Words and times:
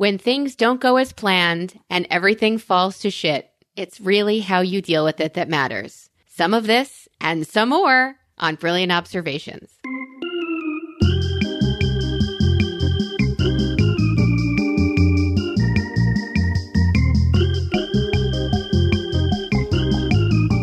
When 0.00 0.16
things 0.16 0.56
don't 0.56 0.80
go 0.80 0.96
as 0.96 1.12
planned 1.12 1.78
and 1.90 2.06
everything 2.08 2.56
falls 2.56 3.00
to 3.00 3.10
shit, 3.10 3.50
it's 3.76 4.00
really 4.00 4.40
how 4.40 4.62
you 4.62 4.80
deal 4.80 5.04
with 5.04 5.20
it 5.20 5.34
that 5.34 5.50
matters. 5.50 6.08
Some 6.26 6.54
of 6.54 6.66
this 6.66 7.06
and 7.20 7.46
some 7.46 7.68
more 7.68 8.16
on 8.38 8.54
Brilliant 8.54 8.92
Observations. 8.92 9.68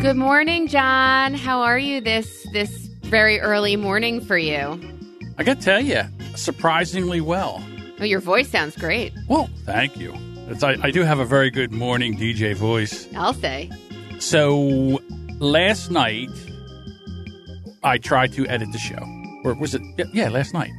Good 0.02 0.18
morning, 0.18 0.68
John. 0.68 1.36
How 1.36 1.62
are 1.62 1.78
you 1.78 2.02
this 2.02 2.48
this 2.54 2.72
very 3.04 3.40
early 3.40 3.76
morning 3.76 4.20
for 4.20 4.40
you? 4.40 4.82
I 5.38 5.44
got 5.44 5.60
to 5.60 5.64
tell 5.64 5.82
you, 5.82 6.02
surprisingly 6.34 7.22
well. 7.22 7.64
Oh, 8.00 8.04
your 8.04 8.20
voice 8.20 8.50
sounds 8.50 8.76
great. 8.76 9.14
Well, 9.28 9.50
thank 9.66 9.98
you. 9.98 10.14
It's, 10.48 10.64
I, 10.64 10.78
I 10.82 10.92
do 10.92 11.02
have 11.02 11.20
a 11.20 11.26
very 11.26 11.50
good 11.50 11.72
morning 11.72 12.18
DJ 12.18 12.56
voice. 12.56 13.08
I'll 13.16 13.34
say. 13.34 13.72
So 14.20 15.00
last 15.40 15.92
night, 15.92 16.30
I 17.84 17.98
tried 17.98 18.34
to 18.34 18.48
edit 18.48 18.72
the 18.72 18.78
show. 18.78 19.04
Or 19.44 19.54
was 19.56 19.74
it? 19.76 19.82
Yeah, 19.98 20.06
yeah 20.14 20.30
last 20.30 20.54
night. 20.54 20.72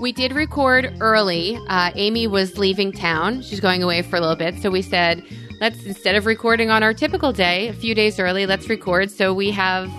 We 0.00 0.12
did 0.12 0.32
record 0.32 0.96
early. 1.00 1.58
Uh, 1.68 1.92
Amy 1.94 2.26
was 2.26 2.58
leaving 2.58 2.90
town. 2.90 3.42
She's 3.42 3.60
going 3.60 3.82
away 3.82 4.02
for 4.02 4.16
a 4.16 4.20
little 4.20 4.36
bit. 4.36 4.60
So 4.60 4.70
we 4.70 4.82
said, 4.82 5.22
let's, 5.60 5.84
instead 5.84 6.16
of 6.16 6.26
recording 6.26 6.70
on 6.70 6.82
our 6.82 6.94
typical 6.94 7.32
day, 7.32 7.68
a 7.68 7.72
few 7.72 7.94
days 7.94 8.18
early, 8.18 8.46
let's 8.46 8.68
record 8.68 9.10
so 9.10 9.32
we 9.32 9.50
have. 9.50 9.90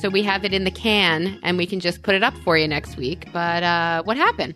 So 0.00 0.08
we 0.08 0.22
have 0.22 0.44
it 0.44 0.52
in 0.52 0.64
the 0.64 0.70
can 0.70 1.40
and 1.42 1.56
we 1.56 1.66
can 1.66 1.80
just 1.80 2.02
put 2.02 2.14
it 2.14 2.22
up 2.22 2.36
for 2.38 2.56
you 2.56 2.68
next 2.68 2.96
week. 2.96 3.28
But 3.32 3.62
uh, 3.62 4.02
what 4.02 4.16
happened? 4.16 4.54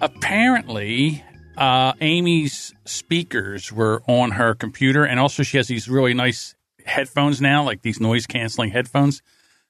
Apparently, 0.00 1.22
uh, 1.56 1.92
Amy's 2.00 2.74
speakers 2.84 3.72
were 3.72 4.02
on 4.06 4.32
her 4.32 4.54
computer, 4.54 5.04
and 5.04 5.20
also 5.20 5.42
she 5.42 5.56
has 5.56 5.68
these 5.68 5.88
really 5.88 6.14
nice 6.14 6.54
headphones 6.86 7.40
now, 7.40 7.64
like 7.64 7.82
these 7.82 8.00
noise 8.00 8.26
canceling 8.26 8.70
headphones. 8.70 9.22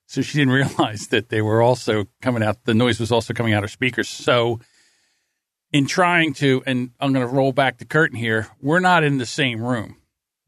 So 0.07 0.23
she 0.23 0.39
didn't 0.39 0.53
realize 0.79 1.09
that 1.09 1.29
they 1.29 1.43
were 1.43 1.63
also 1.63 2.07
coming 2.23 2.43
out. 2.43 2.65
The 2.65 2.75
noise 2.75 3.01
was 3.01 3.13
also 3.13 3.35
coming 3.35 3.53
out 3.53 3.65
of 3.65 3.71
speakers. 3.71 4.09
So, 4.09 4.61
in 5.73 5.87
trying 5.87 6.35
to, 6.35 6.63
and 6.67 6.91
I'm 6.99 7.13
going 7.13 7.27
to 7.27 7.33
roll 7.33 7.53
back 7.53 7.79
the 7.79 7.85
curtain 7.85 8.17
here, 8.17 8.49
we're 8.61 8.81
not 8.81 9.05
in 9.05 9.19
the 9.19 9.27
same 9.27 9.63
room. 9.63 9.97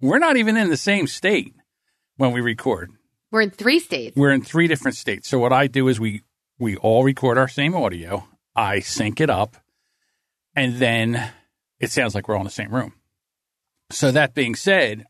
We're 0.00 0.18
not 0.18 0.36
even 0.36 0.56
in 0.56 0.68
the 0.68 0.76
same 0.76 1.06
state 1.06 1.54
when 2.16 2.32
we 2.32 2.40
record. 2.40 2.90
We're 3.30 3.42
in 3.42 3.50
three 3.50 3.78
states. 3.78 4.16
We're 4.16 4.32
in 4.32 4.42
three 4.42 4.66
different 4.66 4.96
states. 4.96 5.28
So 5.28 5.38
what 5.38 5.52
I 5.52 5.66
do 5.68 5.88
is 5.88 5.98
we 5.98 6.22
we 6.58 6.76
all 6.76 7.02
record 7.04 7.38
our 7.38 7.48
same 7.48 7.74
audio. 7.74 8.28
I 8.54 8.80
sync 8.80 9.20
it 9.20 9.30
up, 9.30 9.56
and 10.54 10.76
then 10.76 11.32
it 11.80 11.90
sounds 11.90 12.14
like 12.14 12.28
we're 12.28 12.34
all 12.34 12.40
in 12.40 12.46
the 12.46 12.50
same 12.50 12.74
room. 12.74 12.94
So 13.90 14.10
that 14.10 14.34
being 14.34 14.54
said, 14.54 15.06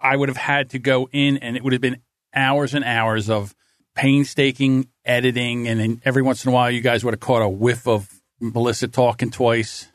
I 0.00 0.16
would 0.16 0.28
have 0.28 0.38
had 0.38 0.70
to 0.70 0.78
go 0.78 1.08
in, 1.12 1.36
and 1.38 1.56
it 1.56 1.62
would 1.62 1.72
have 1.72 1.82
been 1.82 2.00
hours 2.34 2.74
and 2.74 2.84
hours 2.84 3.30
of 3.30 3.54
painstaking 3.94 4.88
editing, 5.04 5.68
and 5.68 5.80
then 5.80 6.02
every 6.04 6.22
once 6.22 6.44
in 6.44 6.50
a 6.50 6.54
while, 6.54 6.70
you 6.70 6.80
guys 6.80 7.04
would 7.04 7.14
have 7.14 7.20
caught 7.20 7.42
a 7.42 7.48
whiff 7.48 7.86
of 7.86 8.08
Melissa 8.40 8.88
talking 8.88 9.30
twice. 9.30 9.88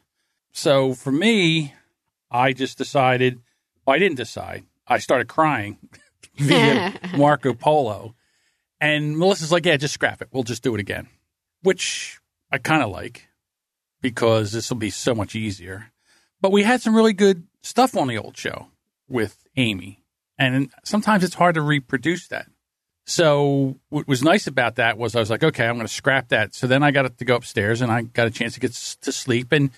So 0.52 0.94
for 0.94 1.11
me, 1.11 1.73
I 2.31 2.53
just 2.53 2.78
decided. 2.78 3.39
Well, 3.86 3.95
I 3.95 4.00
didn't 4.00 4.17
decide. 4.17 4.66
I 4.88 5.00
started 5.00 5.28
crying 5.28 5.78
via 6.36 6.94
Marco 7.17 7.53
Polo, 7.53 8.16
and 8.80 9.17
Melissa's 9.17 9.52
like, 9.52 9.66
"Yeah, 9.66 9.78
just 9.78 9.94
scrap 9.94 10.22
it. 10.22 10.30
We'll 10.31 10.44
just 10.44 10.63
do 10.63 10.73
it 10.75 10.80
again," 10.80 11.08
which 11.61 12.19
I 12.52 12.58
kind 12.58 12.84
of 12.84 12.89
like 12.89 13.28
because 14.02 14.52
this 14.52 14.69
will 14.69 14.78
be 14.78 14.89
so 14.89 15.14
much 15.14 15.36
easier. 15.36 15.92
But 16.42 16.52
we 16.52 16.64
had 16.64 16.81
some 16.81 16.95
really 16.95 17.14
good 17.14 17.47
stuff 17.61 17.97
on 17.97 18.08
the 18.08 18.17
old 18.17 18.38
show 18.38 18.67
with 19.08 19.45
Amy, 19.58 20.03
and 20.38 20.72
sometimes 20.83 21.23
it's 21.23 21.36
hard 21.36 21.56
to 21.56 21.61
reproduce 21.61 22.28
that. 22.30 22.47
So 23.06 23.78
what 23.90 24.07
was 24.07 24.23
nice 24.23 24.46
about 24.46 24.75
that 24.75 24.97
was 24.97 25.16
I 25.16 25.19
was 25.19 25.31
like, 25.31 25.44
okay, 25.44 25.66
I'm 25.66 25.75
going 25.75 25.88
to 25.88 25.94
scrap 25.94 26.29
that. 26.29 26.53
So 26.53 26.68
then 26.68 26.84
I 26.84 26.91
got 26.91 27.18
to 27.18 27.25
go 27.25 27.35
upstairs 27.35 27.81
and 27.81 27.91
I 27.91 28.03
got 28.03 28.28
a 28.28 28.31
chance 28.31 28.53
to 28.53 28.59
get 28.59 28.73
to 28.73 29.12
sleep. 29.12 29.51
And 29.51 29.72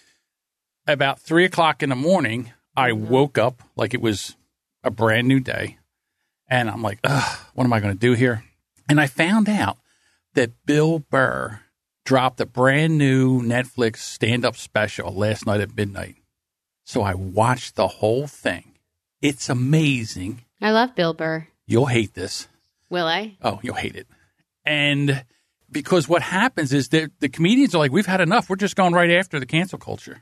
about 0.86 1.20
three 1.20 1.46
o'clock 1.46 1.82
in 1.82 1.90
the 1.90 1.96
morning, 1.96 2.52
I 2.76 2.92
woke 2.92 3.38
up 3.38 3.64
like 3.78 3.94
it 3.94 4.02
was 4.02 4.36
a 4.84 4.92
brand 4.92 5.28
new 5.28 5.40
day, 5.40 5.78
and 6.50 6.70
I'm 6.70 6.82
like, 6.82 7.00
what 7.54 7.64
am 7.64 7.74
I 7.74 7.80
going 7.80 7.94
to 7.94 8.00
do 8.00 8.14
here? 8.14 8.44
And 8.90 9.00
I 9.00 9.08
found 9.08 9.48
out 9.48 9.78
that 10.34 10.66
Bill 10.66 11.00
Burr 11.00 11.62
dropped 12.12 12.42
a 12.42 12.46
brand 12.46 12.98
new 12.98 13.42
Netflix 13.42 14.00
stand 14.00 14.44
up 14.44 14.58
special 14.58 15.14
last 15.14 15.46
night 15.46 15.62
at 15.62 15.74
midnight. 15.78 16.18
So 16.84 17.04
I 17.04 17.14
watched 17.14 17.78
the 17.78 17.88
whole 17.88 18.28
thing. 18.28 18.74
It's 19.22 19.48
amazing. 19.48 20.44
I 20.62 20.72
love 20.72 20.94
Bill 20.94 21.14
Burr. 21.14 21.48
You'll 21.68 21.86
hate 21.86 22.14
this. 22.14 22.50
Will 22.90 23.06
I? 23.06 23.38
Oh, 23.42 23.62
you'll 23.64 23.76
hate 23.76 23.96
it. 23.96 24.08
And 24.66 25.24
because 25.72 26.10
what 26.10 26.22
happens 26.22 26.74
is 26.74 26.90
that 26.90 27.18
the 27.22 27.30
comedians 27.30 27.74
are 27.76 27.78
like, 27.78 27.94
we've 27.94 28.06
had 28.06 28.20
enough. 28.20 28.50
We're 28.50 28.58
just 28.58 28.76
going 28.76 28.92
right 28.92 29.12
after 29.12 29.40
the 29.40 29.46
cancel 29.46 29.80
culture. 29.80 30.22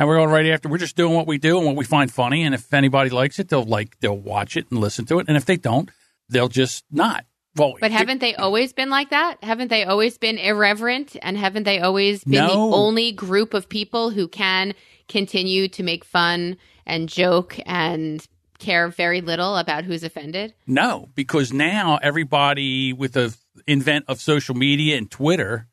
And 0.00 0.08
we're 0.08 0.16
going 0.16 0.30
right 0.30 0.46
after, 0.46 0.68
we're 0.68 0.78
just 0.78 0.96
doing 0.96 1.14
what 1.14 1.28
we 1.28 1.38
do 1.38 1.58
and 1.58 1.64
what 1.64 1.76
we 1.76 1.84
find 1.84 2.12
funny. 2.12 2.42
And 2.42 2.56
if 2.56 2.74
anybody 2.74 3.10
likes 3.10 3.38
it, 3.38 3.50
they'll 3.50 3.62
like, 3.62 4.00
they'll 4.00 4.18
watch 4.18 4.56
it 4.56 4.66
and 4.72 4.80
listen 4.80 5.06
to 5.06 5.20
it. 5.20 5.28
And 5.28 5.36
if 5.36 5.44
they 5.44 5.58
don't, 5.58 5.92
they'll 6.28 6.48
just 6.48 6.82
not. 6.90 7.24
Well, 7.56 7.74
But 7.80 7.90
haven't 7.90 8.20
they 8.20 8.34
always 8.36 8.72
been 8.72 8.90
like 8.90 9.10
that? 9.10 9.42
Haven't 9.42 9.68
they 9.68 9.84
always 9.84 10.16
been 10.18 10.38
irreverent? 10.38 11.16
And 11.22 11.36
haven't 11.36 11.64
they 11.64 11.80
always 11.80 12.22
been 12.24 12.46
No. 12.46 12.48
the 12.70 12.76
only 12.76 13.10
group 13.12 13.52
of 13.54 13.68
people 13.68 14.10
who 14.10 14.28
can 14.28 14.74
continue 15.08 15.66
to 15.68 15.82
make 15.82 16.04
fun 16.04 16.56
and 16.86 17.08
joke 17.08 17.58
and 17.66 18.24
care 18.58 18.88
very 18.88 19.20
little 19.20 19.56
about 19.56 19.84
who's 19.84 20.04
offended? 20.04 20.54
No, 20.66 21.08
because 21.14 21.52
now 21.52 21.98
everybody 22.02 22.92
with 22.92 23.12
the 23.14 23.34
invent 23.66 24.04
of 24.08 24.20
social 24.20 24.54
media 24.54 24.96
and 24.96 25.10
Twitter, 25.10 25.66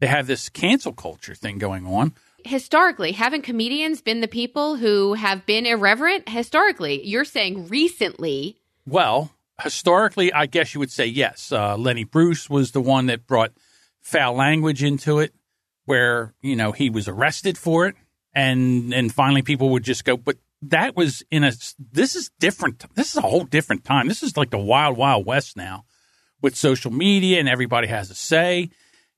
they 0.00 0.06
have 0.08 0.26
this 0.26 0.48
cancel 0.48 0.92
culture 0.92 1.34
thing 1.34 1.58
going 1.58 1.86
on. 1.86 2.14
Historically, 2.44 3.12
haven't 3.12 3.42
comedians 3.42 4.00
been 4.00 4.20
the 4.20 4.28
people 4.28 4.76
who 4.76 5.14
have 5.14 5.44
been 5.46 5.66
irreverent? 5.66 6.28
Historically, 6.28 7.04
you're 7.06 7.24
saying 7.24 7.68
recently. 7.68 8.56
Well, 8.86 9.32
historically, 9.62 10.32
I 10.32 10.46
guess 10.46 10.74
you 10.74 10.80
would 10.80 10.90
say 10.90 11.06
yes. 11.06 11.52
Uh, 11.52 11.76
Lenny 11.76 12.04
Bruce 12.04 12.48
was 12.48 12.72
the 12.72 12.80
one 12.80 13.06
that 13.06 13.26
brought 13.26 13.52
foul 14.00 14.34
language 14.34 14.82
into 14.82 15.18
it, 15.18 15.34
where 15.84 16.34
you 16.40 16.56
know 16.56 16.72
he 16.72 16.90
was 16.90 17.08
arrested 17.08 17.58
for 17.58 17.86
it, 17.86 17.96
and 18.34 18.92
and 18.94 19.12
finally 19.12 19.42
people 19.42 19.70
would 19.70 19.84
just 19.84 20.04
go. 20.04 20.16
But 20.16 20.36
that 20.62 20.96
was 20.96 21.22
in 21.30 21.44
a. 21.44 21.52
This 21.78 22.16
is 22.16 22.30
different. 22.38 22.84
This 22.94 23.10
is 23.10 23.16
a 23.16 23.22
whole 23.22 23.44
different 23.44 23.84
time. 23.84 24.08
This 24.08 24.22
is 24.22 24.36
like 24.36 24.50
the 24.50 24.58
wild, 24.58 24.96
wild 24.96 25.26
west 25.26 25.56
now, 25.56 25.84
with 26.40 26.56
social 26.56 26.92
media 26.92 27.38
and 27.38 27.48
everybody 27.48 27.88
has 27.88 28.10
a 28.10 28.14
say. 28.14 28.70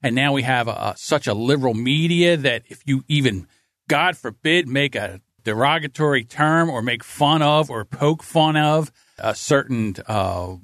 And 0.03 0.15
now 0.15 0.33
we 0.33 0.43
have 0.43 0.67
a, 0.67 0.71
a, 0.71 0.95
such 0.97 1.27
a 1.27 1.35
liberal 1.35 1.75
media 1.75 2.37
that 2.39 2.63
if 2.69 2.83
you 2.87 3.05
even, 3.07 3.47
God 3.87 4.17
forbid, 4.17 4.67
make 4.67 4.95
a 4.95 5.21
derogatory 5.45 6.25
term 6.25 6.71
or 6.71 6.83
make 6.83 7.05
fun 7.05 7.43
of 7.43 7.71
or 7.71 7.85
poke 7.85 8.23
fun 8.23 8.57
of 8.57 8.91
a 9.21 9.35
certain, 9.35 9.95
uh, 10.07 10.57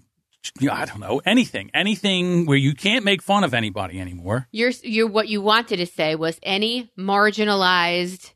you 0.60 0.68
know, 0.68 0.72
I 0.74 0.84
don't 0.84 1.00
know, 1.00 1.20
anything, 1.24 1.70
anything 1.74 2.46
where 2.46 2.56
you 2.56 2.74
can't 2.74 3.04
make 3.04 3.22
fun 3.22 3.44
of 3.44 3.52
anybody 3.54 4.00
anymore. 4.00 4.48
You're, 4.52 4.72
you're 4.82 5.06
what 5.08 5.28
you 5.28 5.40
wanted 5.42 5.78
to 5.78 5.86
say 5.86 6.14
was 6.14 6.38
any 6.42 6.90
marginalized 6.98 8.32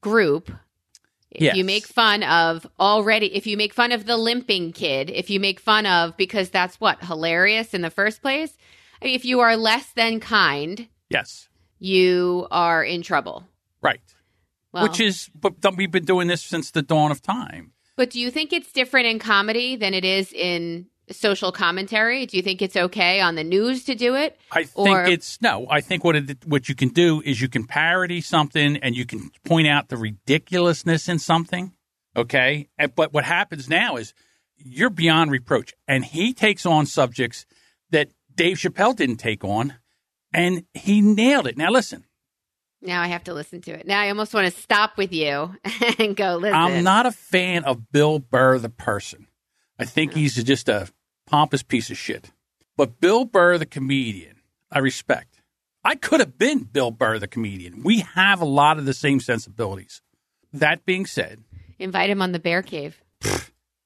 group. 0.00 0.50
If 1.30 1.40
Yes. 1.42 1.56
you 1.56 1.64
make 1.64 1.86
fun 1.86 2.22
of 2.22 2.66
already, 2.78 3.34
if 3.34 3.46
you 3.46 3.56
make 3.56 3.72
fun 3.72 3.90
of 3.92 4.04
the 4.04 4.16
limping 4.18 4.72
kid, 4.72 5.08
if 5.08 5.30
you 5.30 5.40
make 5.40 5.60
fun 5.60 5.86
of 5.86 6.16
because 6.16 6.50
that's 6.50 6.78
what 6.80 7.02
hilarious 7.04 7.72
in 7.72 7.80
the 7.80 7.90
first 7.90 8.20
place. 8.20 8.52
I 9.00 9.06
mean, 9.06 9.14
if 9.14 9.24
you 9.24 9.40
are 9.40 9.56
less 9.56 9.86
than 9.94 10.20
kind, 10.20 10.88
Yes, 11.08 11.48
you 11.78 12.46
are 12.50 12.84
in 12.84 13.02
trouble. 13.02 13.44
right. 13.80 14.00
Well, 14.72 14.84
Which 14.84 15.00
is, 15.00 15.28
but 15.34 15.54
we've 15.76 15.90
been 15.90 16.06
doing 16.06 16.28
this 16.28 16.42
since 16.42 16.70
the 16.70 16.80
dawn 16.80 17.10
of 17.10 17.20
time. 17.20 17.72
But 18.02 18.10
do 18.10 18.18
you 18.18 18.32
think 18.32 18.52
it's 18.52 18.72
different 18.72 19.06
in 19.06 19.20
comedy 19.20 19.76
than 19.76 19.94
it 19.94 20.04
is 20.04 20.32
in 20.32 20.86
social 21.12 21.52
commentary? 21.52 22.26
Do 22.26 22.36
you 22.36 22.42
think 22.42 22.60
it's 22.60 22.74
okay 22.74 23.20
on 23.20 23.36
the 23.36 23.44
news 23.44 23.84
to 23.84 23.94
do 23.94 24.16
it? 24.16 24.40
I 24.50 24.64
think 24.64 24.88
Or- 24.88 25.04
it's 25.04 25.40
no. 25.40 25.68
I 25.70 25.82
think 25.82 26.02
what 26.02 26.16
it, 26.16 26.44
what 26.44 26.68
you 26.68 26.74
can 26.74 26.88
do 26.88 27.22
is 27.24 27.40
you 27.40 27.48
can 27.48 27.64
parody 27.64 28.20
something 28.20 28.76
and 28.78 28.96
you 28.96 29.06
can 29.06 29.30
point 29.44 29.68
out 29.68 29.88
the 29.88 29.96
ridiculousness 29.96 31.08
in 31.08 31.20
something. 31.20 31.74
Okay, 32.16 32.68
And- 32.76 32.92
but 32.92 33.12
what 33.12 33.22
happens 33.22 33.68
now 33.68 33.94
is 33.94 34.14
you're 34.56 34.90
beyond 34.90 35.30
reproach, 35.30 35.72
and 35.86 36.04
he 36.04 36.32
takes 36.32 36.66
on 36.66 36.86
subjects 36.86 37.46
that 37.90 38.08
Dave 38.34 38.56
Chappelle 38.56 38.96
didn't 38.96 39.18
take 39.18 39.44
on, 39.44 39.74
and 40.34 40.64
he 40.74 41.00
nailed 41.00 41.46
it. 41.46 41.56
Now 41.56 41.70
listen, 41.70 42.02
Now 42.82 43.00
I 43.00 43.06
have 43.06 43.24
to 43.24 43.34
listen 43.34 43.60
to 43.62 43.70
it. 43.72 43.86
Now 43.86 44.00
I 44.00 44.08
almost 44.08 44.34
want 44.34 44.52
to 44.52 44.60
stop 44.60 44.96
with 44.96 45.12
you 45.12 45.54
and 45.98 46.16
go 46.16 46.36
listen. 46.36 46.54
I'm 46.54 46.82
not 46.82 47.06
a 47.06 47.12
fan 47.12 47.64
of 47.64 47.92
Bill 47.92 48.18
Burr 48.18 48.58
the 48.58 48.68
person. 48.68 49.28
I 49.78 49.84
think 49.84 50.12
mm. 50.12 50.16
he's 50.16 50.42
just 50.42 50.68
a 50.68 50.88
pompous 51.26 51.62
piece 51.62 51.90
of 51.90 51.96
shit. 51.96 52.32
But 52.76 53.00
Bill 53.00 53.24
Burr 53.24 53.58
the 53.58 53.66
comedian, 53.66 54.40
I 54.70 54.80
respect. 54.80 55.42
I 55.84 55.94
could 55.94 56.20
have 56.20 56.38
been 56.38 56.64
Bill 56.64 56.90
Burr 56.90 57.18
the 57.18 57.28
comedian. 57.28 57.82
We 57.82 58.00
have 58.00 58.40
a 58.40 58.46
lot 58.46 58.78
of 58.78 58.84
the 58.84 58.94
same 58.94 59.20
sensibilities. 59.20 60.02
that 60.52 60.84
being 60.84 61.06
said, 61.06 61.42
Invite 61.78 62.10
him 62.10 62.22
on 62.22 62.32
the 62.32 62.38
Bear 62.38 62.62
Cave. 62.62 63.02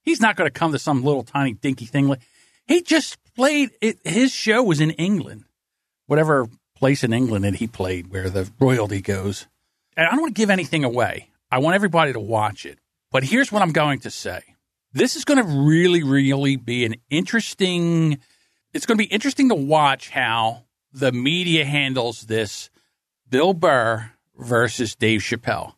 he's 0.02 0.20
not 0.20 0.36
going 0.36 0.46
to 0.46 0.58
come 0.58 0.72
to 0.72 0.78
some 0.78 1.02
little 1.02 1.22
tiny 1.22 1.52
dinky 1.52 1.86
thing. 1.86 2.08
Like 2.08 2.20
he 2.66 2.82
just 2.82 3.18
played. 3.34 3.70
It, 3.80 3.98
his 4.04 4.32
show 4.32 4.62
was 4.62 4.80
in 4.80 4.90
England, 4.92 5.44
whatever 6.06 6.48
place 6.76 7.02
in 7.02 7.12
England 7.12 7.44
that 7.44 7.56
he 7.56 7.66
played, 7.66 8.08
where 8.08 8.30
the 8.30 8.50
royalty 8.60 9.00
goes. 9.00 9.46
And 9.96 10.06
I 10.06 10.10
don't 10.10 10.20
want 10.20 10.34
to 10.34 10.40
give 10.40 10.50
anything 10.50 10.84
away. 10.84 11.30
I 11.50 11.58
want 11.58 11.74
everybody 11.74 12.12
to 12.12 12.20
watch 12.20 12.66
it. 12.66 12.78
But 13.10 13.24
here's 13.24 13.50
what 13.50 13.62
I'm 13.62 13.72
going 13.72 14.00
to 14.00 14.10
say. 14.10 14.42
This 14.92 15.16
is 15.16 15.24
going 15.24 15.44
to 15.44 15.66
really, 15.66 16.02
really 16.02 16.56
be 16.56 16.84
an 16.84 16.96
interesting. 17.10 18.18
It's 18.72 18.86
going 18.86 18.98
to 18.98 19.04
be 19.04 19.12
interesting 19.12 19.48
to 19.48 19.54
watch 19.54 20.10
how 20.10 20.64
the 20.92 21.12
media 21.12 21.64
handles 21.64 22.22
this. 22.22 22.70
Bill 23.28 23.54
Burr 23.54 24.12
versus 24.36 24.94
Dave 24.94 25.20
Chappelle. 25.20 25.74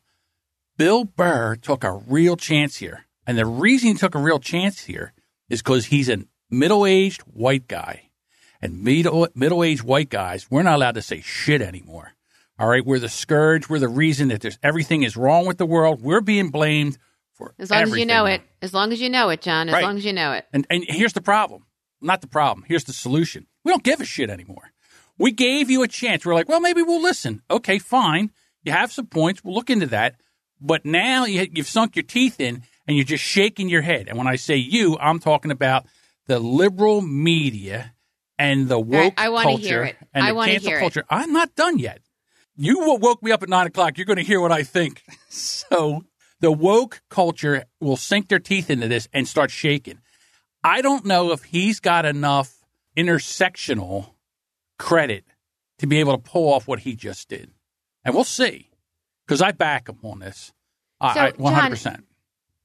Bill 0.77 1.05
Burr 1.05 1.57
took 1.57 1.83
a 1.83 1.93
real 1.93 2.37
chance 2.37 2.77
here. 2.77 3.07
And 3.27 3.37
the 3.37 3.47
reason 3.47 3.89
he 3.89 3.95
took 3.95 4.15
a 4.15 4.21
real 4.21 4.39
chance 4.39 4.85
here 4.85 5.13
is 5.49 5.61
because 5.61 5.87
he's 5.87 6.09
a 6.09 6.25
middle 6.51 6.87
aged 6.87 7.23
white 7.23 7.69
guy. 7.69 8.08
And 8.61 8.83
middle 8.83 9.29
middle 9.35 9.63
aged 9.63 9.83
white 9.83 10.09
guys, 10.11 10.51
we're 10.51 10.63
not 10.63 10.77
allowed 10.77 10.95
to 10.97 11.03
say 11.03 11.21
shit 11.21 11.63
anymore. 11.63 12.13
All 12.59 12.69
right. 12.69 12.85
We're 12.85 12.99
the 12.99 13.09
scourge. 13.09 13.69
We're 13.69 13.79
the 13.79 13.89
reason 13.89 14.29
that 14.29 14.41
there's 14.41 14.59
everything 14.63 15.05
is 15.05 15.17
wrong 15.17 15.47
with 15.47 15.59
the 15.59 15.67
world. 15.67 16.03
We're 16.03 16.21
being 16.21 16.51
blamed 16.51 16.99
for 17.35 17.55
As 17.59 17.71
long 17.71 17.83
as 17.83 17.97
you 17.97 18.05
know 18.05 18.25
now. 18.25 18.27
it. 18.27 18.43
As 18.61 18.75
long 18.75 18.93
as 18.93 19.01
you 19.01 19.09
know 19.09 19.29
it, 19.29 19.43
John. 19.43 19.69
As 19.69 19.75
Right. 19.75 19.85
long 19.85 19.97
as 19.97 20.05
you 20.05 20.13
know 20.13 20.33
it. 20.33 20.45
And 20.53 20.67
and 20.71 20.85
here's 20.89 21.13
the 21.13 21.21
problem. 21.23 21.67
Not 22.01 22.21
the 22.21 22.27
problem. 22.27 22.65
Here's 22.67 22.85
the 22.85 22.93
solution. 22.93 23.47
We 23.65 23.71
don't 23.71 23.85
give 23.85 24.01
a 24.01 24.05
shit 24.05 24.29
anymore. 24.31 24.73
We 25.19 25.31
gave 25.33 25.71
you 25.71 25.83
a 25.83 25.89
chance. 25.89 26.25
We're 26.25 26.35
like, 26.35 26.49
well, 26.49 26.61
maybe 26.61 26.83
we'll 26.83 27.03
listen. 27.03 27.43
Okay, 27.51 27.79
fine. 27.79 28.31
You 28.65 28.73
have 28.73 28.93
some 28.93 29.07
points. 29.07 29.43
We'll 29.45 29.55
look 29.55 29.71
into 29.71 29.87
that. 29.87 30.17
But 30.61 30.85
now 30.85 31.25
you, 31.25 31.47
you've 31.53 31.69
sunk 31.69 31.95
your 31.97 32.03
teeth 32.05 32.41
in 32.41 32.63
and 32.87 32.97
you're 32.97 33.05
just 33.05 33.23
shaking 33.25 33.69
your 33.69 33.83
head. 33.83 34.09
And 34.09 34.17
when 34.19 34.27
I 34.27 34.37
say 34.37 34.57
you, 34.57 34.97
I'm 35.01 35.19
talking 35.21 35.51
about 35.53 35.87
the 36.27 36.39
liberal 36.41 37.01
media 37.03 37.95
and 38.39 38.69
the 38.69 38.79
woke 38.79 39.15
I 39.17 39.29
wanna 39.31 39.45
culture 39.51 39.65
hear 39.67 39.85
it. 39.85 39.97
and 40.15 40.25
I 40.25 40.33
the 40.33 40.45
cancel 40.53 40.69
hear 40.69 40.79
it. 40.79 40.81
culture. 40.81 41.05
I'm 41.11 41.33
not 41.33 41.55
done 41.55 41.79
yet. 41.79 42.01
You 42.57 42.97
woke 43.01 43.23
me 43.23 43.31
up 43.31 43.43
at 43.43 43.49
nine 43.49 43.67
o'clock. 43.67 43.97
You're 43.99 44.05
going 44.05 44.17
to 44.17 44.25
hear 44.25 44.41
what 44.41 44.51
I 44.53 44.63
think. 44.65 45.03
So 45.31 46.05
the 46.41 46.51
woke 46.51 47.03
culture 47.09 47.65
will 47.81 47.97
sink 47.97 48.29
their 48.29 48.39
teeth 48.41 48.71
into 48.71 48.89
this 48.89 49.07
and 49.13 49.29
start 49.29 49.51
shaking. 49.51 49.99
I 50.65 50.83
don't 50.83 51.05
know 51.05 51.31
if 51.33 51.45
he's 51.45 51.79
got 51.81 52.05
enough 52.05 52.65
intersectional 52.97 54.11
credit 54.79 55.25
to 55.79 55.87
be 55.87 56.01
able 56.01 56.13
to 56.13 56.19
pull 56.19 56.53
off 56.53 56.67
what 56.67 56.81
he 56.81 56.95
just 56.97 57.29
did. 57.29 57.51
And 58.05 58.15
we'll 58.15 58.25
see. 58.25 58.71
Because 59.27 59.43
I 59.43 59.53
back 59.53 59.89
him 59.89 59.99
on 60.03 60.19
this. 60.21 60.53
So, 61.01 61.09
I, 61.09 61.31
100%. 61.33 62.03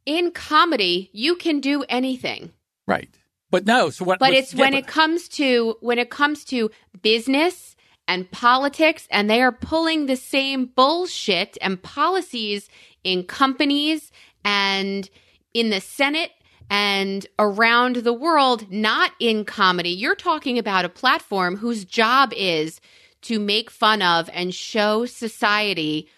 In 0.05 0.31
comedy, 0.31 1.09
you 1.13 1.35
can 1.35 1.59
do 1.59 1.83
anything. 1.89 2.51
right. 2.87 3.09
But 3.53 3.67
no, 3.67 3.91
so 3.91 4.03
what? 4.03 4.17
But 4.17 4.33
it's 4.33 4.51
yeah, 4.51 4.61
when 4.61 4.71
but- 4.71 4.79
it 4.79 4.87
comes 4.87 5.29
to 5.29 5.77
when 5.79 5.99
it 5.99 6.09
comes 6.09 6.43
to 6.45 6.71
business 7.03 7.75
and 8.07 8.29
politics 8.31 9.07
and 9.11 9.29
they 9.29 9.43
are 9.43 9.51
pulling 9.51 10.07
the 10.07 10.15
same 10.15 10.65
bullshit 10.65 11.55
and 11.61 11.79
policies 11.79 12.67
in 13.03 13.25
companies 13.25 14.11
and 14.43 15.07
in 15.53 15.69
the 15.69 15.81
Senate 15.81 16.31
and 16.71 17.27
around 17.37 17.97
the 17.97 18.11
world 18.11 18.71
not 18.71 19.11
in 19.19 19.45
comedy. 19.45 19.91
You're 19.91 20.15
talking 20.15 20.57
about 20.57 20.83
a 20.83 20.89
platform 20.89 21.57
whose 21.57 21.85
job 21.85 22.33
is 22.35 22.81
to 23.21 23.39
make 23.39 23.69
fun 23.69 24.01
of 24.01 24.31
and 24.33 24.51
show 24.51 25.05
society 25.05 26.09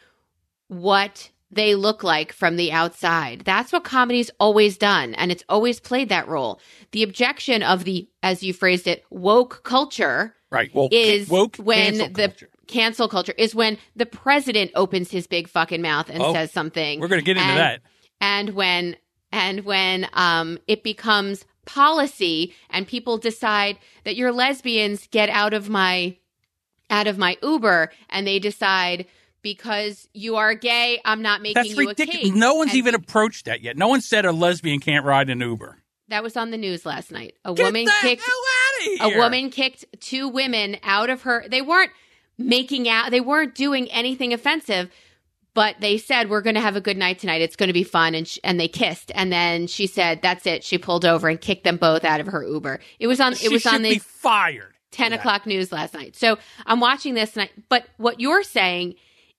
what 0.69 1.31
they 1.51 1.75
look 1.75 2.03
like 2.03 2.33
from 2.33 2.55
the 2.57 2.71
outside. 2.71 3.41
That's 3.45 3.71
what 3.71 3.83
comedy's 3.83 4.31
always 4.39 4.77
done, 4.77 5.13
and 5.15 5.31
it's 5.31 5.43
always 5.47 5.79
played 5.79 6.09
that 6.09 6.27
role. 6.27 6.59
The 6.91 7.03
objection 7.03 7.63
of 7.63 7.83
the, 7.83 8.09
as 8.23 8.43
you 8.43 8.53
phrased 8.53 8.87
it, 8.87 9.03
woke 9.09 9.63
culture 9.63 10.35
Right. 10.51 10.73
Well, 10.73 10.89
is 10.91 11.27
woke 11.29 11.57
when 11.57 11.97
cancel 11.97 12.07
the 12.09 12.27
culture. 12.29 12.49
cancel 12.67 13.07
culture 13.09 13.33
is 13.37 13.53
when 13.53 13.77
the 13.95 14.05
president 14.05 14.71
opens 14.75 15.11
his 15.11 15.27
big 15.27 15.47
fucking 15.49 15.81
mouth 15.81 16.09
and 16.09 16.21
Oh, 16.21 16.33
says 16.33 16.51
something. 16.51 16.99
We're 16.99 17.07
going 17.09 17.19
to 17.21 17.25
get 17.25 17.37
into 17.37 17.49
and- 17.49 17.59
that. 17.59 17.81
and 18.21 18.49
when 18.51 18.95
and 19.31 19.65
when 19.65 20.07
um, 20.13 20.57
it 20.67 20.81
becomes 20.83 21.43
policy 21.65 22.53
and 22.69 22.87
people 22.87 23.17
decide 23.17 23.77
that 24.05 24.15
you're 24.15 24.31
lesbians 24.31 25.07
get 25.07 25.29
out 25.29 25.53
of 25.53 25.67
my 25.69 26.15
out 26.89 27.07
of 27.07 27.17
my 27.17 27.37
uber 27.43 27.91
and 28.09 28.25
they 28.25 28.39
decide 28.39 29.07
because 29.45 30.09
you 30.13 30.35
are 30.37 30.55
gay 30.55 30.99
i'm 31.05 31.21
not 31.21 31.41
making 31.41 31.53
That's 31.63 31.69
you 31.77 31.85
a 31.85 31.87
ridiculous. 31.89 32.23
cake 32.23 32.35
No 32.35 32.55
one's 32.55 32.71
And 32.71 32.77
even 32.79 32.95
approached 32.95 33.45
that 33.45 33.61
yet. 33.61 33.77
No 33.77 33.87
one 33.87 34.01
said 34.01 34.25
a 34.25 34.31
lesbian 34.31 34.79
can't 34.79 35.05
ride 35.05 35.29
an 35.29 35.39
Uber. 35.39 35.77
that 36.07 36.23
was 36.23 36.35
on 36.35 36.49
the 36.51 36.57
news 36.57 36.85
last 36.85 37.11
night 37.11 37.35
a 37.45 37.53
Get 37.53 37.63
woman 37.65 37.85
the 37.85 37.91
kicked 38.01 38.23
hell 38.23 39.05
out 39.05 39.13
a 39.13 39.17
woman 39.19 39.49
kicked 39.51 39.85
two 40.01 40.27
women 40.27 40.77
out 40.83 41.09
of 41.11 41.21
her 41.21 41.45
they 41.47 41.61
weren't 41.61 41.91
making 42.37 42.89
out 42.89 43.11
they 43.11 43.21
weren't 43.21 43.53
doing 43.55 43.87
anything 43.91 44.33
offensive 44.33 44.89
but 45.53 45.75
they 45.79 45.97
said 45.97 46.29
we're 46.29 46.41
going 46.41 46.55
to 46.55 46.61
have 46.61 46.75
a 46.75 46.81
good 46.81 46.97
night 46.97 47.19
tonight 47.19 47.41
it's 47.41 47.55
going 47.55 47.67
to 47.67 47.73
be 47.73 47.83
fun 47.83 48.13
and 48.15 48.27
sh- 48.27 48.39
and 48.43 48.59
they 48.59 48.67
kissed 48.67 49.11
and 49.15 49.31
then 49.31 49.67
she 49.67 49.87
said 49.87 50.21
that's 50.21 50.45
it 50.47 50.63
she 50.63 50.77
pulled 50.77 51.05
over 51.05 51.29
and 51.29 51.39
kicked 51.39 51.63
them 51.63 51.77
both 51.77 52.03
out 52.03 52.19
of 52.19 52.27
her 52.27 52.43
uber 52.43 52.79
it 52.99 53.07
was 53.07 53.21
on 53.21 53.35
She 53.35 53.45
it 53.45 53.51
was 53.51 53.61
should 53.61 53.73
on 53.75 53.81
the 53.83 53.99
fired. 53.99 54.73
10 54.91 55.11
o'clock 55.13 55.45
news 55.45 55.71
last 55.71 55.93
night 55.93 56.15
so 56.15 56.37
i'm 56.65 56.79
watching 56.79 57.13
this 57.15 57.35
night 57.35 57.51
but 57.69 57.85
what 57.97 58.19
you're 58.19 58.43
saying 58.43 58.95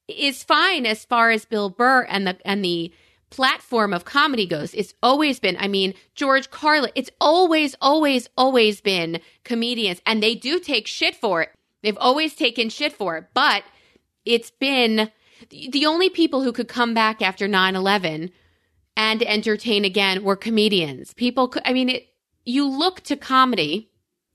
is 0.08 0.44
fine 0.44 0.86
as 0.86 1.04
far 1.04 1.30
as 1.30 1.44
bill 1.44 1.70
burr 1.70 2.02
and 2.08 2.26
the 2.26 2.38
and 2.44 2.64
the 2.64 2.92
platform 3.28 3.92
of 3.92 4.04
comedy 4.04 4.46
goes. 4.46 4.72
It's 4.74 4.94
always 5.02 5.40
been 5.40 5.56
i 5.58 5.66
mean 5.66 5.94
george 6.14 6.50
carlin 6.50 6.92
it's 6.94 7.10
always 7.20 7.74
always 7.80 8.28
always 8.36 8.80
been 8.80 9.20
comedians 9.44 10.00
and 10.06 10.22
they 10.22 10.34
do 10.34 10.60
take 10.60 10.86
shit 10.86 11.14
for 11.16 11.42
it. 11.42 11.50
They've 11.82 11.98
always 11.98 12.34
taken 12.34 12.68
shit 12.68 12.92
for 12.92 13.16
it 13.16 13.26
but 13.34 13.64
it's 14.24 14.50
been 14.50 15.10
the 15.50 15.86
only 15.86 16.08
people 16.08 16.42
who 16.42 16.52
could 16.52 16.68
come 16.68 16.94
back 16.94 17.20
after 17.20 17.46
9-11 17.48 18.30
and 18.96 19.22
entertain 19.22 19.84
again 19.84 20.24
were 20.24 20.36
comedians. 20.36 21.12
People 21.14 21.48
could 21.48 21.62
i 21.64 21.72
mean 21.72 21.88
it 21.88 22.08
you 22.44 22.68
look 22.68 23.00
to 23.02 23.16
comedy 23.16 23.90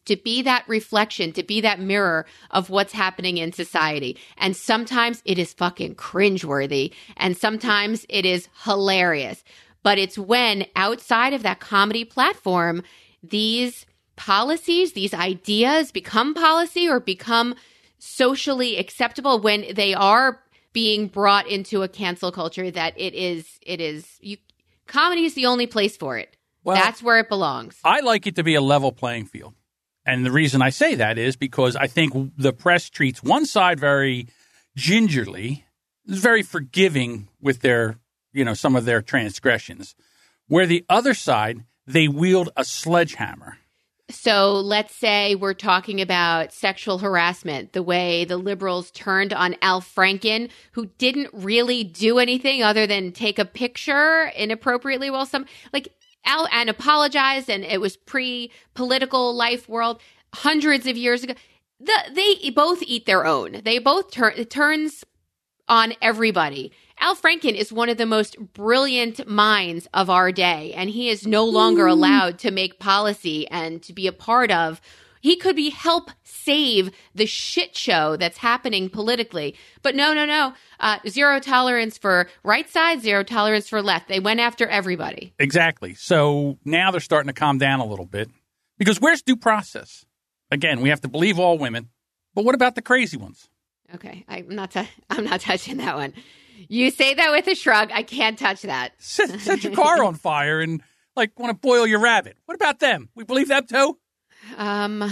to 0.06 0.15
be 0.15 0.42
that 0.42 0.68
reflection, 0.68 1.31
to 1.33 1.44
be 1.44 1.62
that 1.62 1.80
mirror 1.80 2.25
of 2.50 2.69
what's 2.69 2.94
happening 2.94 3.38
in 3.38 3.51
society. 3.51 4.18
And 4.38 4.56
sometimes 4.56 5.21
it 5.25 5.38
is 5.38 5.53
fucking 5.53 5.95
cringeworthy, 5.95 6.94
and 7.18 7.38
sometimes 7.38 8.06
it 8.09 8.25
is 8.25 8.50
hilarious. 8.63 9.44
But 9.83 9.97
it's 9.97 10.18
when 10.18 10.66
outside 10.76 11.33
of 11.33 11.44
that 11.44 11.59
comedy 11.59 12.06
platform, 12.06 12.83
these 13.23 13.85
policies, 14.16 14.94
these 14.94 15.14
ideas 15.14 15.92
become 15.92 16.33
policy 16.33 16.87
or 16.87 16.99
become 16.99 17.56
socially 17.97 18.78
acceptable 18.78 19.40
when 19.40 19.66
they 19.73 19.94
are 19.94 20.42
being 20.73 21.07
brought 21.07 21.47
into 21.47 21.83
a 21.83 21.87
cancel 21.87 22.31
culture 22.31 22.71
that 22.71 22.94
it 22.97 23.14
is 23.14 23.59
it 23.61 23.81
is 23.81 24.18
you 24.21 24.37
comedy 24.87 25.26
is 25.26 25.33
the 25.33 25.45
only 25.45 25.68
place 25.68 25.97
for 25.97 26.18
it. 26.18 26.35
Well, 26.64 26.76
That's 26.76 27.02
where 27.02 27.19
it 27.19 27.30
belongs. 27.30 27.80
I 27.83 28.02
like 28.02 28.28
it 28.28 28.35
to 28.35 28.44
be 28.44 28.56
a 28.56 28.61
level 28.61 28.92
playing 28.92 29.26
field. 29.26 29.56
And 30.06 30.26
the 30.26 30.31
reason 30.31 30.62
I 30.62 30.70
say 30.70 30.96
that 30.96 31.18
is 31.18 31.36
because 31.36 31.76
I 31.76 31.88
think 31.88 32.14
the 32.38 32.54
press 32.54 32.90
treats 32.90 33.22
one 33.22 33.46
side 33.46 33.80
very 33.80 34.28
gingerly, 34.76 35.66
very 36.06 36.42
forgiving 36.44 37.28
with 37.40 37.60
their, 37.62 38.00
you 38.34 38.44
know, 38.44 38.54
some 38.54 38.76
of 38.76 38.86
their 38.86 39.02
transgressions, 39.02 39.96
where 40.48 40.66
the 40.66 40.86
other 40.90 41.14
side, 41.14 41.64
they 41.86 42.08
wield 42.08 42.50
a 42.56 42.64
sledgehammer. 42.64 43.58
So 44.10 44.56
let's 44.56 44.94
say 44.94 45.36
we're 45.36 45.54
talking 45.54 46.02
about 46.02 46.52
sexual 46.52 46.98
harassment, 46.98 47.72
the 47.72 47.84
way 47.84 48.26
the 48.26 48.38
liberals 48.38 48.92
turned 48.92 49.31
on 49.31 49.56
Al 49.62 49.81
Franken, 49.81 50.50
who 50.74 50.88
didn't 50.98 51.30
really 51.31 51.84
do 51.86 52.20
anything 52.20 52.62
other 52.62 52.86
than 52.86 53.14
take 53.14 53.40
a 53.40 53.46
picture 53.46 54.31
inappropriately 54.36 55.10
while 55.10 55.26
some 55.26 55.46
like 55.72 55.94
Al 56.25 56.47
and 56.51 56.69
apologized, 56.69 57.49
and 57.49 57.63
it 57.63 57.81
was 57.81 57.97
pre 57.97 58.51
political 58.73 59.33
life 59.35 59.68
world 59.68 60.01
hundreds 60.33 60.87
of 60.87 60.97
years 60.97 61.23
ago. 61.23 61.33
The, 61.80 61.94
they 62.13 62.49
both 62.51 62.83
eat 62.83 63.06
their 63.06 63.25
own. 63.25 63.61
They 63.63 63.80
both 63.80 64.11
turn 64.11 64.33
it 64.37 64.49
turns 64.49 65.04
on 65.68 65.94
everybody. 66.01 66.71
Al 66.99 67.16
Franken 67.16 67.56
is 67.56 67.73
one 67.73 67.90
of 67.90 67.97
the 67.97 68.06
most 68.06 68.54
brilliant 68.54 69.28
minds 69.28 69.87
of 69.94 70.09
our 70.09 70.31
day, 70.31 70.73
and 70.73 70.90
he 70.90 71.09
is 71.09 71.25
no 71.25 71.45
longer 71.45 71.87
allowed 71.87 72.37
to 72.40 72.51
make 72.51 72.78
policy 72.78 73.47
and 73.49 73.81
to 73.81 73.94
be 73.94 74.06
a 74.06 74.13
part 74.13 74.51
of. 74.51 74.80
He 75.21 75.35
could 75.37 75.56
be 75.56 75.69
help 75.69 76.11
save 76.23 76.92
the 77.16 77.25
shit 77.25 77.75
show 77.75 78.18
that's 78.18 78.40
happening 78.40 78.90
politically. 78.90 79.56
But 79.83 79.95
no, 79.95 80.13
no, 80.13 80.25
no. 80.25 80.54
Uh, 80.80 80.97
zero 81.07 81.40
tolerance 81.40 81.97
for 81.97 82.28
right 82.44 82.69
side, 82.69 83.01
zero 83.01 83.23
tolerance 83.23 83.69
for 83.69 83.81
left. 83.81 84.07
They 84.07 84.19
went 84.19 84.40
after 84.40 84.68
everybody. 84.68 85.33
Exactly. 85.40 85.94
So 85.94 86.57
now 86.66 86.92
they're 86.92 86.99
starting 86.99 87.28
to 87.28 87.40
calm 87.40 87.59
down 87.59 87.80
a 87.80 87.85
little 87.85 88.07
bit 88.07 88.30
because 88.78 88.99
where's 88.99 89.21
due 89.21 89.37
process? 89.37 90.06
Again, 90.49 90.81
we 90.81 90.90
have 90.90 91.01
to 91.01 91.07
believe 91.07 91.40
all 91.40 91.57
women, 91.57 91.90
but 92.33 92.44
what 92.44 92.56
about 92.56 92.75
the 92.75 92.81
crazy 92.81 93.16
ones? 93.16 93.47
Okay, 93.94 94.25
I'm 94.28 94.49
not. 94.49 94.75
i 94.75 94.87
I'm 95.09 95.25
not 95.25 95.42
touching 95.42 95.78
that 95.78 95.95
one. 95.95 96.13
You 96.68 96.92
say 96.92 97.13
that 97.13 97.31
with 97.31 97.47
a 97.47 97.56
shrug. 97.56 97.90
I 97.92 98.04
can't 98.04 98.37
touch 98.37 98.63
that. 98.63 98.94
Set, 98.99 99.40
set 99.40 99.63
your 99.63 99.73
car 99.75 100.04
on 100.04 100.16
fire 100.16 100.59
and 100.61 100.81
like 101.16 101.37
want 101.40 101.51
to 101.51 101.59
boil 101.59 101.87
your 101.87 101.99
rabbit. 101.99 102.37
What 102.45 102.56
about 102.56 102.80
them? 102.80 103.09
We 103.16 103.23
believe 103.23 103.47
them 103.47 103.66
too. 103.66 103.97
Um, 104.57 105.12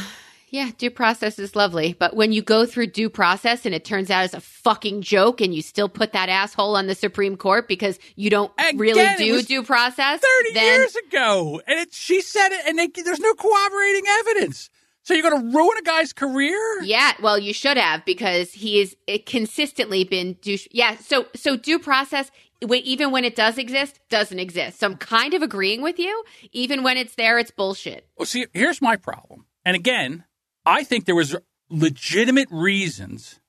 yeah, 0.52 0.72
due 0.78 0.90
process 0.90 1.38
is 1.38 1.56
lovely, 1.56 1.96
but 1.98 2.16
when 2.16 2.32
you 2.32 2.42
go 2.42 2.66
through 2.66 2.88
due 2.88 3.10
process 3.10 3.66
and 3.66 3.76
it 3.76 3.86
turns 3.86 4.10
out 4.10 4.26
it's 4.26 4.34
a 4.34 4.42
fucking 4.42 5.04
joke, 5.04 5.42
and 5.42 5.54
you 5.54 5.62
still 5.62 5.90
put 5.90 6.14
that 6.14 6.28
asshole 6.30 6.76
on 6.76 6.88
the 6.88 6.96
Supreme 6.96 7.38
Court 7.38 7.68
because 7.68 8.00
you 8.16 8.30
don't 8.30 8.52
Again, 8.58 8.78
really 8.78 9.08
do 9.18 9.42
due 9.44 9.64
process, 9.64 10.20
Thirty 10.20 10.54
then 10.54 10.80
years 10.80 10.96
ago, 10.96 11.62
and 11.68 11.80
it, 11.80 11.94
she 11.94 12.22
said 12.22 12.50
it, 12.50 12.66
and 12.68 12.80
they, 12.80 12.88
there's 12.88 13.20
no 13.20 13.34
corroborating 13.36 14.06
evidence. 14.20 14.70
So 15.04 15.14
you're 15.14 15.30
going 15.30 15.52
to 15.52 15.58
ruin 15.58 15.78
a 15.78 15.82
guy's 15.82 16.14
career? 16.14 16.84
yeah, 16.84 17.14
well, 17.22 17.40
you 17.40 17.54
should 17.54 17.78
have 17.78 18.04
because 18.06 18.52
he 18.52 18.82
is 18.82 18.96
it 19.08 19.26
consistently 19.26 20.04
been 20.04 20.34
due. 20.42 20.58
Yeah, 20.72 20.98
so 20.98 21.28
so 21.36 21.58
due 21.58 21.80
process. 21.80 22.32
Even 22.62 23.12
when 23.12 23.24
it 23.24 23.36
does 23.36 23.58
exist, 23.58 24.00
doesn't 24.10 24.40
exist. 24.40 24.80
So 24.80 24.88
I'm 24.88 24.98
kind 24.98 25.34
of 25.34 25.42
agreeing 25.42 25.82
with 25.82 25.98
you. 25.98 26.24
Even 26.52 26.84
when 26.84 26.98
it's 26.98 27.16
there, 27.16 27.40
it's 27.40 27.52
bullshit. 27.52 28.08
Well, 28.18 28.26
see, 28.26 28.48
here's 28.54 28.82
my 28.82 28.98
problem. 28.98 29.46
And 29.64 29.76
again, 29.76 30.26
I 30.66 30.84
think 30.84 31.06
there 31.06 31.16
was 31.16 31.36
legitimate 31.70 32.50
reasons 32.52 33.40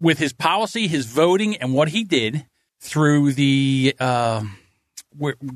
with 0.00 0.18
his 0.18 0.32
policy, 0.32 0.88
his 0.88 1.06
voting, 1.06 1.56
and 1.56 1.74
what 1.74 1.88
he 1.88 2.04
did 2.04 2.46
through 2.80 3.32
the 3.32 3.94
uh, 4.00 4.44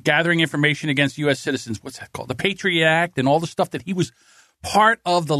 gathering 0.03 0.41
information 0.41 0.89
against 0.89 1.19
U.S. 1.19 1.41
citizens. 1.41 1.83
What's 1.83 1.99
that 1.99 2.13
called? 2.13 2.29
The 2.29 2.35
Patriot 2.35 2.87
Act 2.87 3.19
and 3.19 3.29
all 3.29 3.41
the 3.41 3.47
stuff 3.47 3.71
that 3.71 3.83
he 3.83 3.93
was 3.93 4.13
part 4.63 5.01
of 5.05 5.27
the 5.27 5.37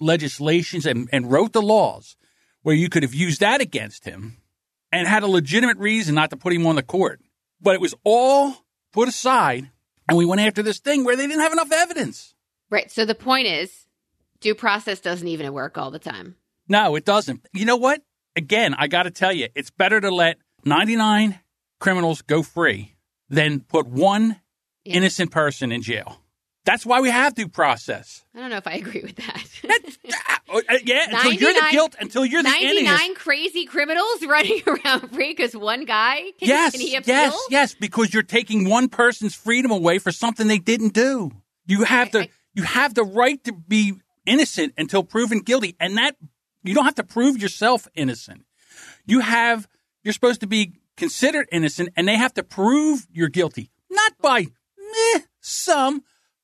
legislations 0.00 0.86
and, 0.86 1.08
and 1.12 1.30
wrote 1.30 1.52
the 1.52 1.62
laws 1.62 2.16
where 2.62 2.74
you 2.74 2.88
could 2.88 3.02
have 3.02 3.14
used 3.14 3.40
that 3.40 3.60
against 3.60 4.04
him 4.04 4.38
and 4.92 5.06
had 5.08 5.22
a 5.22 5.26
legitimate 5.28 5.78
reason 5.78 6.14
not 6.14 6.30
to 6.30 6.36
put 6.36 6.52
him 6.52 6.66
on 6.66 6.76
the 6.76 6.82
court. 6.82 7.20
But 7.60 7.74
it 7.74 7.80
was 7.80 7.94
all 8.04 8.54
put 8.92 9.08
aside, 9.08 9.70
and 10.08 10.16
we 10.16 10.24
went 10.24 10.40
after 10.40 10.62
this 10.62 10.78
thing 10.78 11.04
where 11.04 11.16
they 11.16 11.26
didn't 11.26 11.42
have 11.42 11.52
enough 11.52 11.72
evidence. 11.72 12.34
Right. 12.70 12.90
So 12.90 13.04
the 13.04 13.14
point 13.14 13.46
is, 13.46 13.86
due 14.40 14.54
process 14.54 15.00
doesn't 15.00 15.26
even 15.28 15.52
work 15.52 15.76
all 15.78 15.90
the 15.90 15.98
time. 15.98 16.36
No, 16.68 16.94
it 16.96 17.04
doesn't. 17.04 17.46
You 17.52 17.64
know 17.64 17.76
what? 17.76 18.02
Again, 18.36 18.74
I 18.78 18.86
got 18.86 19.04
to 19.04 19.10
tell 19.10 19.32
you, 19.32 19.48
it's 19.54 19.70
better 19.70 20.00
to 20.00 20.10
let 20.10 20.36
99 20.64 21.40
criminals 21.80 22.22
go 22.22 22.42
free 22.42 22.94
than 23.28 23.60
put 23.60 23.86
one 23.86 24.40
Yeah. 24.84 24.94
innocent 24.96 25.30
person 25.30 25.72
in 25.72 25.82
jail. 25.82 26.20
That's 26.64 26.84
why 26.86 27.00
we 27.00 27.08
have 27.10 27.34
due 27.34 27.48
process. 27.48 28.24
I 28.34 28.40
don't 28.40 28.50
know 28.50 28.58
if 28.58 28.66
I 28.66 28.72
agree 28.74 29.00
with 29.02 29.16
that. 29.16 30.37
Uh, 30.50 30.60
uh, 30.68 30.78
yeah, 30.84 31.04
until 31.10 31.32
you're 31.32 31.52
the 31.52 31.60
99 31.60 31.72
guilt, 31.72 31.96
until 32.00 32.24
you're 32.24 32.42
the 32.42 32.48
innocent. 32.48 32.86
99 32.86 33.14
crazy 33.14 33.64
criminals 33.66 34.24
running 34.26 34.62
around 34.66 35.08
free 35.10 35.34
because 35.34 35.56
one 35.56 35.84
guy 35.84 36.16
can, 36.38 36.48
Yes, 36.48 36.72
can 36.72 36.80
he 36.80 36.96
appeal? 36.96 37.14
yes, 37.14 37.46
yes, 37.50 37.74
because 37.74 38.12
you're 38.14 38.22
taking 38.22 38.68
one 38.68 38.88
person's 38.88 39.34
freedom 39.34 39.70
away 39.70 39.98
for 39.98 40.12
something 40.12 40.48
they 40.48 40.58
didn't 40.58 40.94
do. 40.94 41.30
You 41.66 41.84
have 41.84 42.12
the 42.12 42.28
you 42.54 42.62
have 42.62 42.94
the 42.94 43.04
right 43.04 43.42
to 43.44 43.52
be 43.52 43.94
innocent 44.26 44.74
until 44.78 45.02
proven 45.04 45.40
guilty, 45.40 45.76
and 45.78 45.96
that 45.98 46.16
you 46.64 46.74
don't 46.74 46.84
have 46.86 46.94
to 46.96 47.04
prove 47.04 47.36
yourself 47.38 47.86
innocent. 47.94 48.44
You 49.06 49.20
have 49.20 49.68
you're 50.02 50.14
supposed 50.14 50.40
to 50.40 50.46
be 50.46 50.74
considered 50.96 51.46
innocent, 51.52 51.90
and 51.96 52.08
they 52.08 52.16
have 52.16 52.34
to 52.34 52.42
prove 52.42 53.06
you're 53.12 53.28
guilty, 53.28 53.70
not 53.90 54.12
by 54.20 54.46
meh, 54.78 55.20
some 55.40 56.02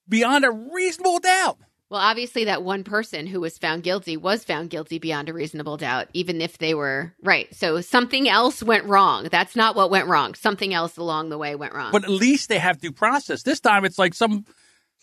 beyond 0.08 0.44
a 0.44 0.50
reasonable 0.50 1.18
doubt. 1.18 1.58
Well, 1.94 2.02
obviously, 2.02 2.46
that 2.46 2.64
one 2.64 2.82
person 2.82 3.24
who 3.28 3.40
was 3.40 3.56
found 3.56 3.84
guilty 3.84 4.16
was 4.16 4.42
found 4.42 4.68
guilty 4.68 4.98
beyond 4.98 5.28
a 5.28 5.32
reasonable 5.32 5.76
doubt, 5.76 6.08
even 6.12 6.40
if 6.40 6.58
they 6.58 6.74
were 6.74 7.14
right. 7.22 7.54
So 7.54 7.82
something 7.82 8.28
else 8.28 8.64
went 8.64 8.86
wrong. 8.86 9.28
That's 9.30 9.54
not 9.54 9.76
what 9.76 9.90
went 9.90 10.08
wrong. 10.08 10.34
Something 10.34 10.74
else 10.74 10.96
along 10.96 11.28
the 11.28 11.38
way 11.38 11.54
went 11.54 11.72
wrong. 11.72 11.92
But 11.92 12.02
at 12.02 12.10
least 12.10 12.48
they 12.48 12.58
have 12.58 12.80
due 12.80 12.90
process. 12.90 13.44
This 13.44 13.60
time, 13.60 13.84
it's 13.84 13.96
like 13.96 14.12
some. 14.12 14.44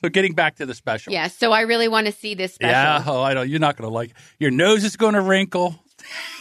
So 0.01 0.09
getting 0.09 0.33
back 0.33 0.57
to 0.57 0.65
the 0.65 0.73
special. 0.73 1.13
yeah. 1.13 1.27
So 1.27 1.53
I 1.53 1.61
really 1.61 1.87
want 1.87 2.07
to 2.07 2.11
see 2.11 2.35
this 2.35 2.55
special. 2.55 2.73
Yeah, 2.73 3.03
oh, 3.07 3.23
I 3.23 3.35
know 3.35 3.43
you're 3.43 3.61
not 3.61 3.77
going 3.77 3.89
to 3.89 3.93
like. 3.93 4.09
It. 4.09 4.17
Your 4.39 4.51
nose 4.51 4.83
is 4.83 4.97
going 4.97 5.13
to 5.13 5.21
wrinkle. 5.21 5.81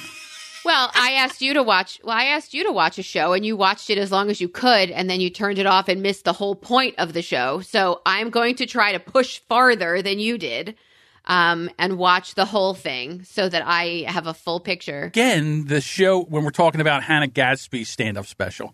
Well, 0.70 0.88
I 0.94 1.14
asked 1.14 1.42
you 1.42 1.54
to 1.54 1.64
watch. 1.64 2.00
Well, 2.04 2.16
I 2.16 2.26
asked 2.26 2.54
you 2.54 2.62
to 2.62 2.70
watch 2.70 2.96
a 2.96 3.02
show, 3.02 3.32
and 3.32 3.44
you 3.44 3.56
watched 3.56 3.90
it 3.90 3.98
as 3.98 4.12
long 4.12 4.30
as 4.30 4.40
you 4.40 4.48
could, 4.48 4.92
and 4.92 5.10
then 5.10 5.20
you 5.20 5.28
turned 5.28 5.58
it 5.58 5.66
off 5.66 5.88
and 5.88 6.00
missed 6.00 6.24
the 6.24 6.32
whole 6.32 6.54
point 6.54 6.94
of 6.96 7.12
the 7.12 7.22
show. 7.22 7.60
So 7.60 8.02
I'm 8.06 8.30
going 8.30 8.54
to 8.54 8.66
try 8.66 8.92
to 8.92 9.00
push 9.00 9.40
farther 9.48 10.00
than 10.00 10.20
you 10.20 10.38
did, 10.38 10.76
um, 11.24 11.70
and 11.76 11.98
watch 11.98 12.36
the 12.36 12.44
whole 12.44 12.74
thing 12.74 13.24
so 13.24 13.48
that 13.48 13.64
I 13.66 14.04
have 14.06 14.28
a 14.28 14.32
full 14.32 14.60
picture. 14.60 15.02
again 15.02 15.66
the 15.66 15.80
show 15.80 16.22
when 16.22 16.44
we're 16.44 16.50
talking 16.50 16.80
about 16.80 17.02
Hannah 17.02 17.26
Gadsby's 17.26 17.88
stand 17.88 18.16
up 18.16 18.26
special. 18.26 18.72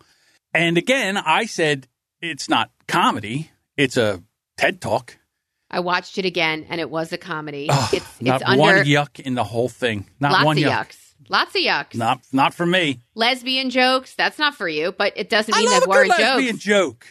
And 0.53 0.77
again, 0.77 1.17
I 1.17 1.47
said 1.47 1.89
it's 2.21 2.51
not 2.51 2.71
comedy, 2.87 3.51
it's 3.79 3.97
a 3.97 4.23
TED 4.59 4.83
talk. 4.83 5.17
I 5.71 5.81
watched 5.81 6.19
it 6.19 6.27
again, 6.27 6.67
and 6.69 6.79
it 6.79 6.91
was 6.91 7.15
a 7.15 7.19
comedy. 7.19 7.69
Ugh, 7.71 7.95
it's 7.95 8.05
it's 8.05 8.21
not 8.21 8.43
under 8.43 8.61
one 8.61 8.77
yuck 8.85 9.19
in 9.19 9.35
the 9.35 9.45
whole 9.45 9.71
thing. 9.71 10.05
Not 10.21 10.33
lots 10.33 10.45
one 10.45 10.59
of 10.59 10.63
yuck. 10.63 10.89
yucks, 10.89 11.06
lots 11.29 11.55
of 11.55 11.63
yucks. 11.63 11.95
Not 11.95 12.21
not 12.33 12.55
for 12.55 12.67
me. 12.67 13.01
Lesbian 13.15 13.71
jokes. 13.71 14.15
That's 14.15 14.39
not 14.39 14.55
for 14.55 14.69
you, 14.69 14.93
but 14.93 15.13
it 15.17 15.29
doesn't 15.31 15.55
I 15.55 15.59
mean 15.61 15.71
love 15.71 15.81
they 15.81 15.87
a 15.87 15.89
weren't 15.89 16.09
lesbian 16.11 16.57
jokes. 16.57 16.65
joke. 16.65 17.07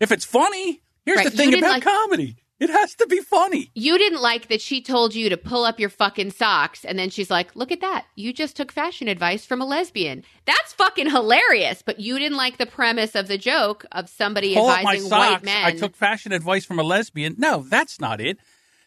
If 0.00 0.12
it's 0.12 0.24
funny, 0.24 0.80
here's 1.04 1.18
Right, 1.18 1.24
the 1.30 1.36
thing 1.36 1.54
about 1.58 1.70
like- 1.70 1.82
comedy. 1.82 2.36
It 2.58 2.68
has 2.68 2.94
to 2.96 3.06
be 3.06 3.20
funny. 3.20 3.70
You 3.74 3.96
didn't 3.96 4.20
like 4.20 4.48
that 4.48 4.60
she 4.60 4.82
told 4.82 5.14
you 5.14 5.30
to 5.30 5.38
pull 5.38 5.64
up 5.64 5.80
your 5.80 5.88
fucking 5.88 6.32
socks, 6.32 6.84
and 6.84 6.98
then 6.98 7.08
she's 7.08 7.30
like, 7.30 7.56
"Look 7.56 7.72
at 7.72 7.80
that! 7.80 8.04
You 8.16 8.34
just 8.34 8.54
took 8.54 8.70
fashion 8.70 9.08
advice 9.08 9.46
from 9.46 9.62
a 9.62 9.64
lesbian. 9.64 10.24
That's 10.44 10.74
fucking 10.74 11.08
hilarious." 11.08 11.80
But 11.80 12.00
you 12.00 12.18
didn't 12.18 12.36
like 12.36 12.58
the 12.58 12.66
premise 12.66 13.14
of 13.14 13.28
the 13.28 13.38
joke 13.38 13.86
of 13.92 14.10
somebody 14.10 14.54
Pull 14.54 14.70
advising 14.70 15.08
white 15.10 15.42
men. 15.42 15.64
I 15.64 15.70
took 15.72 15.96
fashion 15.96 16.32
advice 16.32 16.66
from 16.66 16.78
a 16.78 16.82
lesbian. 16.82 17.34
No, 17.38 17.62
that's 17.66 17.98
not 17.98 18.20
it. 18.20 18.36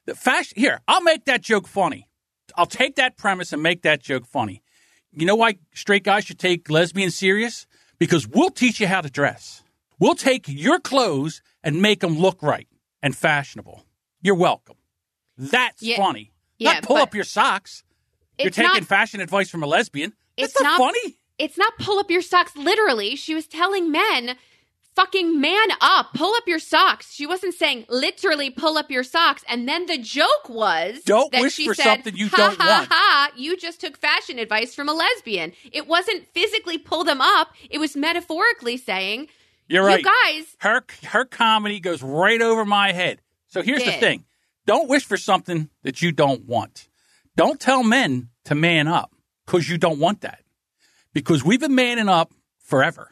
The 0.06 0.14
fashion 0.14 0.54
here, 0.56 0.82
I'll 0.88 1.02
make 1.02 1.26
that 1.26 1.42
joke 1.42 1.68
funny. 1.68 2.10
I'll 2.56 2.68
take 2.68 2.96
that 2.98 3.18
premise 3.18 3.54
and 3.54 3.64
make 3.64 3.82
that 3.82 4.04
joke 4.04 4.28
funny. 4.28 4.62
You 5.16 5.26
know 5.26 5.36
why 5.36 5.56
straight 5.74 6.04
guys 6.04 6.26
should 6.26 6.40
take 6.40 6.70
lesbians 6.70 7.16
serious? 7.16 7.68
Because 8.00 8.28
we'll 8.28 8.50
teach 8.50 8.80
you 8.80 8.88
how 8.88 9.02
to 9.02 9.10
dress. 9.10 9.64
We'll 10.00 10.16
take 10.16 10.46
your 10.48 10.80
clothes 10.80 11.42
and 11.64 11.82
make 11.82 12.00
them 12.02 12.18
look 12.18 12.42
right 12.42 12.68
and 13.02 13.16
fashionable. 13.16 13.86
You're 14.22 14.36
welcome. 14.36 14.76
That's 15.38 15.82
Yeah, 15.82 15.98
funny. 15.98 16.32
yeah, 16.58 16.74
not 16.74 16.84
pull 16.84 16.98
up 16.98 17.14
your 17.16 17.24
socks. 17.24 17.84
You're 18.40 18.50
taking 18.50 18.74
not- 18.74 18.86
fashion 18.86 19.22
advice 19.22 19.50
from 19.50 19.64
a 19.64 19.68
lesbian. 19.68 20.14
It's 20.36 20.54
That's 20.54 20.64
not, 20.64 20.80
not- 20.80 20.94
funny. 20.94 21.16
it's 21.38 21.58
not 21.58 21.74
pull 21.80 22.00
up 22.00 22.10
your 22.10 22.22
socks 22.22 22.56
literally. 22.56 23.16
She 23.16 23.36
was 23.36 23.48
telling 23.48 23.92
men, 23.92 24.36
fucking 24.96 25.40
man 25.40 25.68
up, 25.82 26.14
pull 26.14 26.34
up 26.36 26.48
your 26.48 26.60
socks. 26.60 27.14
She 27.14 27.26
wasn't 27.26 27.54
saying 27.54 27.86
literally 27.90 28.50
pull 28.50 28.78
up 28.78 28.90
your 28.92 29.04
socks. 29.04 29.44
And 29.48 29.68
then 29.68 29.86
the 29.86 29.98
joke 29.98 30.50
was 30.50 31.02
Don't 31.04 31.32
that 31.32 31.42
wish 31.42 31.54
she 31.54 31.68
for 31.68 31.74
said, 31.76 31.84
something 31.84 32.16
you 32.16 32.30
ha, 32.30 32.38
don't 32.38 32.58
ha, 32.58 32.78
want." 32.80 32.90
Ha, 32.92 33.32
you 33.36 33.58
just 33.58 33.82
took 33.82 33.98
fashion 33.98 34.40
advice 34.40 34.74
from 34.76 34.90
a 34.90 34.94
lesbian. 34.94 35.54
It 35.72 35.88
wasn't 35.88 36.28
physically 36.34 36.78
pull 36.78 37.04
them 37.04 37.22
up. 37.22 37.54
It 37.70 37.80
was 37.80 37.96
metaphorically 37.96 38.78
saying, 38.78 39.28
You're 39.68 39.86
right. 39.86 40.04
you 40.04 40.12
guys, 40.26 40.56
her 40.60 40.84
her 41.06 41.26
comedy 41.26 41.80
goes 41.80 42.02
right 42.02 42.42
over 42.42 42.66
my 42.66 42.92
head. 42.92 43.22
So 43.48 43.62
here's 43.62 43.84
the 43.84 43.92
thing: 43.92 44.26
don't 44.66 44.90
wish 44.90 45.06
for 45.06 45.18
something 45.18 45.70
that 45.84 46.02
you 46.02 46.12
don't 46.12 46.46
want. 46.46 46.88
Don't 47.36 47.60
tell 47.60 47.84
men 47.84 48.30
to 48.46 48.56
man 48.56 48.88
up 48.88 49.14
because 49.46 49.70
you 49.70 49.78
don't 49.78 50.00
want 50.00 50.22
that. 50.22 50.40
Because 51.14 51.44
we've 51.44 51.60
been 51.60 51.76
manning 51.76 52.10
up 52.10 52.32
forever. 52.60 53.10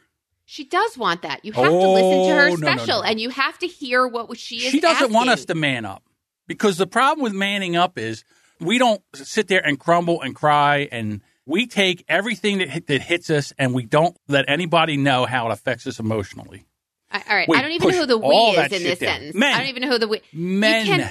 She 0.51 0.65
does 0.65 0.97
want 0.97 1.21
that. 1.21 1.45
You 1.45 1.53
have 1.53 1.63
to 1.63 1.87
listen 1.87 2.23
to 2.23 2.35
her 2.35 2.49
Oh, 2.49 2.55
no, 2.55 2.67
no, 2.67 2.75
special 2.75 3.01
no. 3.01 3.03
and 3.03 3.21
you 3.21 3.29
have 3.29 3.57
to 3.59 3.67
hear 3.67 4.05
what 4.05 4.37
she 4.37 4.57
is 4.57 4.71
She 4.71 4.81
doesn't 4.81 5.13
want 5.13 5.29
us 5.29 5.45
to 5.45 5.55
man 5.55 5.85
up 5.85 6.03
because 6.45 6.77
the 6.77 6.87
problem 6.87 7.23
with 7.23 7.31
manning 7.31 7.77
up 7.77 7.97
is 7.97 8.25
we 8.59 8.77
don't 8.77 9.01
sit 9.13 9.47
there 9.47 9.65
and 9.65 9.79
crumble 9.79 10.21
and 10.21 10.35
cry 10.35 10.89
and 10.91 11.21
we 11.45 11.67
take 11.67 12.03
everything 12.09 12.57
that 12.57 12.69
hit, 12.69 12.87
that 12.87 13.01
hits 13.01 13.29
us 13.29 13.53
and 13.57 13.73
we 13.73 13.85
don't 13.85 14.17
let 14.27 14.43
anybody 14.49 14.97
know 14.97 15.25
how 15.25 15.47
it 15.49 15.53
affects 15.53 15.87
us 15.87 15.99
emotionally. 15.99 16.65
I- 17.09 17.23
all 17.29 17.35
right. 17.37 17.47
We 17.47 17.57
I 17.57 17.61
don't 17.61 17.71
even 17.71 17.87
know 17.89 17.99
who 17.99 18.05
the 18.05 18.17
we 18.17 18.35
is 18.35 18.71
in 18.73 18.83
this 18.83 18.99
down. 18.99 19.09
sentence. 19.09 19.35
Men. 19.35 19.53
I 19.55 19.59
don't 19.59 19.69
even 19.69 19.83
know 19.83 19.89
who 19.89 19.99
the 19.99 20.07
we. 20.09 20.21
Men. 20.33 21.09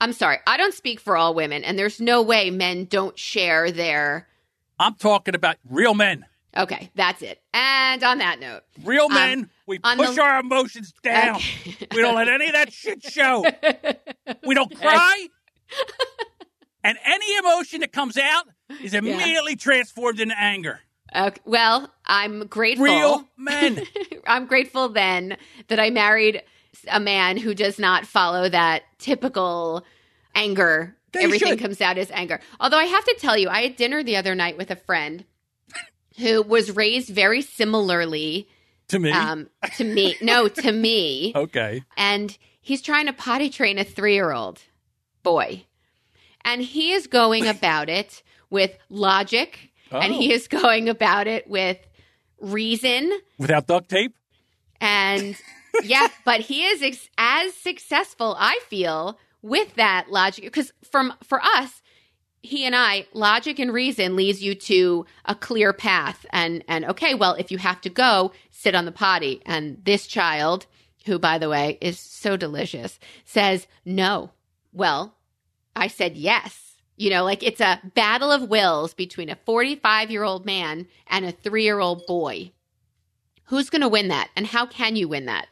I'm 0.00 0.12
sorry. 0.12 0.38
I 0.48 0.56
don't 0.56 0.74
speak 0.74 0.98
for 0.98 1.16
all 1.16 1.32
women, 1.34 1.62
and 1.62 1.78
there's 1.78 2.00
no 2.00 2.22
way 2.22 2.50
men 2.50 2.86
don't 2.86 3.16
share 3.16 3.70
their. 3.70 4.26
I'm 4.80 4.94
talking 4.94 5.36
about 5.36 5.56
real 5.68 5.94
men. 5.94 6.24
Okay, 6.56 6.90
that's 6.96 7.22
it. 7.22 7.40
And 7.54 8.02
on 8.02 8.18
that 8.18 8.40
note, 8.40 8.62
Real 8.82 9.04
Um, 9.06 9.14
men, 9.14 9.50
we 9.66 9.78
push 9.78 10.14
the- 10.16 10.22
our 10.22 10.40
emotions 10.40 10.92
down. 11.02 11.36
Okay. 11.36 11.76
We 11.94 12.02
don't 12.02 12.14
let 12.16 12.28
any 12.28 12.46
of 12.46 12.52
that 12.54 12.72
shit 12.72 13.02
show. 13.04 13.44
We 14.44 14.54
don't 14.54 14.74
cry. 14.76 15.26
and 16.84 16.98
any 17.04 17.36
emotion 17.38 17.80
that 17.80 17.92
comes 17.92 18.16
out 18.16 18.46
is 18.82 18.94
immediately 18.94 19.56
transformed 19.56 20.20
into 20.20 20.38
anger. 20.38 20.80
okay, 21.14 21.40
well, 21.44 21.92
I'm 22.06 22.46
grateful. 22.46 22.84
Real 22.84 23.24
men. 23.36 23.82
I'm 24.26 24.46
grateful 24.46 24.88
then 24.88 25.36
that 25.68 25.78
I 25.80 25.90
married 25.90 26.42
a 26.88 27.00
man 27.00 27.36
who 27.36 27.54
does 27.54 27.78
not 27.78 28.06
follow 28.06 28.48
that 28.48 28.82
typical 28.98 29.84
anger. 30.34 30.96
Yeah, 31.14 31.20
you 31.22 31.26
Everything 31.26 31.48
should. 31.50 31.58
comes 31.60 31.80
out 31.80 31.98
as 31.98 32.10
anger. 32.12 32.40
Although 32.60 32.78
I 32.78 32.84
have 32.84 33.04
to 33.04 33.16
tell 33.18 33.36
you, 33.36 33.48
I 33.48 33.62
had 33.62 33.76
dinner 33.76 34.02
the 34.02 34.16
other 34.16 34.34
night 34.36 34.56
with 34.56 34.70
a 34.70 34.76
friend 34.76 35.24
who 36.20 36.42
was 36.42 36.74
raised 36.76 37.08
very 37.10 37.42
similarly 37.42 38.48
To 38.88 38.98
me. 38.98 39.10
um, 39.12 39.48
to 39.76 39.84
me. 39.84 40.16
No, 40.20 40.48
to 40.48 40.72
me. 40.72 41.32
okay. 41.36 41.82
and 41.96 42.36
he's 42.60 42.82
trying 42.82 43.06
to 43.06 43.12
potty 43.12 43.50
train 43.50 43.78
a 43.78 43.84
three 43.84 44.14
year 44.14 44.32
old 44.32 44.60
boy. 45.22 45.64
And 46.44 46.62
he 46.62 46.92
is 46.92 47.06
going 47.06 47.46
about 47.56 47.88
it 47.88 48.22
with 48.50 48.76
logic 48.88 49.70
and 49.92 50.12
Oh. 50.14 50.18
he 50.18 50.32
is 50.32 50.46
going 50.48 50.88
about 50.88 51.26
it 51.26 51.48
with 51.48 51.78
reason. 52.40 53.12
Without 53.38 53.66
duct 53.66 53.88
tape? 53.88 54.14
And 54.80 55.36
yeah, 55.84 56.08
but 56.24 56.40
he 56.40 56.64
is 56.64 56.82
ex- 56.82 57.08
as 57.18 57.54
successful, 57.54 58.36
I 58.38 58.60
feel, 58.68 59.18
with 59.42 59.74
that 59.74 60.10
logic. 60.10 60.44
Because 60.44 60.72
from 60.90 61.12
for 61.24 61.40
us, 61.42 61.82
he 62.42 62.64
and 62.64 62.74
I, 62.74 63.06
logic 63.12 63.58
and 63.58 63.72
reason 63.72 64.16
leads 64.16 64.42
you 64.42 64.54
to 64.54 65.06
a 65.24 65.34
clear 65.34 65.72
path. 65.72 66.24
And 66.30 66.64
and 66.68 66.84
okay, 66.86 67.14
well, 67.14 67.34
if 67.34 67.50
you 67.50 67.58
have 67.58 67.80
to 67.82 67.90
go, 67.90 68.32
sit 68.50 68.74
on 68.74 68.84
the 68.84 68.92
potty. 68.92 69.42
And 69.44 69.78
this 69.84 70.06
child, 70.06 70.66
who 71.06 71.18
by 71.18 71.38
the 71.38 71.48
way 71.48 71.78
is 71.80 71.98
so 71.98 72.36
delicious, 72.36 72.98
says 73.24 73.66
no. 73.84 74.30
Well, 74.72 75.14
I 75.76 75.88
said 75.88 76.16
yes. 76.16 76.76
You 76.96 77.10
know, 77.10 77.24
like 77.24 77.42
it's 77.42 77.60
a 77.60 77.80
battle 77.94 78.30
of 78.30 78.48
wills 78.48 78.94
between 78.94 79.30
a 79.30 79.38
45 79.46 80.10
year 80.10 80.22
old 80.22 80.46
man 80.46 80.86
and 81.06 81.24
a 81.24 81.32
three 81.32 81.64
year 81.64 81.78
old 81.78 82.06
boy. 82.06 82.52
Who's 83.44 83.70
going 83.70 83.82
to 83.82 83.88
win 83.88 84.08
that? 84.08 84.30
And 84.36 84.46
how 84.46 84.64
can 84.66 84.96
you 84.96 85.08
win 85.08 85.26
that? 85.26 85.48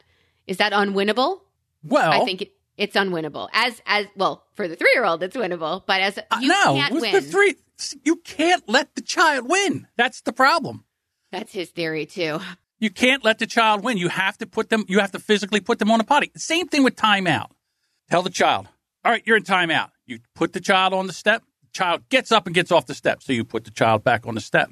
Is 0.47 0.57
that 0.57 0.73
unwinnable? 0.73 1.41
Well, 1.83 2.11
I 2.11 2.23
think 2.25 2.41
it, 2.43 2.53
it's 2.79 2.95
unwinnable. 2.95 3.49
As 3.53 3.81
as 3.85 4.07
well 4.15 4.45
for 4.55 4.67
the 4.67 4.75
three 4.75 4.91
year 4.95 5.05
old, 5.05 5.21
it's 5.21 5.35
winnable. 5.35 5.83
But 5.85 6.01
as 6.01 6.17
uh, 6.17 6.21
you 6.41 6.47
no, 6.47 6.75
can't 6.75 7.01
win, 7.01 7.13
the 7.13 7.21
three, 7.21 7.55
you 8.03 8.15
can't 8.17 8.67
let 8.67 8.95
the 8.95 9.01
child 9.01 9.47
win. 9.49 9.87
That's 9.97 10.21
the 10.21 10.33
problem. 10.33 10.85
that's 11.31 11.51
his 11.53 11.69
theory 11.69 12.05
too. 12.05 12.39
You 12.79 12.89
can't 12.89 13.25
let 13.25 13.39
the 13.39 13.45
child 13.45 13.83
win. 13.83 13.97
You 13.97 14.07
have 14.07 14.37
to 14.37 14.45
put 14.45 14.69
them. 14.69 14.85
You 14.87 14.99
have 14.99 15.11
to 15.11 15.19
physically 15.19 15.59
put 15.59 15.79
them 15.79 15.91
on 15.91 15.99
a 15.99 16.05
potty. 16.05 16.31
Same 16.37 16.67
thing 16.67 16.83
with 16.83 16.95
timeout. 16.95 17.49
Tell 18.09 18.21
the 18.23 18.29
child, 18.29 18.67
"All 19.03 19.11
right, 19.11 19.21
you're 19.25 19.35
in 19.37 19.43
timeout." 19.43 19.89
You 20.05 20.19
put 20.33 20.53
the 20.53 20.61
child 20.61 20.93
on 20.93 21.05
the 21.07 21.13
step. 21.13 21.43
The 21.61 21.67
child 21.73 22.07
gets 22.09 22.31
up 22.31 22.45
and 22.47 22.55
gets 22.55 22.71
off 22.71 22.85
the 22.85 22.95
step. 22.95 23.21
So 23.21 23.33
you 23.33 23.43
put 23.43 23.65
the 23.65 23.71
child 23.71 24.03
back 24.05 24.25
on 24.25 24.33
the 24.35 24.41
step. 24.41 24.69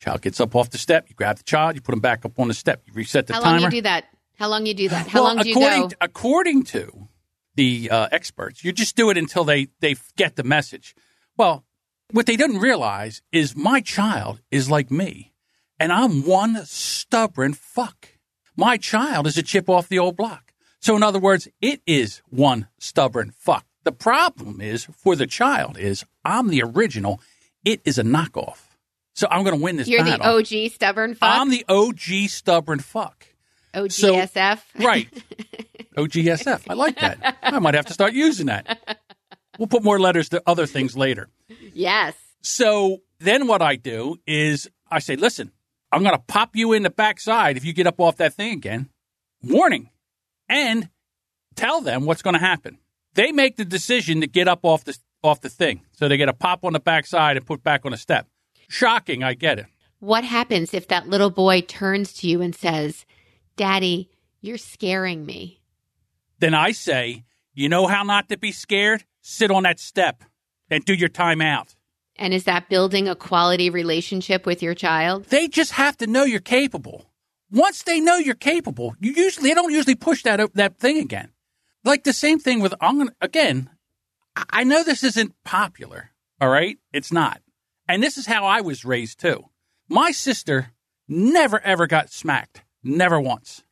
Child 0.00 0.22
gets 0.22 0.40
up 0.40 0.54
off 0.54 0.70
the 0.70 0.78
step. 0.78 1.06
You 1.08 1.16
grab 1.16 1.38
the 1.38 1.42
child. 1.42 1.74
You 1.74 1.80
put 1.82 1.92
him 1.92 2.00
back 2.00 2.24
up 2.24 2.38
on 2.38 2.46
the 2.46 2.54
step. 2.54 2.82
You 2.86 2.92
reset 2.94 3.26
the 3.26 3.34
How 3.34 3.40
timer. 3.40 3.60
long 3.62 3.72
you 3.72 3.78
do 3.78 3.82
that? 3.82 4.04
How 4.38 4.48
long 4.48 4.66
you 4.66 4.74
do 4.74 4.88
that? 4.88 5.08
How 5.08 5.22
well, 5.22 5.34
long 5.34 5.42
do 5.42 5.48
you 5.48 5.54
according 5.56 5.88
go? 5.88 5.96
according 6.00 6.62
to 6.64 7.08
the 7.56 7.90
uh, 7.90 8.08
experts, 8.12 8.62
you 8.62 8.72
just 8.72 8.94
do 8.94 9.10
it 9.10 9.18
until 9.18 9.44
they 9.44 9.68
they 9.80 9.96
get 10.16 10.36
the 10.36 10.44
message. 10.44 10.94
Well, 11.36 11.64
what 12.12 12.26
they 12.26 12.36
didn't 12.36 12.60
realize 12.60 13.20
is 13.32 13.56
my 13.56 13.80
child 13.80 14.40
is 14.50 14.70
like 14.70 14.90
me, 14.90 15.34
and 15.78 15.92
I'm 15.92 16.24
one 16.24 16.64
stubborn 16.64 17.54
fuck. 17.54 18.10
My 18.56 18.76
child 18.76 19.26
is 19.26 19.36
a 19.36 19.42
chip 19.42 19.68
off 19.68 19.88
the 19.88 19.98
old 19.98 20.16
block. 20.16 20.52
So, 20.80 20.96
in 20.96 21.02
other 21.02 21.18
words, 21.18 21.48
it 21.60 21.80
is 21.86 22.22
one 22.28 22.68
stubborn 22.78 23.32
fuck. 23.36 23.66
The 23.84 23.92
problem 23.92 24.60
is 24.60 24.84
for 24.84 25.16
the 25.16 25.26
child 25.26 25.78
is 25.78 26.04
I'm 26.24 26.48
the 26.48 26.62
original. 26.62 27.20
It 27.64 27.80
is 27.84 27.98
a 27.98 28.02
knockoff. 28.02 28.58
So 29.14 29.26
I'm 29.30 29.42
going 29.42 29.56
to 29.56 29.62
win 29.62 29.76
this 29.76 29.88
You're 29.88 30.04
battle. 30.04 30.40
the 30.40 30.66
OG 30.66 30.70
stubborn 30.72 31.14
fuck. 31.14 31.28
I'm 31.28 31.50
the 31.50 31.64
OG 31.68 32.28
stubborn 32.28 32.78
fuck. 32.78 33.26
OGSF. 33.74 34.60
Right. 34.78 35.08
OGSF. 35.96 36.62
I 36.68 36.74
like 36.74 37.00
that. 37.00 37.38
I 37.42 37.58
might 37.58 37.74
have 37.74 37.86
to 37.86 37.92
start 37.92 38.12
using 38.12 38.46
that. 38.46 39.00
We'll 39.58 39.66
put 39.68 39.82
more 39.82 39.98
letters 39.98 40.28
to 40.30 40.42
other 40.46 40.66
things 40.66 40.96
later. 40.96 41.28
yes. 41.74 42.14
So 42.40 42.98
then 43.18 43.48
what 43.48 43.62
I 43.62 43.76
do 43.76 44.20
is 44.26 44.68
I 44.90 45.00
say, 45.00 45.16
listen, 45.16 45.50
I'm 45.90 46.02
going 46.02 46.14
to 46.14 46.22
pop 46.26 46.54
you 46.54 46.72
in 46.72 46.82
the 46.84 46.90
backside 46.90 47.56
if 47.56 47.64
you 47.64 47.72
get 47.72 47.86
up 47.86 48.00
off 48.00 48.16
that 48.18 48.34
thing 48.34 48.52
again. 48.52 48.88
Warning. 49.42 49.90
And 50.48 50.88
tell 51.56 51.80
them 51.80 52.04
what's 52.04 52.22
going 52.22 52.34
to 52.34 52.40
happen. 52.40 52.78
They 53.14 53.32
make 53.32 53.56
the 53.56 53.64
decision 53.64 54.20
to 54.20 54.26
get 54.26 54.46
up 54.48 54.60
off 54.64 54.84
the 54.84 54.96
off 55.24 55.40
the 55.40 55.48
thing. 55.48 55.80
So 55.92 56.06
they 56.06 56.16
get 56.16 56.28
a 56.28 56.32
pop 56.32 56.64
on 56.64 56.72
the 56.72 56.80
backside 56.80 57.36
and 57.36 57.44
put 57.44 57.64
back 57.64 57.84
on 57.84 57.92
a 57.92 57.96
step. 57.96 58.28
Shocking, 58.68 59.24
I 59.24 59.34
get 59.34 59.58
it. 59.58 59.66
What 59.98 60.22
happens 60.22 60.72
if 60.72 60.86
that 60.88 61.08
little 61.08 61.30
boy 61.30 61.62
turns 61.62 62.12
to 62.14 62.28
you 62.28 62.40
and 62.40 62.54
says, 62.54 63.04
"Daddy, 63.58 64.08
you're 64.40 64.56
scaring 64.56 65.26
me." 65.26 65.60
Then 66.38 66.54
I 66.54 66.72
say, 66.72 67.24
you 67.52 67.68
know 67.68 67.86
how 67.88 68.02
not 68.04 68.28
to 68.30 68.38
be 68.38 68.52
scared? 68.52 69.04
Sit 69.20 69.50
on 69.50 69.64
that 69.64 69.78
step 69.78 70.24
and 70.70 70.84
do 70.84 70.94
your 70.94 71.08
time 71.10 71.42
out. 71.42 71.74
And 72.16 72.32
is 72.32 72.44
that 72.44 72.68
building 72.68 73.08
a 73.08 73.14
quality 73.14 73.68
relationship 73.70 74.46
with 74.46 74.62
your 74.62 74.74
child? 74.74 75.24
They 75.26 75.48
just 75.48 75.72
have 75.72 75.96
to 75.98 76.06
know 76.06 76.24
you're 76.24 76.40
capable. 76.40 77.10
Once 77.50 77.82
they 77.82 78.00
know 78.00 78.16
you're 78.16 78.34
capable, 78.34 78.94
you 79.00 79.12
usually 79.12 79.48
they 79.50 79.54
don't 79.54 79.72
usually 79.72 79.94
push 79.94 80.22
that 80.22 80.54
that 80.54 80.78
thing 80.78 80.98
again. 80.98 81.30
Like 81.84 82.04
the 82.04 82.12
same 82.12 82.38
thing 82.38 82.60
with 82.60 82.74
I'm 82.80 82.98
gonna 82.98 83.12
again. 83.20 83.70
I- 84.36 84.44
I 84.60 84.64
know 84.64 84.82
this 84.82 85.02
isn't 85.02 85.34
popular. 85.44 86.12
All 86.40 86.48
right, 86.48 86.78
it's 86.92 87.10
not, 87.12 87.40
and 87.88 88.02
this 88.02 88.16
is 88.16 88.26
how 88.26 88.44
I 88.46 88.60
was 88.60 88.84
raised 88.84 89.18
too. 89.20 89.50
My 89.88 90.12
sister 90.12 90.72
never 91.08 91.60
ever 91.60 91.86
got 91.86 92.12
smacked, 92.12 92.62
never 92.82 93.20
once. 93.20 93.62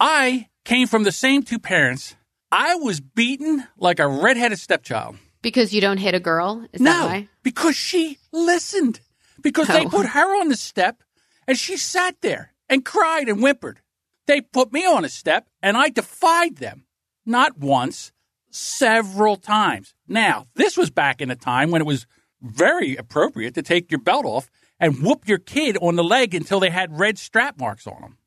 I 0.00 0.48
came 0.64 0.86
from 0.88 1.04
the 1.04 1.12
same 1.12 1.42
two 1.42 1.58
parents. 1.58 2.16
I 2.52 2.74
was 2.76 3.00
beaten 3.00 3.64
like 3.76 3.98
a 3.98 4.06
redheaded 4.08 4.58
stepchild. 4.58 5.16
Because 5.42 5.72
you 5.74 5.80
don't 5.80 5.98
hit 5.98 6.14
a 6.14 6.20
girl? 6.20 6.66
Is 6.72 6.80
that 6.80 6.84
No, 6.84 7.06
why? 7.06 7.28
because 7.42 7.76
she 7.76 8.18
listened. 8.32 9.00
Because 9.42 9.68
they 9.68 9.84
Oh. 9.84 9.88
put 9.88 10.06
her 10.06 10.40
on 10.40 10.48
the 10.48 10.56
step 10.56 11.02
and 11.46 11.56
she 11.58 11.76
sat 11.76 12.20
there 12.20 12.52
and 12.68 12.84
cried 12.84 13.28
and 13.28 13.38
whimpered. 13.40 13.80
They 14.26 14.40
put 14.40 14.72
me 14.72 14.84
on 14.84 15.04
a 15.04 15.08
step 15.08 15.48
and 15.62 15.76
I 15.76 15.88
defied 15.88 16.56
them. 16.56 16.84
Not 17.24 17.58
once, 17.58 18.12
several 18.50 19.36
times. 19.36 19.94
Now, 20.08 20.46
this 20.54 20.76
was 20.76 20.90
back 20.90 21.20
in 21.20 21.30
a 21.30 21.36
time 21.36 21.70
when 21.70 21.80
it 21.80 21.86
was 21.86 22.06
very 22.42 22.96
appropriate 22.96 23.54
to 23.54 23.62
take 23.62 23.90
your 23.90 24.00
belt 24.00 24.24
off 24.24 24.50
and 24.80 25.02
whoop 25.02 25.28
your 25.28 25.38
kid 25.38 25.76
on 25.80 25.96
the 25.96 26.04
leg 26.04 26.34
until 26.34 26.58
they 26.60 26.70
had 26.70 26.98
red 26.98 27.18
strap 27.18 27.58
marks 27.58 27.86
on 27.86 28.00
them. 28.00 28.18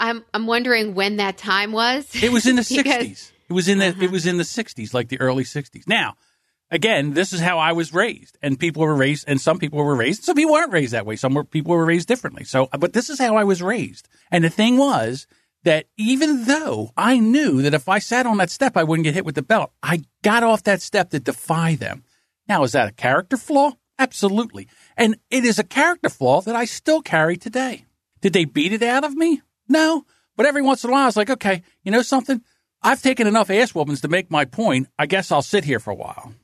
I'm 0.00 0.24
I'm 0.34 0.46
wondering 0.46 0.94
when 0.94 1.16
that 1.16 1.36
time 1.38 1.72
was. 1.72 2.08
It 2.20 2.32
was 2.32 2.46
in 2.46 2.56
the 2.56 2.62
Because- 2.68 2.86
Uh-huh. 2.86 3.04
60s. 3.04 3.32
It 3.48 3.52
was 3.52 3.68
in 3.68 3.78
the 3.78 3.94
it 4.00 4.10
was 4.10 4.26
in 4.26 4.36
the 4.36 4.44
60s, 4.44 4.94
like 4.94 5.08
the 5.08 5.20
early 5.20 5.42
60s. 5.44 5.86
Now, 5.88 6.14
again, 6.70 7.14
this 7.14 7.32
is 7.32 7.40
how 7.40 7.58
I 7.58 7.72
was 7.72 7.92
raised, 7.92 8.38
and 8.42 8.58
people 8.58 8.82
were 8.82 8.94
raised, 8.94 9.24
and 9.26 9.40
some 9.40 9.58
people 9.58 9.78
were 9.82 9.96
raised. 9.96 10.22
Some 10.22 10.36
people 10.36 10.52
weren't 10.52 10.72
raised 10.72 10.92
that 10.92 11.04
way. 11.04 11.16
Some 11.16 11.34
were, 11.34 11.42
people 11.44 11.72
were 11.74 11.84
raised 11.84 12.06
differently. 12.06 12.44
So, 12.44 12.68
but 12.78 12.92
this 12.92 13.10
is 13.10 13.18
how 13.18 13.36
I 13.36 13.42
was 13.44 13.60
raised. 13.60 14.08
And 14.30 14.44
the 14.44 14.50
thing 14.50 14.76
was 14.78 15.26
that 15.64 15.86
even 15.96 16.44
though 16.44 16.90
I 16.96 17.18
knew 17.18 17.60
that 17.62 17.74
if 17.74 17.88
I 17.88 17.98
sat 17.98 18.24
on 18.24 18.36
that 18.38 18.50
step, 18.50 18.76
I 18.76 18.84
wouldn't 18.84 19.04
get 19.04 19.14
hit 19.14 19.24
with 19.26 19.34
the 19.34 19.42
belt, 19.42 19.72
I 19.82 20.04
got 20.22 20.42
off 20.44 20.62
that 20.62 20.80
step 20.80 21.10
to 21.10 21.18
defy 21.20 21.74
them. 21.74 22.04
Now, 22.48 22.62
is 22.62 22.72
that 22.72 22.88
a 22.88 22.92
character 22.92 23.36
flaw? 23.36 23.72
Absolutely. 23.98 24.68
And 24.96 25.16
it 25.28 25.44
is 25.44 25.58
a 25.58 25.64
character 25.64 26.08
flaw 26.08 26.40
that 26.42 26.54
I 26.56 26.64
still 26.64 27.02
carry 27.02 27.36
today. 27.36 27.84
Did 28.20 28.32
they 28.32 28.44
beat 28.44 28.72
it 28.72 28.82
out 28.82 29.04
of 29.04 29.14
me? 29.14 29.42
No. 29.70 30.04
But 30.36 30.46
every 30.46 30.62
once 30.62 30.84
in 30.84 30.90
a 30.90 30.92
while, 30.92 31.04
I 31.04 31.06
was 31.06 31.16
like, 31.16 31.30
okay, 31.30 31.62
you 31.84 31.92
know 31.92 32.02
something? 32.02 32.42
I've 32.82 33.02
taken 33.02 33.26
enough 33.26 33.50
ass 33.50 33.74
whoopings 33.74 34.00
to 34.02 34.08
make 34.08 34.30
my 34.30 34.44
point. 34.44 34.88
I 34.98 35.06
guess 35.06 35.30
I'll 35.30 35.42
sit 35.42 35.64
here 35.64 35.78
for 35.78 35.90
a 35.90 35.94
while. 35.94 36.34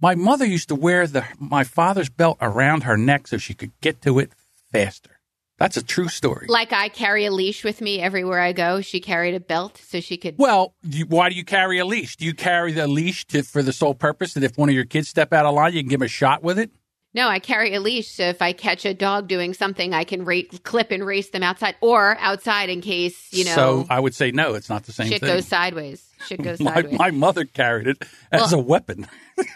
My 0.00 0.14
mother 0.14 0.44
used 0.44 0.68
to 0.68 0.74
wear 0.74 1.06
the 1.06 1.24
my 1.38 1.64
father's 1.64 2.10
belt 2.10 2.36
around 2.40 2.82
her 2.82 2.98
neck 2.98 3.26
so 3.26 3.38
she 3.38 3.54
could 3.54 3.72
get 3.80 4.02
to 4.02 4.18
it 4.18 4.30
faster. 4.70 5.10
That's 5.58 5.78
a 5.78 5.82
true 5.82 6.08
story. 6.08 6.48
like 6.50 6.74
I 6.74 6.90
carry 6.90 7.24
a 7.24 7.32
leash 7.32 7.64
with 7.64 7.80
me 7.80 7.98
everywhere 7.98 8.40
I 8.40 8.52
go. 8.52 8.82
She 8.82 9.00
carried 9.00 9.34
a 9.34 9.40
belt 9.40 9.80
so 9.82 10.00
she 10.00 10.18
could. 10.18 10.34
Well, 10.36 10.74
you, 10.82 11.06
why 11.06 11.30
do 11.30 11.34
you 11.34 11.46
carry 11.46 11.78
a 11.78 11.86
leash? 11.86 12.16
Do 12.16 12.26
you 12.26 12.34
carry 12.34 12.72
the 12.72 12.86
leash 12.86 13.26
to, 13.28 13.42
for 13.42 13.62
the 13.62 13.72
sole 13.72 13.94
purpose 13.94 14.34
that 14.34 14.44
if 14.44 14.58
one 14.58 14.68
of 14.68 14.74
your 14.74 14.84
kids 14.84 15.08
step 15.08 15.32
out 15.32 15.46
of 15.46 15.54
line, 15.54 15.72
you 15.72 15.80
can 15.80 15.88
give 15.88 16.00
them 16.00 16.06
a 16.06 16.08
shot 16.08 16.42
with 16.42 16.58
it? 16.58 16.70
No, 17.16 17.28
I 17.28 17.38
carry 17.38 17.74
a 17.74 17.80
leash 17.80 18.08
so 18.08 18.24
if 18.24 18.42
I 18.42 18.52
catch 18.52 18.84
a 18.84 18.92
dog 18.92 19.26
doing 19.26 19.54
something, 19.54 19.94
I 19.94 20.04
can 20.04 20.24
ra- 20.24 20.42
clip 20.64 20.90
and 20.90 21.04
race 21.04 21.30
them 21.30 21.42
outside 21.42 21.74
or 21.80 22.16
outside 22.20 22.68
in 22.68 22.82
case 22.82 23.32
you 23.32 23.44
know 23.46 23.54
so 23.54 23.86
I 23.90 23.98
would 23.98 24.14
say 24.14 24.30
no, 24.32 24.54
it's 24.54 24.68
not 24.68 24.84
the 24.84 24.92
same 24.92 25.08
shit 25.08 25.20
thing. 25.22 25.28
goes 25.34 25.48
sideways. 25.48 26.06
Shit 26.26 26.42
goes 26.42 26.60
my, 26.68 26.74
sideways. 26.74 26.98
my 26.98 27.10
mother 27.10 27.44
carried 27.46 27.86
it 27.88 28.02
as 28.30 28.52
Well- 28.52 28.60
a 28.60 28.62
weapon. 28.62 29.06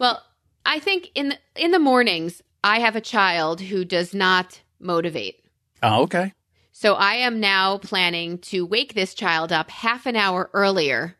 Well, 0.00 0.20
I 0.66 0.80
think 0.80 1.10
in 1.14 1.28
the, 1.30 1.38
in 1.54 1.70
the 1.70 1.78
mornings, 1.78 2.42
I 2.64 2.80
have 2.80 2.96
a 2.96 3.00
child 3.00 3.60
who 3.60 3.84
does 3.84 4.12
not 4.12 4.60
motivate. 4.80 5.36
Oh, 5.82 6.02
okay. 6.02 6.32
So 6.72 6.94
I 6.94 7.14
am 7.14 7.38
now 7.40 7.78
planning 7.78 8.38
to 8.50 8.66
wake 8.66 8.94
this 8.94 9.14
child 9.14 9.52
up 9.52 9.70
half 9.70 10.04
an 10.06 10.16
hour 10.16 10.50
earlier, 10.52 11.16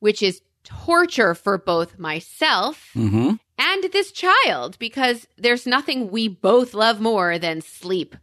which 0.00 0.22
is 0.22 0.42
torture 0.64 1.34
for 1.34 1.56
both 1.56 1.98
myself 1.98 2.90
Mm-hmm. 2.94 3.34
And 3.60 3.84
this 3.92 4.10
child 4.10 4.78
because 4.78 5.28
there's 5.36 5.66
nothing 5.66 6.10
we 6.10 6.28
both 6.28 6.72
love 6.72 6.98
more 6.98 7.38
than 7.38 7.60
sleep 7.60 8.16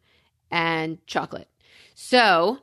and 0.49 0.97
chocolate. 1.05 1.47
So 1.93 2.57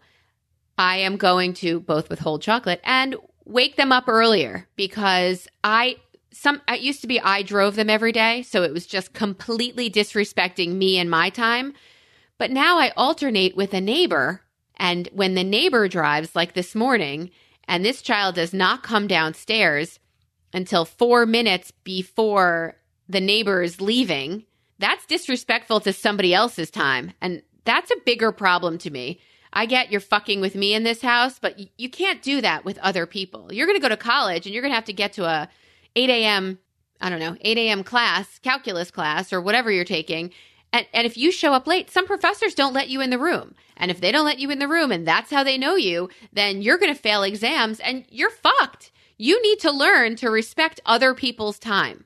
I 0.76 0.96
am 0.96 1.16
going 1.16 1.54
to 1.54 1.78
both 1.78 2.10
withhold 2.10 2.42
chocolate 2.42 2.80
and 2.82 3.14
wake 3.44 3.76
them 3.76 3.92
up 3.92 4.08
earlier 4.08 4.66
because 4.74 5.46
I 5.62 5.98
some 6.32 6.62
it 6.66 6.80
used 6.80 7.00
to 7.02 7.06
be 7.06 7.20
I 7.20 7.42
drove 7.42 7.76
them 7.76 7.88
every 7.88 8.10
day, 8.10 8.42
so 8.42 8.64
it 8.64 8.72
was 8.72 8.86
just 8.86 9.12
completely 9.12 9.88
disrespecting 9.88 10.74
me 10.74 10.98
and 10.98 11.08
my 11.08 11.30
time. 11.30 11.74
But 12.38 12.50
now 12.50 12.78
I 12.78 12.90
alternate 12.96 13.56
with 13.56 13.72
a 13.72 13.80
neighbor. 13.80 14.40
And 14.76 15.08
when 15.12 15.34
the 15.34 15.44
neighbor 15.44 15.86
drives, 15.86 16.34
like 16.34 16.54
this 16.54 16.74
morning, 16.74 17.30
and 17.68 17.84
this 17.84 18.02
child 18.02 18.34
does 18.34 18.52
not 18.52 18.82
come 18.82 19.06
downstairs 19.06 20.00
until 20.54 20.84
four 20.84 21.26
minutes 21.26 21.72
before 21.82 22.76
the 23.08 23.20
neighbor 23.20 23.60
is 23.60 23.80
leaving, 23.80 24.44
that's 24.78 25.04
disrespectful 25.04 25.80
to 25.80 25.92
somebody 25.92 26.32
else's 26.32 26.70
time. 26.70 27.12
And 27.20 27.42
that's 27.64 27.90
a 27.90 28.00
bigger 28.06 28.32
problem 28.32 28.78
to 28.78 28.90
me. 28.90 29.20
I 29.52 29.66
get 29.66 29.90
you're 29.90 30.00
fucking 30.00 30.40
with 30.40 30.54
me 30.54 30.74
in 30.74 30.84
this 30.84 31.02
house, 31.02 31.38
but 31.38 31.58
you 31.78 31.90
can't 31.90 32.22
do 32.22 32.40
that 32.40 32.64
with 32.64 32.78
other 32.78 33.04
people. 33.06 33.52
You're 33.52 33.66
going 33.66 33.76
to 33.76 33.82
go 33.82 33.88
to 33.88 33.96
college 33.96 34.46
and 34.46 34.54
you're 34.54 34.62
going 34.62 34.72
to 34.72 34.76
have 34.76 34.86
to 34.86 34.92
get 34.92 35.12
to 35.14 35.24
a 35.24 35.48
8 35.96 36.10
a.m. 36.10 36.58
I 37.00 37.10
don't 37.10 37.20
know, 37.20 37.36
8 37.40 37.58
a.m. 37.58 37.84
class, 37.84 38.38
calculus 38.38 38.90
class, 38.90 39.32
or 39.32 39.40
whatever 39.40 39.70
you're 39.70 39.84
taking. 39.84 40.32
And, 40.72 40.86
and 40.92 41.06
if 41.06 41.16
you 41.16 41.30
show 41.30 41.52
up 41.52 41.66
late, 41.66 41.90
some 41.90 42.06
professors 42.06 42.54
don't 42.54 42.72
let 42.72 42.88
you 42.88 43.00
in 43.00 43.10
the 43.10 43.18
room. 43.18 43.54
And 43.76 43.90
if 43.90 44.00
they 44.00 44.10
don't 44.10 44.24
let 44.24 44.40
you 44.40 44.50
in 44.50 44.58
the 44.58 44.68
room 44.68 44.90
and 44.90 45.06
that's 45.06 45.30
how 45.30 45.44
they 45.44 45.58
know 45.58 45.76
you, 45.76 46.08
then 46.32 46.62
you're 46.62 46.78
going 46.78 46.94
to 46.94 47.00
fail 47.00 47.22
exams 47.22 47.78
and 47.80 48.04
you're 48.08 48.30
fucked. 48.30 48.90
You 49.16 49.40
need 49.42 49.60
to 49.60 49.70
learn 49.70 50.16
to 50.16 50.30
respect 50.30 50.80
other 50.84 51.14
people's 51.14 51.58
time. 51.58 52.04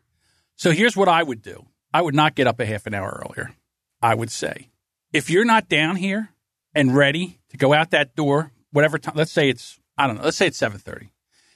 So 0.56 0.72
here's 0.72 0.96
what 0.96 1.08
I 1.08 1.22
would 1.22 1.42
do 1.42 1.66
I 1.92 2.02
would 2.02 2.14
not 2.14 2.34
get 2.34 2.46
up 2.46 2.60
a 2.60 2.66
half 2.66 2.86
an 2.86 2.94
hour 2.94 3.24
earlier. 3.24 3.54
I 4.02 4.14
would 4.14 4.30
say, 4.30 4.68
if 5.12 5.30
you're 5.30 5.44
not 5.44 5.68
down 5.68 5.96
here 5.96 6.30
and 6.74 6.94
ready 6.94 7.40
to 7.48 7.56
go 7.56 7.72
out 7.72 7.90
that 7.90 8.14
door, 8.14 8.52
whatever 8.72 8.98
time, 8.98 9.14
let's 9.16 9.32
say 9.32 9.48
it's, 9.48 9.78
I 9.96 10.06
don't 10.06 10.16
know, 10.16 10.24
let's 10.24 10.36
say 10.36 10.46
it's 10.46 10.60
7.30. 10.60 11.08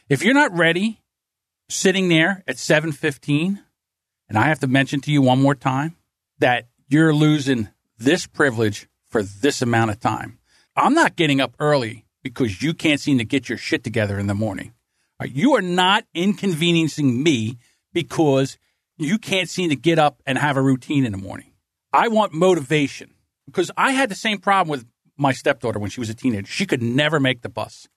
If 0.09 0.25
you're 0.25 0.35
not 0.35 0.57
ready, 0.57 1.01
sitting 1.69 2.09
there 2.09 2.43
at 2.49 2.57
7.15, 2.57 3.61
and 4.29 4.39
I 4.39 4.45
have 4.45 4.61
to 4.61 4.67
mention 4.67 5.01
to 5.03 5.13
you 5.13 5.23
one 5.23 5.41
more 5.41 5.55
time 5.55 5.97
that 6.39 6.69
you're 6.89 7.15
losing 7.15 7.69
this 7.99 8.27
privilege 8.27 8.89
for 9.09 9.23
this 9.23 9.63
amount 9.63 9.91
of 9.91 10.01
time. 10.01 10.39
I'm 10.75 10.95
not 10.95 11.17
getting 11.17 11.41
up 11.41 11.55
early 11.59 12.07
because 12.23 12.63
you 12.63 12.73
can't 12.73 13.01
seem 13.01 13.19
to 13.19 13.25
get 13.25 13.49
your 13.49 13.59
shit 13.59 13.85
together 13.85 14.19
in 14.19 14.27
the 14.27 14.35
morning. 14.35 14.73
You 15.27 15.55
are 15.57 15.63
not 15.63 16.05
inconveniencing 16.15 17.23
me 17.23 17.59
because 17.93 18.59
you 18.99 19.19
can't 19.19 19.49
seem 19.49 19.71
to 19.71 19.77
get 19.77 19.99
up 19.99 20.23
and 20.27 20.39
have 20.39 20.57
a 20.57 20.63
routine 20.63 21.05
in 21.05 21.13
the 21.13 21.19
morning. 21.19 21.53
I 21.93 22.09
want 22.09 22.33
motivation 22.33 23.15
because 23.47 23.71
I 23.77 23.93
had 23.93 24.09
the 24.09 24.15
same 24.15 24.39
problem 24.39 24.71
with 24.71 24.87
my 25.17 25.33
stepdaughter 25.33 25.79
when 25.79 25.91
she 25.91 26.01
was 26.01 26.09
a 26.09 26.15
teenager. 26.15 26.47
She 26.47 26.67
could 26.67 26.83
never 26.83 27.21
make 27.21 27.43
the 27.43 27.49
bus. 27.49 27.89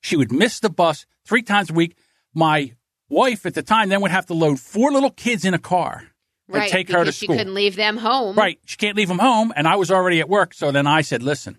She 0.00 0.16
would 0.16 0.32
miss 0.32 0.60
the 0.60 0.70
bus 0.70 1.06
three 1.26 1.42
times 1.42 1.70
a 1.70 1.74
week. 1.74 1.96
My 2.34 2.72
wife 3.08 3.46
at 3.46 3.54
the 3.54 3.62
time 3.62 3.88
then 3.88 4.00
would 4.00 4.10
have 4.10 4.26
to 4.26 4.34
load 4.34 4.60
four 4.60 4.90
little 4.92 5.10
kids 5.10 5.44
in 5.44 5.54
a 5.54 5.58
car 5.58 6.04
and 6.48 6.56
Right. 6.56 6.70
take 6.70 6.90
her 6.90 7.04
to 7.04 7.12
school. 7.12 7.34
She 7.34 7.38
couldn't 7.38 7.54
leave 7.54 7.76
them 7.76 7.98
home. 7.98 8.36
Right. 8.36 8.58
She 8.66 8.76
can't 8.76 8.96
leave 8.96 9.08
them 9.08 9.18
home. 9.18 9.52
And 9.56 9.66
I 9.68 9.76
was 9.76 9.90
already 9.90 10.20
at 10.20 10.28
work. 10.28 10.52
So 10.54 10.70
then 10.70 10.86
I 10.86 11.00
said, 11.02 11.22
listen, 11.22 11.58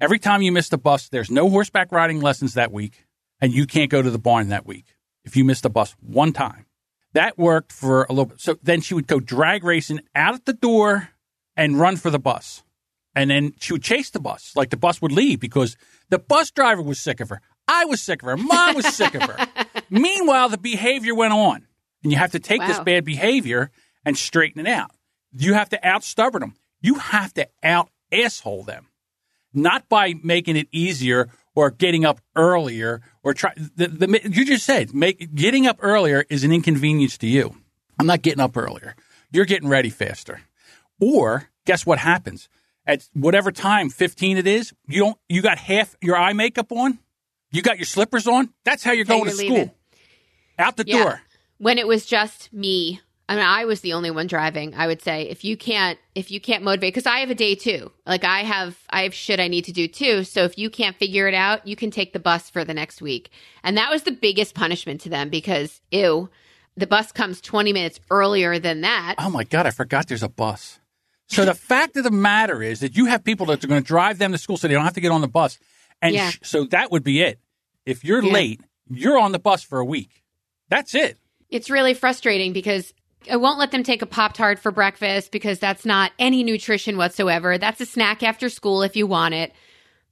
every 0.00 0.18
time 0.18 0.42
you 0.42 0.52
miss 0.52 0.68
the 0.68 0.78
bus, 0.78 1.08
there's 1.08 1.30
no 1.30 1.48
horseback 1.48 1.92
riding 1.92 2.20
lessons 2.20 2.54
that 2.54 2.72
week. 2.72 3.04
And 3.42 3.52
you 3.52 3.66
can't 3.66 3.90
go 3.90 4.00
to 4.00 4.10
the 4.10 4.18
barn 4.18 4.48
that 4.48 4.66
week 4.66 4.94
if 5.24 5.36
you 5.36 5.44
missed 5.44 5.64
the 5.64 5.70
bus 5.70 5.96
one 6.00 6.32
time. 6.32 6.64
That 7.12 7.36
worked 7.36 7.72
for 7.72 8.04
a 8.04 8.12
little 8.12 8.26
bit. 8.26 8.40
So 8.40 8.56
then 8.62 8.80
she 8.80 8.94
would 8.94 9.08
go 9.08 9.20
drag 9.20 9.64
racing 9.64 10.00
out 10.14 10.34
at 10.34 10.46
the 10.46 10.52
door 10.52 11.10
and 11.56 11.78
run 11.78 11.96
for 11.96 12.08
the 12.08 12.20
bus. 12.20 12.62
And 13.14 13.30
then 13.30 13.52
she 13.58 13.72
would 13.72 13.82
chase 13.82 14.10
the 14.10 14.20
bus. 14.20 14.52
Like 14.56 14.70
the 14.70 14.76
bus 14.76 15.02
would 15.02 15.12
leave 15.12 15.40
because 15.40 15.76
the 16.08 16.20
bus 16.20 16.52
driver 16.52 16.80
was 16.82 17.00
sick 17.00 17.20
of 17.20 17.28
her. 17.28 17.42
I 17.66 17.84
was 17.84 18.00
sick 18.00 18.22
of 18.22 18.28
her. 18.28 18.36
Mom 18.36 18.76
was 18.76 18.86
sick 18.86 19.14
of 19.14 19.22
her. 19.22 19.46
Meanwhile, 19.90 20.48
the 20.48 20.58
behavior 20.58 21.14
went 21.14 21.32
on. 21.32 21.66
And 22.02 22.12
you 22.12 22.18
have 22.18 22.32
to 22.32 22.40
take 22.40 22.64
this 22.64 22.80
bad 22.80 23.04
behavior 23.04 23.70
and 24.04 24.16
straighten 24.16 24.64
it 24.64 24.70
out. 24.70 24.92
You 25.32 25.54
have 25.54 25.68
to 25.70 25.86
out 25.86 26.04
stubborn 26.04 26.40
them. 26.40 26.54
You 26.80 26.94
have 26.94 27.34
to 27.34 27.48
out 27.62 27.90
asshole 28.10 28.64
them, 28.64 28.88
not 29.52 29.88
by 29.88 30.14
making 30.22 30.56
it 30.56 30.68
easier 30.72 31.28
or 31.54 31.70
getting 31.70 32.04
up 32.04 32.20
earlier 32.36 33.00
or 33.22 33.34
try. 33.34 33.52
The, 33.56 33.88
the, 33.88 34.20
you 34.30 34.44
just 34.44 34.64
said 34.64 34.94
make 34.94 35.34
getting 35.34 35.66
up 35.66 35.78
earlier 35.80 36.24
is 36.30 36.44
an 36.44 36.52
inconvenience 36.52 37.18
to 37.18 37.26
you. 37.26 37.54
I'm 37.98 38.06
not 38.06 38.22
getting 38.22 38.40
up 38.40 38.56
earlier. 38.56 38.96
You're 39.30 39.44
getting 39.44 39.68
ready 39.68 39.90
faster. 39.90 40.42
Or 41.00 41.48
guess 41.66 41.84
what 41.86 41.98
happens 41.98 42.48
at 42.86 43.08
whatever 43.12 43.50
time 43.52 43.90
15 43.90 44.36
it 44.38 44.46
is? 44.46 44.72
You 44.86 45.00
don't. 45.00 45.18
You 45.28 45.42
got 45.42 45.58
half 45.58 45.96
your 46.00 46.16
eye 46.16 46.32
makeup 46.32 46.70
on. 46.72 46.98
You 47.50 47.60
got 47.62 47.78
your 47.78 47.86
slippers 47.86 48.26
on. 48.26 48.50
That's 48.64 48.82
how 48.82 48.92
you're 48.92 49.04
going 49.04 49.24
you're 49.24 49.30
to 49.32 49.36
school. 49.36 49.74
Out 50.58 50.76
the 50.76 50.84
Yeah. 50.86 51.02
door. 51.02 51.20
when 51.58 51.78
it 51.78 51.86
was 51.86 52.06
just 52.06 52.52
me 52.52 53.00
i 53.28 53.34
mean 53.36 53.44
i 53.44 53.64
was 53.64 53.80
the 53.80 53.92
only 53.92 54.10
one 54.10 54.26
driving 54.26 54.74
i 54.74 54.86
would 54.86 55.00
say 55.02 55.22
if 55.28 55.44
you 55.44 55.56
can't 55.56 55.98
if 56.14 56.30
you 56.30 56.40
can't 56.40 56.62
motivate 56.64 56.92
because 56.92 57.06
i 57.06 57.18
have 57.18 57.30
a 57.30 57.34
day 57.34 57.54
too 57.54 57.90
like 58.06 58.24
i 58.24 58.40
have 58.40 58.76
i 58.90 59.02
have 59.02 59.14
shit 59.14 59.38
i 59.40 59.48
need 59.48 59.64
to 59.64 59.72
do 59.72 59.86
too 59.88 60.24
so 60.24 60.44
if 60.44 60.58
you 60.58 60.68
can't 60.70 60.96
figure 60.96 61.28
it 61.28 61.34
out 61.34 61.66
you 61.66 61.76
can 61.76 61.90
take 61.90 62.12
the 62.12 62.18
bus 62.18 62.50
for 62.50 62.64
the 62.64 62.74
next 62.74 63.00
week 63.00 63.30
and 63.62 63.76
that 63.76 63.90
was 63.90 64.02
the 64.02 64.12
biggest 64.12 64.54
punishment 64.54 65.00
to 65.00 65.08
them 65.08 65.28
because 65.28 65.80
ew 65.90 66.28
the 66.76 66.86
bus 66.86 67.12
comes 67.12 67.40
20 67.40 67.72
minutes 67.72 68.00
earlier 68.10 68.58
than 68.58 68.80
that 68.80 69.14
Oh 69.18 69.30
my 69.30 69.44
God, 69.44 69.66
I 69.66 69.70
forgot 69.70 70.08
there's 70.08 70.22
a 70.22 70.28
bus. 70.28 70.80
So 71.28 71.44
the 71.44 71.54
fact 71.70 71.96
of 71.98 72.04
the 72.04 72.10
matter 72.10 72.62
is 72.62 72.80
that 72.80 72.96
you 72.96 73.06
have 73.06 73.22
people 73.24 73.44
that 73.46 73.62
are 73.62 73.66
going 73.66 73.82
to 73.82 73.86
drive 73.86 74.18
them 74.18 74.32
to 74.32 74.38
school 74.38 74.56
so 74.56 74.68
they 74.68 74.74
don't 74.74 74.84
have 74.84 74.94
to 74.94 75.00
get 75.02 75.10
on 75.12 75.20
the 75.20 75.28
bus. 75.28 75.58
And 76.00 76.14
Yeah. 76.14 76.30
sh- 76.30 76.38
so 76.42 76.64
that 76.70 76.90
would 76.90 77.04
be 77.04 77.20
it. 77.20 77.38
If 77.84 78.04
you're 78.04 78.22
Yeah. 78.22 78.32
late, 78.32 78.60
you're 78.90 79.18
on 79.18 79.32
the 79.32 79.38
bus 79.38 79.62
for 79.62 79.78
a 79.80 79.84
week. 79.84 80.22
That's 80.70 80.94
it. 80.94 81.18
it's 81.50 81.68
really 81.68 81.92
frustrating 81.92 82.54
because 82.54 82.94
I 83.30 83.36
won't 83.36 83.58
let 83.58 83.70
them 83.70 83.82
take 83.82 84.02
a 84.02 84.06
Pop 84.06 84.34
Tart 84.34 84.58
for 84.58 84.70
breakfast 84.70 85.32
because 85.32 85.58
that's 85.58 85.84
not 85.84 86.12
any 86.18 86.42
nutrition 86.42 86.96
whatsoever. 86.96 87.58
That's 87.58 87.80
a 87.80 87.86
snack 87.86 88.22
after 88.22 88.48
school 88.48 88.82
if 88.82 88.96
you 88.96 89.06
want 89.06 89.34
it. 89.34 89.52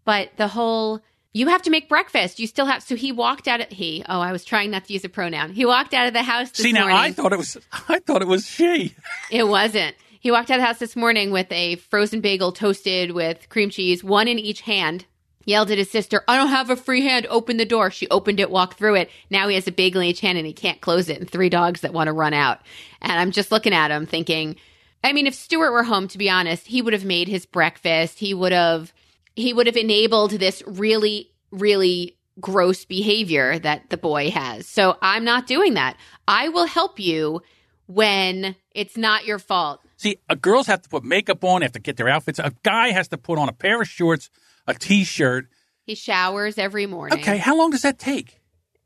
But 0.05 0.31
the 0.37 0.49
whole, 0.49 1.01
you 1.33 1.49
have 1.49 1.63
to 1.63 1.71
make 1.71 1.89
breakfast. 1.89 2.41
You 2.41 2.47
still 2.47 2.67
have, 2.67 2.83
so 2.83 2.97
he 2.97 3.13
walked 3.13 3.49
out 3.49 3.61
of, 3.61 3.69
he, 3.69 4.05
oh, 4.09 4.21
I 4.21 4.33
was 4.33 4.45
trying 4.45 4.71
not 4.71 4.85
to 4.87 4.93
use 4.93 5.05
a 5.05 5.09
pronoun. 5.09 5.53
He 5.53 5.65
walked 5.65 5.95
out 5.95 6.07
of 6.07 6.13
the 6.13 6.23
house 6.23 6.51
this 6.51 6.65
See, 6.65 6.73
now 6.73 6.89
morning. 6.89 6.99
I 6.99 7.13
thought 7.13 7.33
it 7.33 7.39
was, 7.39 7.57
I 7.89 7.99
thought 8.01 8.23
it 8.23 8.29
was 8.29 8.47
she. 8.47 8.95
It 9.31 9.47
wasn't. 9.47 9.95
He 10.21 10.31
walked 10.31 10.51
out 10.51 10.57
of 10.57 10.63
the 10.63 10.67
house 10.67 10.79
this 10.79 10.97
morning 10.97 11.31
with 11.31 11.51
a 11.51 11.77
frozen 11.77 12.21
bagel 12.21 12.53
toasted 12.53 13.13
with 13.13 13.49
cream 13.49 13.71
cheese, 13.71 14.05
one 14.05 14.29
in 14.29 14.39
each 14.39 14.63
hand. 14.63 15.07
Yelled 15.47 15.71
at 15.71 15.79
his 15.79 15.91
sister, 15.91 16.23
I 16.29 16.37
don't 16.37 16.49
have 16.49 16.71
a 16.71 16.77
free 16.77 17.03
hand. 17.03 17.27
Open 17.31 17.57
the 17.57 17.65
door. 17.65 17.91
She 17.91 18.09
opened 18.09 18.41
it, 18.41 18.51
walked 18.51 18.79
through 18.79 18.97
it. 18.97 19.11
Now 19.31 19.49
he 19.49 19.55
has 19.55 19.67
a 19.67 19.73
bagel 19.73 20.03
in 20.03 20.15
hand 20.15 20.37
and 20.37 20.47
he 20.47 20.53
can't 20.53 20.81
close 20.81 21.09
it, 21.09 21.19
and 21.19 21.31
three 21.31 21.49
dogs 21.49 21.81
that 21.81 21.95
want 21.95 22.09
to 22.09 22.13
run 22.13 22.35
out. 22.35 22.61
And 23.01 23.13
I'm 23.13 23.31
just 23.31 23.51
looking 23.51 23.73
at 23.73 23.91
him 23.91 24.07
thinking, 24.07 24.57
I 25.03 25.13
mean, 25.13 25.27
if 25.27 25.35
Stuart 25.35 25.73
were 25.73 25.83
home, 25.83 26.09
to 26.09 26.19
be 26.19 26.29
honest, 26.29 26.67
he 26.67 26.83
would 26.83 26.93
have 26.93 27.05
made 27.05 27.29
his 27.29 27.47
breakfast. 27.47 28.19
He 28.19 28.35
would 28.35 28.53
have, 28.53 28.93
he 29.35 29.53
would 29.53 29.67
have 29.67 29.77
enabled 29.77 30.33
this 30.33 30.63
really, 30.67 31.31
really 31.51 32.19
gross 32.39 32.85
behavior 32.85 33.59
that 33.59 33.91
the 33.91 33.97
boy 33.97 34.31
has. 34.31 34.67
So 34.67 34.97
I'm 35.01 35.25
not 35.25 35.47
doing 35.47 35.75
that. 35.75 35.97
I 36.29 36.49
will 36.51 36.67
help 36.67 37.01
you 37.01 37.43
when 37.87 38.57
it's 38.73 38.97
not 38.97 39.27
your 39.27 39.39
fault. 39.39 39.81
See, 39.97 40.19
uh, 40.29 40.35
girls 40.35 40.67
have 40.67 40.83
to 40.83 40.89
put 40.89 41.05
makeup 41.05 41.43
on, 41.45 41.61
they 41.61 41.65
have 41.65 41.73
to 41.73 41.81
get 41.81 41.97
their 41.97 42.09
outfits. 42.09 42.39
A 42.39 42.53
guy 42.63 42.91
has 42.93 43.09
to 43.09 43.19
put 43.19 43.39
on 43.39 43.49
a 43.49 43.53
pair 43.53 43.81
of 43.83 43.89
shorts, 43.89 44.31
a 44.67 44.75
t-shirt. 44.75 45.49
He 45.85 45.95
showers 45.95 46.59
every 46.59 46.87
morning. 46.87 47.19
Okay, 47.19 47.39
how 47.39 47.57
long 47.57 47.71
does 47.71 47.83
that 47.83 47.99
take? 47.99 48.41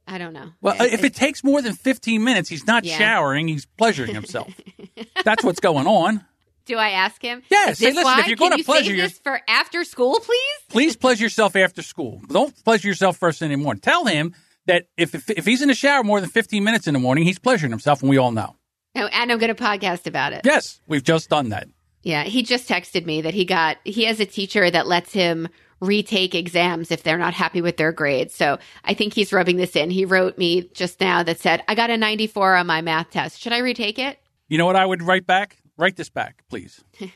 I 0.06 0.18
don't 0.18 0.32
know. 0.32 0.50
Well, 0.60 0.74
uh, 0.80 0.84
if 0.84 1.02
it 1.04 1.14
takes 1.14 1.42
more 1.42 1.62
than 1.62 1.72
15 1.74 2.22
minutes, 2.22 2.48
he's 2.48 2.66
not 2.66 2.84
Yeah. 2.84 2.98
showering, 2.98 3.48
he's 3.48 3.66
pleasuring 3.66 4.14
himself. 4.14 4.52
That's 5.24 5.42
what's 5.42 5.60
going 5.60 5.86
on. 5.86 6.24
do 6.66 6.76
I 6.76 6.90
ask 6.90 7.20
him? 7.22 7.42
Yes. 7.50 7.80
Listen, 7.80 8.02
why? 8.04 8.20
if 8.20 8.26
you're 8.28 8.36
Can 8.36 8.50
gonna 8.50 8.58
you 8.58 8.64
pleasure 8.64 8.94
yourself 8.94 9.20
for 9.22 9.40
after 9.48 9.84
school, 9.84 10.18
please? 10.20 10.38
Please 10.70 10.96
pleasure 10.96 11.24
yourself 11.24 11.56
after 11.56 11.82
school. 11.82 12.20
Don't 12.28 12.54
pleasure 12.64 12.88
yourself 12.88 13.16
first 13.18 13.38
thing 13.38 13.50
in 13.52 13.58
the 13.58 13.64
morning. 13.64 13.80
Tell 13.80 14.04
him 14.06 14.34
that 14.66 14.86
if, 14.96 15.14
if 15.14 15.28
if 15.30 15.44
he's 15.44 15.60
in 15.62 15.68
the 15.68 15.74
shower 15.74 16.02
more 16.02 16.20
than 16.22 16.30
15 16.30 16.64
minutes 16.64 16.86
in 16.86 16.94
the 16.94 17.00
morning, 17.00 17.24
he's 17.24 17.38
pleasuring 17.38 17.70
himself, 17.70 18.00
and 18.00 18.08
we 18.08 18.16
all 18.16 18.32
know. 18.32 18.56
Oh, 18.96 19.06
and 19.06 19.30
I'm 19.32 19.38
going 19.38 19.54
to 19.54 19.62
podcast 19.62 20.06
about 20.06 20.32
it. 20.32 20.42
Yes, 20.44 20.80
we've 20.86 21.02
just 21.02 21.28
done 21.28 21.50
that. 21.50 21.68
Yeah, 22.02 22.24
he 22.24 22.42
just 22.42 22.68
texted 22.68 23.04
me 23.06 23.22
that 23.22 23.34
he 23.34 23.44
got 23.44 23.76
he 23.84 24.04
has 24.04 24.20
a 24.20 24.26
teacher 24.26 24.70
that 24.70 24.86
lets 24.86 25.12
him 25.12 25.48
retake 25.84 26.34
exams 26.34 26.90
if 26.90 27.02
they're 27.02 27.18
not 27.18 27.34
happy 27.34 27.60
with 27.60 27.76
their 27.76 27.92
grades. 27.92 28.34
So 28.34 28.58
I 28.84 28.94
think 28.94 29.14
he's 29.14 29.32
rubbing 29.32 29.56
this 29.56 29.76
in. 29.76 29.90
He 29.90 30.04
wrote 30.04 30.38
me 30.38 30.68
just 30.74 31.00
now 31.00 31.22
that 31.22 31.40
said, 31.40 31.62
"I 31.68 31.74
got 31.74 31.90
a 31.90 31.96
94 31.96 32.56
on 32.56 32.66
my 32.66 32.80
math 32.80 33.10
test. 33.10 33.40
Should 33.40 33.52
I 33.52 33.58
retake 33.58 33.98
it?" 33.98 34.18
You 34.48 34.58
know 34.58 34.66
what 34.66 34.76
I 34.76 34.86
would 34.86 35.02
write 35.02 35.26
back? 35.26 35.58
Write 35.76 35.96
this 35.96 36.10
back, 36.10 36.44
please. 36.48 36.82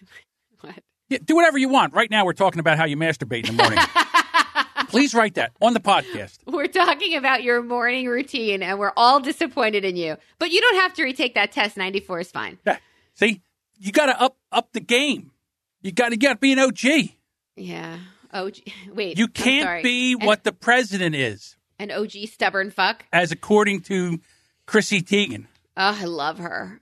What? 0.61 0.75
Yeah, 1.09 1.19
do 1.25 1.37
whatever 1.37 1.57
you 1.57 1.69
want. 1.69 1.95
Right 1.95 2.11
now, 2.11 2.25
we're 2.25 2.33
talking 2.33 2.59
about 2.59 2.79
how 2.79 2.85
you 2.85 2.97
masturbate 2.97 3.49
in 3.49 3.57
the 3.57 3.63
morning. 3.63 3.79
please 4.89 5.15
write 5.15 5.35
that 5.35 5.53
on 5.61 5.75
the 5.75 5.81
podcast. 5.81 6.39
We're 6.47 6.67
talking 6.67 7.15
about 7.15 7.43
your 7.43 7.63
morning 7.63 8.09
routine 8.09 8.63
and 8.63 8.79
we're 8.79 8.93
all 8.97 9.21
disappointed 9.21 9.85
in 9.85 9.97
you. 9.97 10.17
But 10.39 10.51
you 10.51 10.61
don't 10.61 10.77
have 10.77 10.95
to 10.95 11.05
retake 11.05 11.35
that 11.35 11.53
test. 11.53 11.77
94 11.77 12.21
is 12.21 12.31
fine. 12.31 12.59
Yeah. 12.67 12.79
See, 13.15 13.43
you 13.79 13.93
got 13.93 14.07
to 14.07 14.21
up 14.21 14.37
up 14.51 14.73
the 14.73 14.81
game. 14.81 15.31
You 15.83 15.93
got 15.93 16.11
to 16.11 16.17
to 16.17 16.37
be 16.37 16.53
an 16.53 16.59
OG. 16.59 17.11
Yeah. 17.57 17.99
Oh, 18.33 18.51
wait. 18.93 19.19
You 19.19 19.29
can't 19.29 19.83
be 19.83 20.13
An- 20.13 20.27
what 20.27 20.45
the 20.45 20.53
president 20.53 21.15
is, 21.15 21.57
an 21.79 21.91
OG 21.91 22.13
stubborn 22.33 22.71
fuck. 22.71 23.05
as 23.13 23.33
according 23.33 23.83
to 23.83 24.21
Chrissy 24.67 25.03
Teigen. 25.03 25.47
Oh, 25.77 25.97
I 26.01 26.05
love 26.05 26.39
her. 26.39 26.81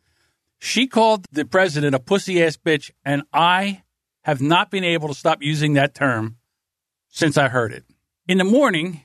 She 0.59 0.87
called 0.87 1.27
the 1.31 1.45
president 1.45 1.95
a 1.95 1.99
pussy 1.99 2.43
ass 2.43 2.57
bitch, 2.57 2.91
and 3.05 3.23
I 3.33 3.83
have 4.23 4.41
not 4.41 4.71
been 4.71 4.85
able 4.85 5.09
to 5.09 5.15
stop 5.15 5.43
using 5.43 5.75
that 5.75 5.95
term 5.95 6.37
since 7.09 7.37
I 7.37 7.49
heard 7.49 7.73
it. 7.73 7.85
In 8.27 8.39
the 8.39 8.45
morning, 8.45 9.03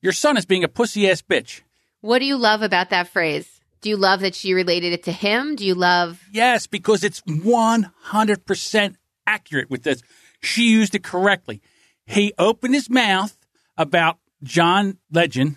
your 0.00 0.12
son 0.12 0.36
is 0.36 0.46
being 0.46 0.64
a 0.64 0.68
pussy 0.68 1.10
ass 1.10 1.20
bitch. 1.20 1.62
What 2.00 2.20
do 2.20 2.24
you 2.24 2.36
love 2.36 2.62
about 2.62 2.90
that 2.90 3.08
phrase? 3.08 3.60
Do 3.80 3.90
you 3.90 3.96
love 3.96 4.20
that 4.20 4.34
she 4.34 4.54
related 4.54 4.92
it 4.94 5.02
to 5.04 5.12
him? 5.12 5.56
Do 5.56 5.66
you 5.66 5.74
love 5.74 6.22
Yes, 6.32 6.66
because 6.66 7.04
it's 7.04 7.20
100% 7.22 8.96
accurate 9.26 9.70
with 9.70 9.82
this. 9.82 10.02
She 10.40 10.70
used 10.70 10.94
it 10.94 11.02
correctly. 11.04 11.60
He 12.06 12.32
opened 12.38 12.74
his 12.74 12.90
mouth 12.90 13.36
about 13.76 14.18
John 14.42 14.98
Legend, 15.10 15.56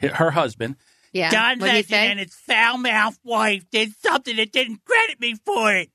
her 0.00 0.30
husband. 0.30 0.76
yeah? 1.12 1.30
John 1.30 1.58
What'd 1.58 1.74
Legend 1.74 2.10
and 2.10 2.20
his 2.20 2.34
foul 2.34 2.78
mouthed 2.78 3.18
wife 3.24 3.68
did 3.70 3.92
something 4.00 4.36
that 4.36 4.52
didn't 4.52 4.84
credit 4.84 5.20
me 5.20 5.34
for 5.44 5.74
it. 5.74 5.90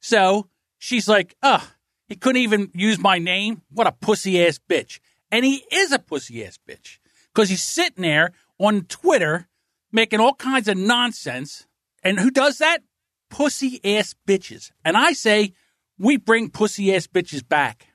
So 0.00 0.48
she's 0.78 1.06
like, 1.08 1.36
ugh, 1.42 1.62
he 2.06 2.16
couldn't 2.16 2.42
even 2.42 2.70
use 2.74 2.98
my 2.98 3.18
name? 3.18 3.62
What 3.70 3.86
a 3.86 3.92
pussy 3.92 4.44
ass 4.44 4.58
bitch. 4.68 4.98
And 5.30 5.44
he 5.44 5.64
is 5.70 5.92
a 5.92 5.98
pussy 5.98 6.44
ass 6.44 6.58
bitch 6.68 6.98
because 7.32 7.48
he's 7.48 7.62
sitting 7.62 8.02
there 8.02 8.32
on 8.58 8.82
Twitter 8.82 9.48
making 9.92 10.20
all 10.20 10.34
kinds 10.34 10.66
of 10.68 10.76
nonsense. 10.76 11.66
And 12.02 12.18
who 12.18 12.30
does 12.30 12.58
that? 12.58 12.78
Pussy 13.28 13.80
ass 13.84 14.14
bitches. 14.26 14.72
And 14.84 14.96
I 14.96 15.12
say, 15.12 15.52
we 15.98 16.16
bring 16.16 16.50
pussy 16.50 16.92
ass 16.94 17.06
bitches 17.06 17.46
back. 17.46 17.86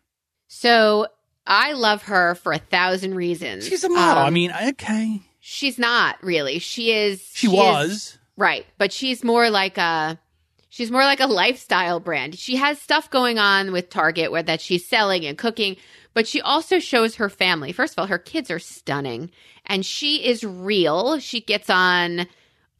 So 0.47 1.07
I 1.47 1.73
love 1.73 2.03
her 2.03 2.35
for 2.35 2.53
a 2.53 2.57
thousand 2.57 3.15
reasons. 3.15 3.67
She's 3.67 3.83
a 3.83 3.89
model. 3.89 4.23
Um, 4.23 4.27
I 4.27 4.29
mean, 4.31 4.51
okay. 4.69 5.21
she's 5.39 5.77
not 5.77 6.21
really. 6.23 6.59
She 6.59 6.91
is. 6.91 7.21
She, 7.33 7.47
is- 7.47 7.53
was. 7.53 8.17
right, 8.37 8.65
but 8.77 8.91
she's 8.91 9.23
more 9.23 9.49
like 9.49 9.77
a. 9.77 10.19
She's 10.69 10.91
more 10.91 11.03
like 11.03 11.21
a 11.21 11.27
lifestyle 11.27 12.01
brand. 12.01 12.37
She 12.37 12.57
has 12.57 12.81
stuff 12.81 13.09
going 13.09 13.39
on 13.39 13.71
with 13.71 13.89
Target 13.89 14.29
where 14.29 14.43
that 14.43 14.59
she's 14.59 14.85
selling 14.85 15.25
and 15.25 15.37
cooking, 15.37 15.77
but 16.13 16.27
she 16.27 16.41
also 16.41 16.79
shows 16.79 17.15
her 17.15 17.29
family. 17.29 17.71
First 17.71 17.93
of 17.93 17.99
all, 17.99 18.07
her 18.07 18.17
kids 18.17 18.51
are 18.51 18.59
stunning 18.59 19.31
and 19.65 19.85
she 19.85 20.25
is 20.25 20.43
real. 20.43 21.19
She 21.19 21.39
gets 21.39 21.69
on 21.69 22.27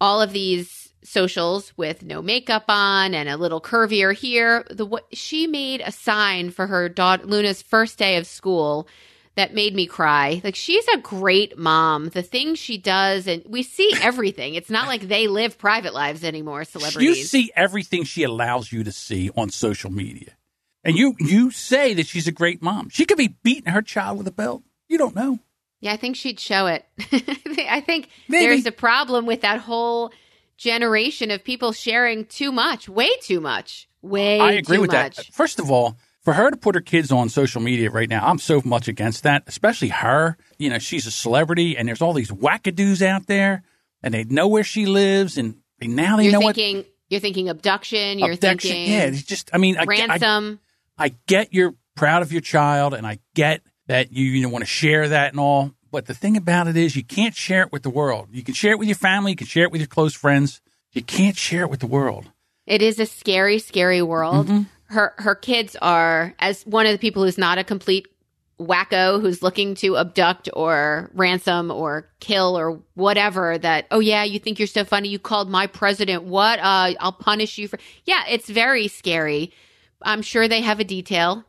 all 0.02 0.22
of 0.22 0.34
these 0.34 0.85
socials 1.06 1.72
with 1.78 2.04
no 2.04 2.22
makeup 2.22 2.66
on 2.68 3.14
and 3.14 3.30
a 3.30 3.38
little 3.38 3.62
curvier 3.62 4.14
here. 4.14 4.66
The 4.70 4.86
what 4.86 5.06
she 5.16 5.48
made 5.48 5.82
a 5.82 5.92
sign 5.92 6.52
for 6.52 6.68
her 6.68 6.90
daughter 6.90 7.26
Luna's 7.26 7.62
first 7.62 7.98
day 7.98 8.18
of 8.18 8.28
school 8.28 8.88
that 9.36 9.54
made 9.54 9.76
me 9.76 9.86
cry. 9.86 10.42
Like 10.44 10.56
she's 10.56 10.88
a 10.94 10.98
great 10.98 11.58
mom. 11.58 12.10
The 12.10 12.22
things 12.22 12.58
she 12.58 12.78
does 12.78 13.28
and 13.28 13.44
we 13.48 13.64
see 13.64 13.94
everything. 14.02 14.56
It's 14.56 14.70
not 14.70 14.88
like 14.88 15.02
they 15.02 15.28
live 15.28 15.58
private 15.58 15.94
lives 15.94 16.24
anymore, 16.24 16.64
Celebrities, 16.64 17.02
You 17.02 17.16
see 17.16 17.52
everything 17.56 18.04
she 18.04 18.24
allows 18.24 18.72
you 18.72 18.84
to 18.84 18.92
see 18.92 19.30
on 19.36 19.50
social 19.50 19.92
media. 19.92 20.32
And 20.84 20.96
you 20.98 21.16
you 21.20 21.52
say 21.52 21.94
that 21.96 22.08
she's 22.08 22.28
a 22.28 22.32
great 22.32 22.62
mom. 22.62 22.90
She 22.90 23.06
could 23.06 23.18
be 23.18 23.36
beating 23.44 23.74
her 23.74 23.82
child 23.82 24.18
with 24.18 24.28
a 24.28 24.32
belt. 24.32 24.64
You 24.88 24.98
don't 25.00 25.16
know. 25.16 25.40
yeah, 25.82 25.94
I 25.94 25.98
think 25.98 26.16
she'd 26.16 26.40
show 26.40 26.68
it. 26.68 26.86
I 27.68 27.82
think 27.82 28.10
Maybe. 28.30 28.46
there's 28.46 28.66
a 28.68 28.72
problem 28.72 29.26
with 29.26 29.42
that 29.42 29.60
whole 29.60 30.12
generation 30.58 31.32
of 31.32 31.44
people 31.44 31.72
sharing 31.72 32.26
too 32.26 32.52
much, 32.52 32.88
way 32.90 33.10
too 33.22 33.42
much. 33.42 33.88
Way 34.02 34.40
I 34.40 34.52
agree 34.52 34.78
with 34.78 34.92
much. 34.92 35.18
that. 35.18 35.26
First 35.34 35.60
of 35.60 35.72
all, 35.72 35.98
for 36.22 36.34
her 36.34 36.50
to 36.50 36.58
put 36.58 36.76
her 36.76 36.82
kids 36.82 37.12
on 37.12 37.30
social 37.30 37.62
media 37.62 37.90
right 37.90 38.10
now, 38.10 38.26
I'm 38.26 38.40
so 38.40 38.62
much 38.66 38.88
against 38.88 39.24
that, 39.24 39.44
especially 39.48 39.90
her. 39.90 40.38
You 40.58 40.70
know, 40.70 40.80
she's 40.80 41.06
a 41.06 41.12
celebrity 41.12 41.78
and 41.78 41.88
there's 41.88 42.02
all 42.02 42.14
these 42.14 42.32
wackadoos 42.32 43.02
out 43.02 43.28
there 43.28 43.64
and 44.02 44.14
they 44.14 44.24
know 44.24 44.48
where 44.48 44.64
she 44.64 44.86
lives 44.86 45.38
and 45.38 45.56
now 45.82 46.18
they 46.18 46.24
You're 46.26 46.34
know 46.34 46.40
thinking 46.40 46.86
you're 47.10 47.20
thinking 47.20 47.50
abduction, 47.50 48.18
you're 48.20 48.32
abduction. 48.32 48.72
thinking 48.72 48.94
Yeah, 48.94 49.04
it's 49.04 49.24
just 49.24 49.50
I 49.54 49.58
mean, 49.58 49.78
I, 49.78 49.82
I, 49.82 49.86
ransom. 49.86 50.60
I 50.98 51.10
get 51.28 51.54
you're 51.54 51.76
proud 51.96 52.22
of 52.22 52.32
your 52.32 52.42
child 52.42 52.94
and 52.94 53.06
I 53.06 53.20
get 53.36 53.62
that 53.88 54.12
you, 54.12 54.26
you 54.26 54.42
know, 54.42 54.50
want 54.50 54.64
to 54.64 54.70
share 54.70 55.10
that 55.10 55.32
and 55.32 55.40
all. 55.40 55.72
But 55.96 56.08
the 56.08 56.14
thing 56.14 56.36
about 56.36 56.68
it 56.68 56.76
is 56.76 56.98
you 56.98 57.06
can't 57.06 57.34
share 57.34 57.62
it 57.62 57.72
with 57.72 57.84
the 57.84 57.90
world. 57.90 58.28
You 58.34 58.44
can 58.44 58.54
share 58.54 58.74
it 58.74 58.80
with 58.80 58.90
your 58.90 58.98
family, 58.98 59.32
you 59.32 59.38
can 59.38 59.48
share 59.48 59.64
it 59.64 59.72
with 59.72 59.80
your 59.80 59.88
close 59.88 60.14
friends. 60.14 60.60
You 60.92 61.02
can't 61.02 61.38
share 61.38 61.62
it 61.62 61.70
with 61.70 61.80
the 61.80 61.88
world. 61.88 62.30
It 62.66 62.82
is 62.82 63.00
a 63.00 63.06
scary, 63.06 63.60
scary 63.60 64.02
world. 64.02 64.48
Mm-hmm. 64.48 64.64
Her 64.88 65.14
her 65.20 65.36
kids 65.36 65.78
are 65.82 66.34
as 66.38 66.64
one 66.64 66.86
of 66.86 66.92
the 66.92 66.98
people 66.98 67.24
who's 67.24 67.38
not 67.38 67.60
a 67.60 67.64
complete 67.64 68.10
wacko 68.60 69.22
who's 69.22 69.42
looking 69.42 69.74
to 69.76 69.96
abduct 69.96 70.50
or 70.52 71.12
ransom 71.14 71.72
or 71.72 72.10
kill 72.20 72.58
or 72.58 72.82
whatever 72.96 73.58
that 73.58 73.86
oh 73.92 74.00
yeah 74.00 74.24
you 74.24 74.40
think 74.40 74.60
you're 74.60 74.68
so 74.68 74.84
funny 74.86 75.10
you 75.10 75.20
called 75.20 75.50
my 75.50 75.68
president 75.68 76.24
what 76.24 76.60
uh 76.60 76.94
I'll 77.00 77.12
punish 77.12 77.58
you 77.58 77.68
for 77.68 77.80
yeah 78.06 78.24
it's 78.30 78.50
very 78.50 78.88
scary 78.88 79.52
I'm 80.02 80.22
sure 80.22 80.48
they 80.48 80.62
have 80.62 80.80
a 80.80 80.86
detail 80.86 81.44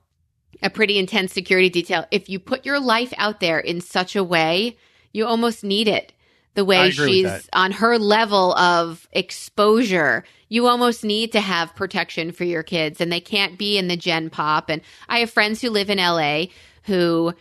a 0.62 0.70
pretty 0.70 0.98
intense 0.98 1.32
security 1.32 1.68
detail. 1.68 2.06
If 2.10 2.28
you 2.28 2.38
put 2.38 2.66
your 2.66 2.80
life 2.80 3.12
out 3.16 3.40
there 3.40 3.58
in 3.58 3.80
such 3.80 4.16
a 4.16 4.24
way 4.24 4.76
you 5.16 5.24
almost 5.26 5.64
need 5.64 5.88
it. 5.88 6.12
The 6.54 6.64
way 6.64 6.90
she's 6.90 7.48
on 7.52 7.72
her 7.72 7.98
level 7.98 8.54
of 8.54 9.08
exposure 9.12 10.24
you 10.48 10.68
almost 10.68 11.04
need 11.04 11.32
to 11.32 11.40
have 11.40 11.74
protection 11.74 12.32
for 12.32 12.44
your 12.44 12.62
kids 12.62 13.00
and 13.00 13.10
they 13.10 13.20
can't 13.20 13.58
be 13.58 13.78
in 13.78 13.88
the 13.88 13.96
gen 13.96 14.30
pop. 14.30 14.70
And 14.70 14.82
i 15.08 15.18
have 15.18 15.30
friends 15.30 15.60
who 15.60 15.70
live 15.70 15.90
in 15.90 15.98
la 15.98 16.44
who 16.84 17.34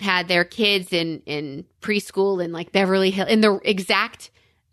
had 0.00 0.28
their 0.28 0.44
kids 0.44 0.92
in 0.92 1.22
in 1.26 1.64
preschool 1.80 2.42
in 2.44 2.52
like 2.52 2.72
beverly 2.72 3.10
hill 3.10 3.26
in 3.26 3.40
the 3.40 3.60
exact 3.62 4.30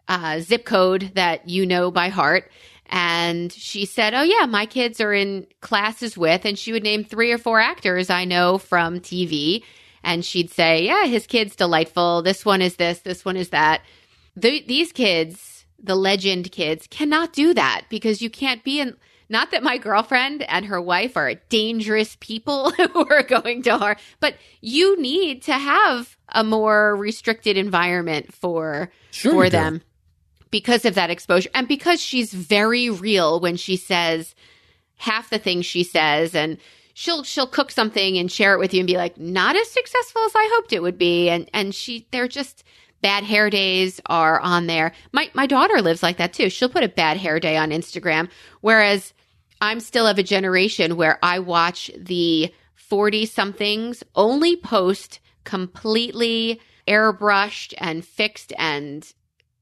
uh, 0.08 0.40
zip 0.40 0.66
code 0.66 1.12
that 1.14 1.48
you 1.48 1.66
know 1.66 1.92
by 1.92 2.10
heart 2.10 2.50
and 2.90 3.52
she 3.52 3.86
said 3.86 4.14
oh 4.14 4.24
yeah 4.24 4.46
my 4.46 4.66
kids 4.66 5.00
are 5.00 5.14
in 5.14 5.46
classes 5.62 6.18
with 6.18 6.46
and 6.46 6.58
she 6.58 6.72
would 6.72 6.84
name 6.84 7.04
three 7.04 7.32
or 7.32 7.38
four 7.38 7.60
actors 7.60 8.10
i 8.10 8.26
know 8.26 8.58
from 8.58 9.00
tv 9.00 9.64
and 10.04 10.26
she'd 10.26 10.50
say 10.50 10.84
yeah 10.84 11.06
his 11.06 11.28
kid's 11.28 11.56
delightful 11.56 12.22
this 12.22 12.44
one 12.44 12.62
is 12.62 12.76
this 12.78 13.00
this 13.00 13.24
one 13.24 13.38
is 13.38 13.50
that 13.50 13.82
the, 14.40 14.64
these 14.68 14.92
kids, 14.92 15.66
the 15.82 15.96
legend 15.96 16.52
kids, 16.52 16.88
cannot 16.88 17.34
do 17.34 17.54
that 17.54 17.84
because 17.90 18.22
you 18.22 18.30
can't 18.30 18.64
be 18.64 18.80
in. 18.80 18.96
Not 19.32 19.52
that 19.52 19.62
my 19.62 19.78
girlfriend 19.78 20.42
and 20.44 20.66
her 20.66 20.82
wife 20.82 21.16
are 21.16 21.36
dangerous 21.50 22.18
people 22.20 22.72
who 22.94 23.08
are 23.10 23.22
going 23.22 23.62
to 23.64 23.78
harm, 23.78 23.98
but 24.20 24.36
you 24.62 25.00
need 25.00 25.44
to 25.44 25.54
have 25.54 26.18
a 26.30 26.44
more 26.44 26.96
restricted 26.96 27.58
environment 27.58 28.34
for 28.34 28.92
Sure 29.12 29.32
for 29.34 29.46
you 29.46 29.52
do. 29.52 29.82
Because 30.52 30.86
of 30.86 30.96
that 30.96 31.10
exposure 31.10 31.50
and 31.54 31.68
because 31.68 32.02
she's 32.02 32.34
very 32.34 32.90
real 32.90 33.40
when 33.40 33.56
she 33.56 33.76
says 33.76 34.36
half 34.98 35.30
the 35.30 35.40
things 35.40 35.66
she 35.66 35.84
says 35.84 36.36
and 36.36 36.58
she'll 36.94 37.24
she'll 37.24 37.48
cook 37.48 37.72
something 37.72 38.18
and 38.18 38.32
share 38.32 38.54
it 38.54 38.60
with 38.60 38.74
you 38.74 38.82
and 38.82 38.88
be 38.88 38.98
like 38.98 39.18
not 39.18 39.56
as 39.56 39.70
successful 39.70 40.22
as 40.26 40.34
I 40.36 40.50
hoped 40.54 40.74
it 40.74 40.82
would 40.82 40.98
be 40.98 41.30
and 41.30 41.50
and 41.54 41.74
she 41.74 42.08
they're 42.12 42.28
just 42.28 42.64
bad 43.02 43.24
hair 43.24 43.50
days 43.50 44.02
are 44.08 44.40
on 44.42 44.68
there. 44.68 44.92
My 45.14 45.30
my 45.34 45.46
daughter 45.46 45.82
lives 45.82 46.04
like 46.04 46.18
that 46.18 46.34
too. 46.34 46.50
She'll 46.50 46.70
put 46.70 46.84
a 46.84 46.90
bad 46.90 47.18
hair 47.18 47.40
day 47.40 47.56
on 47.56 47.70
Instagram 47.70 48.30
whereas 48.62 49.14
I'm 49.62 49.80
still 49.80 50.08
of 50.08 50.18
a 50.18 50.24
generation 50.24 50.96
where 50.96 51.20
I 51.24 51.40
watch 51.40 51.92
the 51.98 52.54
40 52.76 53.26
somethings 53.26 54.04
only 54.16 54.56
post 54.56 55.20
completely 55.44 56.60
airbrushed 56.88 57.74
and 57.78 58.04
fixed 58.04 58.52
and 58.58 59.12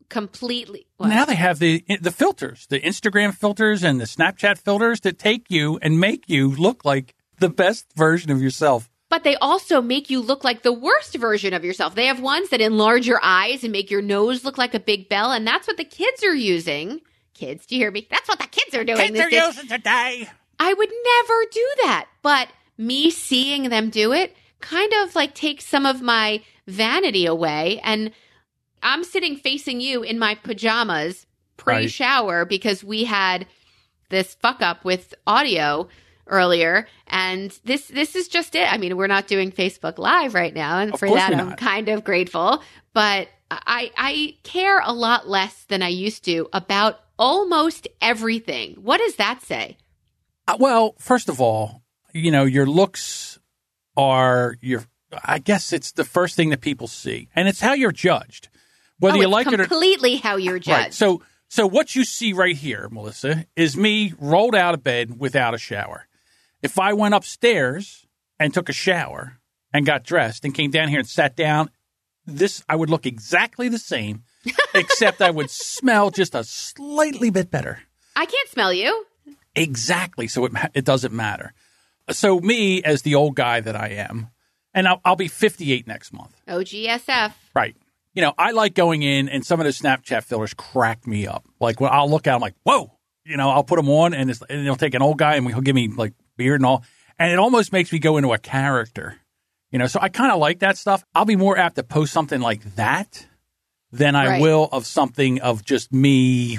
completely 0.10 0.88
what? 0.98 1.10
Now 1.10 1.26
they 1.26 1.36
have 1.36 1.60
the 1.60 1.84
the 2.02 2.12
filters, 2.12 2.68
the 2.68 2.80
Instagram 2.80 3.34
filters 3.34 3.84
and 3.84 4.00
the 4.00 4.06
Snapchat 4.06 4.58
filters 4.58 5.02
that 5.02 5.20
take 5.20 5.46
you 5.50 5.78
and 5.82 6.00
make 6.00 6.24
you 6.28 6.50
look 6.50 6.86
like 6.86 7.16
the 7.40 7.50
best 7.50 7.86
version 7.96 8.32
of 8.32 8.42
yourself. 8.42 8.90
but 9.10 9.24
they 9.24 9.36
also 9.38 9.82
make 9.82 10.10
you 10.10 10.20
look 10.22 10.44
like 10.44 10.64
the 10.64 10.74
worst 10.74 11.16
version 11.16 11.54
of 11.54 11.64
yourself. 11.64 11.96
They 11.96 12.08
have 12.08 12.20
ones 12.20 12.50
that 12.50 12.60
enlarge 12.62 13.08
your 13.08 13.20
eyes 13.24 13.64
and 13.64 13.72
make 13.72 13.90
your 13.90 14.02
nose 14.02 14.44
look 14.44 14.58
like 14.58 14.74
a 14.74 14.80
big 14.80 15.08
bell, 15.08 15.32
and 15.32 15.46
that's 15.48 15.68
what 15.68 15.78
the 15.78 15.86
kids 15.86 16.24
are 16.24 16.36
using. 16.36 17.02
Kids, 17.34 17.66
do 17.66 17.76
you 17.76 17.82
hear 17.82 17.92
me? 17.92 18.08
That's 18.10 18.28
what 18.28 18.40
the 18.40 18.48
kids 18.48 18.76
are 18.76 18.84
doing. 18.84 18.98
Kids 18.98 19.20
are 19.20 19.30
days. 19.30 19.46
using 19.56 19.70
today. 19.70 20.28
I 20.60 20.74
would 20.74 20.90
never 20.90 21.46
do 21.52 21.68
that. 21.84 22.08
But 22.24 22.48
me 22.78 23.12
seeing 23.12 23.70
them 23.70 23.90
do 23.92 24.12
it 24.12 24.36
kind 24.60 24.92
of 25.04 25.16
like 25.16 25.36
takes 25.36 25.66
some 25.66 25.86
of 25.86 26.02
my 26.02 26.42
vanity 26.68 27.26
away. 27.28 27.80
And 27.84 28.12
I'm 28.84 29.04
sitting 29.04 29.36
facing 29.36 29.82
you 29.82 30.04
in 30.04 30.20
my 30.20 30.36
pajamas 30.36 31.26
pre 31.58 31.88
shower 31.88 32.46
because 32.46 32.84
we 32.84 33.04
had 33.04 33.48
this 34.10 34.36
fuck 34.36 34.62
up 34.62 34.86
with 34.86 35.14
audio 35.26 35.88
earlier. 36.28 36.88
And 37.08 37.58
this 37.64 37.88
this 37.88 38.16
is 38.16 38.28
just 38.28 38.56
it. 38.56 38.72
I 38.72 38.78
mean 38.78 38.98
we're 38.98 39.08
not 39.08 39.28
doing 39.28 39.52
facebook 39.52 39.98
live 39.98 40.34
right 40.34 40.54
now. 40.54 40.80
And 40.80 40.94
Of 40.94 41.00
for 41.00 41.10
that 41.10 41.34
i'm 41.34 41.56
kind 41.56 41.90
of 41.90 42.04
grateful. 42.04 42.62
But 42.94 43.30
i 43.50 43.92
i 43.98 44.36
care 44.44 44.80
a 44.80 44.92
lot 44.92 45.28
less 45.28 45.64
than 45.66 45.82
i 45.82 45.88
used 45.88 46.26
to 46.26 46.48
about 46.54 47.00
almost 47.18 47.88
everything. 48.02 48.76
What 48.76 48.98
does 49.00 49.16
that 49.16 49.42
say? 49.42 49.78
Uh, 50.48 50.58
well, 50.60 50.96
first 51.00 51.30
of 51.30 51.42
all, 51.42 51.82
you 52.14 52.32
know 52.32 52.46
your 52.46 52.66
looks 52.66 53.40
are 53.96 54.56
your. 54.62 54.86
I 55.24 55.40
guess 55.40 55.72
it's 55.72 55.94
the 55.94 56.04
first 56.04 56.36
thing 56.36 56.50
that 56.50 56.60
people 56.60 56.88
see, 56.88 57.30
and 57.34 57.48
it's 57.48 57.62
how 57.62 57.74
you're 57.74 57.94
judged, 57.94 58.50
whether 59.00 59.18
oh, 59.18 59.22
you 59.22 59.28
like 59.28 59.48
it 59.48 59.60
or 59.60 59.66
completely 59.66 60.16
how 60.18 60.38
you're 60.38 60.60
judged. 60.60 60.70
Right. 60.70 60.94
So, 60.94 61.22
so 61.48 61.68
what 61.68 61.96
you 61.96 62.04
see 62.04 62.34
right 62.34 62.56
here, 62.56 62.90
Melissa, 62.90 63.46
is 63.56 63.78
me 63.78 64.14
rolled 64.20 64.56
out 64.56 64.74
of 64.74 64.84
bed 64.84 65.20
without 65.20 65.54
a 65.54 65.58
shower. 65.58 66.08
If 66.62 66.80
I 66.80 66.94
went 66.94 67.14
upstairs 67.14 68.06
and 68.40 68.54
took 68.54 68.70
a 68.70 68.74
shower 68.74 69.38
and 69.74 69.86
got 69.86 70.04
dressed 70.04 70.44
and 70.44 70.54
came 70.54 70.72
down 70.72 70.90
here 70.90 71.00
and 71.00 71.08
sat 71.08 71.36
down, 71.36 71.70
this 72.26 72.64
I 72.68 72.76
would 72.76 72.90
look 72.90 73.06
exactly 73.06 73.70
the 73.70 73.80
same, 73.80 74.24
except 74.74 75.22
I 75.22 75.32
would 75.32 75.50
smell 75.50 76.12
just 76.12 76.36
a 76.36 76.44
slightly 76.44 77.30
bit 77.30 77.50
better. 77.50 77.80
I 78.16 78.26
can't 78.26 78.50
smell 78.50 78.74
you. 78.74 79.06
Exactly. 79.56 80.28
So 80.28 80.46
it, 80.46 80.52
it 80.74 80.86
doesn't 80.86 81.14
matter. 81.14 81.54
So, 82.10 82.40
me, 82.40 82.82
as 82.84 83.02
the 83.02 83.16
old 83.16 83.36
guy 83.36 83.60
that 83.60 83.76
I 83.76 83.90
am, 83.90 84.30
and 84.74 84.88
I'll, 84.88 85.02
I'll 85.04 85.16
be 85.18 85.28
58 85.28 85.88
next 85.88 86.14
month. 86.14 86.40
OGSF. 86.48 87.34
Right. 87.54 87.76
You 88.18 88.24
know, 88.24 88.34
I 88.36 88.50
like 88.50 88.74
going 88.74 89.04
in, 89.04 89.30
and 89.30 89.46
some 89.46 89.60
of 89.60 89.66
the 89.66 89.70
Snapchat 89.70 90.24
fillers 90.24 90.56
crack 90.56 91.06
me 91.06 91.28
up. 91.28 91.46
Like, 91.60 91.80
when 91.80 91.92
I'll 91.94 92.10
look 92.10 92.26
at 92.26 92.32
them, 92.32 92.42
like, 92.42 92.56
whoa, 92.64 92.92
you 93.24 93.38
know, 93.38 93.52
I'll 93.52 93.64
put 93.64 93.76
them 93.76 93.88
on, 93.90 94.16
and, 94.16 94.32
it's, 94.32 94.42
and 94.50 94.64
he'll 94.64 94.76
take 94.76 94.96
an 94.96 95.04
old 95.04 95.20
guy, 95.20 95.36
and 95.36 95.48
he'll 95.48 95.62
give 95.62 95.76
me 95.76 95.88
like 95.90 96.14
beard 96.36 96.60
and 96.60 96.66
all. 96.66 96.84
And 97.20 97.32
it 97.32 97.38
almost 97.38 97.72
makes 97.72 97.92
me 97.92 98.00
go 98.00 98.18
into 98.18 98.34
a 98.34 98.40
character. 98.40 99.18
You 99.70 99.78
know, 99.78 99.86
so 99.86 100.00
I 100.02 100.10
kind 100.10 100.32
of 100.32 100.40
like 100.40 100.60
that 100.60 100.80
stuff. 100.80 101.06
I'll 101.14 101.26
be 101.26 101.36
more 101.36 101.60
apt 101.60 101.76
to 101.76 101.84
post 101.84 102.12
something 102.12 102.42
like 102.42 102.64
that 102.74 103.28
than 103.92 104.16
I 104.16 104.26
Right. 104.26 104.42
will 104.42 104.68
of 104.72 104.88
something 104.88 105.40
of 105.42 105.64
just 105.64 105.94
me 105.94 106.58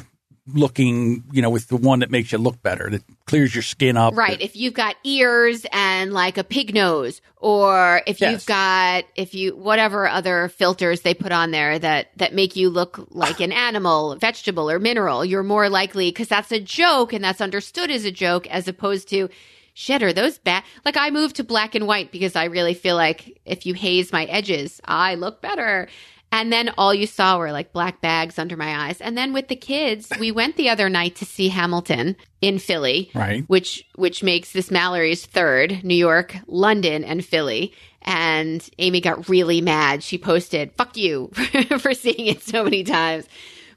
looking, 0.54 1.24
you 1.32 1.42
know, 1.42 1.50
with 1.50 1.68
the 1.68 1.76
one 1.76 2.00
that 2.00 2.10
makes 2.10 2.32
you 2.32 2.38
look 2.38 2.62
better, 2.62 2.88
that 2.90 3.02
clears 3.26 3.54
your 3.54 3.62
skin 3.62 3.96
up. 3.96 4.16
Right. 4.16 4.40
If 4.40 4.56
you've 4.56 4.74
got 4.74 4.96
ears 5.04 5.66
and 5.72 6.12
like 6.12 6.38
a 6.38 6.44
pig 6.44 6.74
nose, 6.74 7.20
or 7.36 8.02
if 8.06 8.20
Yes. 8.20 8.32
you've 8.32 8.46
got 8.46 9.04
if 9.14 9.34
you 9.34 9.56
whatever 9.56 10.08
other 10.08 10.48
filters 10.48 11.02
they 11.02 11.14
put 11.14 11.32
on 11.32 11.50
there 11.50 11.78
that 11.78 12.08
that 12.16 12.34
make 12.34 12.56
you 12.56 12.70
look 12.70 13.06
like 13.10 13.40
an 13.40 13.52
animal, 13.52 14.16
vegetable, 14.16 14.70
or 14.70 14.78
mineral, 14.78 15.24
you're 15.24 15.42
more 15.42 15.68
likely 15.68 16.10
because 16.10 16.28
that's 16.28 16.52
a 16.52 16.60
joke 16.60 17.12
and 17.12 17.22
that's 17.24 17.40
understood 17.40 17.90
as 17.90 18.04
a 18.04 18.10
joke, 18.12 18.46
as 18.48 18.68
opposed 18.68 19.08
to. 19.10 19.28
Shit, 19.74 20.02
are 20.02 20.12
those 20.12 20.38
bad? 20.38 20.64
Like 20.84 20.96
I 20.96 21.10
moved 21.10 21.36
to 21.36 21.44
black 21.44 21.76
and 21.76 21.86
white 21.86 22.10
because 22.10 22.34
I 22.34 22.46
really 22.46 22.74
feel 22.74 22.96
like 22.96 23.38
if 23.44 23.64
you 23.64 23.74
haze 23.74 24.12
my 24.12 24.24
edges, 24.24 24.80
I 24.84 25.14
look 25.14 25.40
better. 25.40 25.88
And 26.30 26.52
then 26.52 26.70
all 26.76 26.92
you 26.92 27.06
saw 27.06 27.38
were 27.38 27.52
like 27.52 27.72
black 27.72 28.00
bags 28.02 28.38
under 28.38 28.56
my 28.56 28.86
eyes. 28.88 29.00
And 29.00 29.16
then 29.16 29.32
with 29.32 29.48
the 29.48 29.56
kids, 29.56 30.10
we 30.20 30.30
went 30.30 30.56
the 30.56 30.68
other 30.68 30.88
night 30.90 31.16
to 31.16 31.24
see 31.24 31.48
Hamilton 31.48 32.16
in 32.42 32.58
Philly 32.58 33.10
Right. 33.14 33.44
which 33.48 33.84
which 33.96 34.22
makes 34.22 34.52
this 34.52 34.70
Mallory's 34.70 35.24
third, 35.24 35.82
New 35.84 35.94
York, 35.94 36.36
London, 36.46 37.02
and 37.02 37.24
Philly. 37.24 37.72
And 38.02 38.66
Amy 38.78 39.00
got 39.00 39.28
really 39.28 39.60
mad. 39.60 40.02
She 40.02 40.18
posted, 40.18 40.72
"Fuck 40.76 40.96
you" 40.96 41.28
for 41.80 41.94
seeing 41.94 42.26
it 42.26 42.42
so 42.42 42.62
many 42.62 42.84
times. 42.84 43.26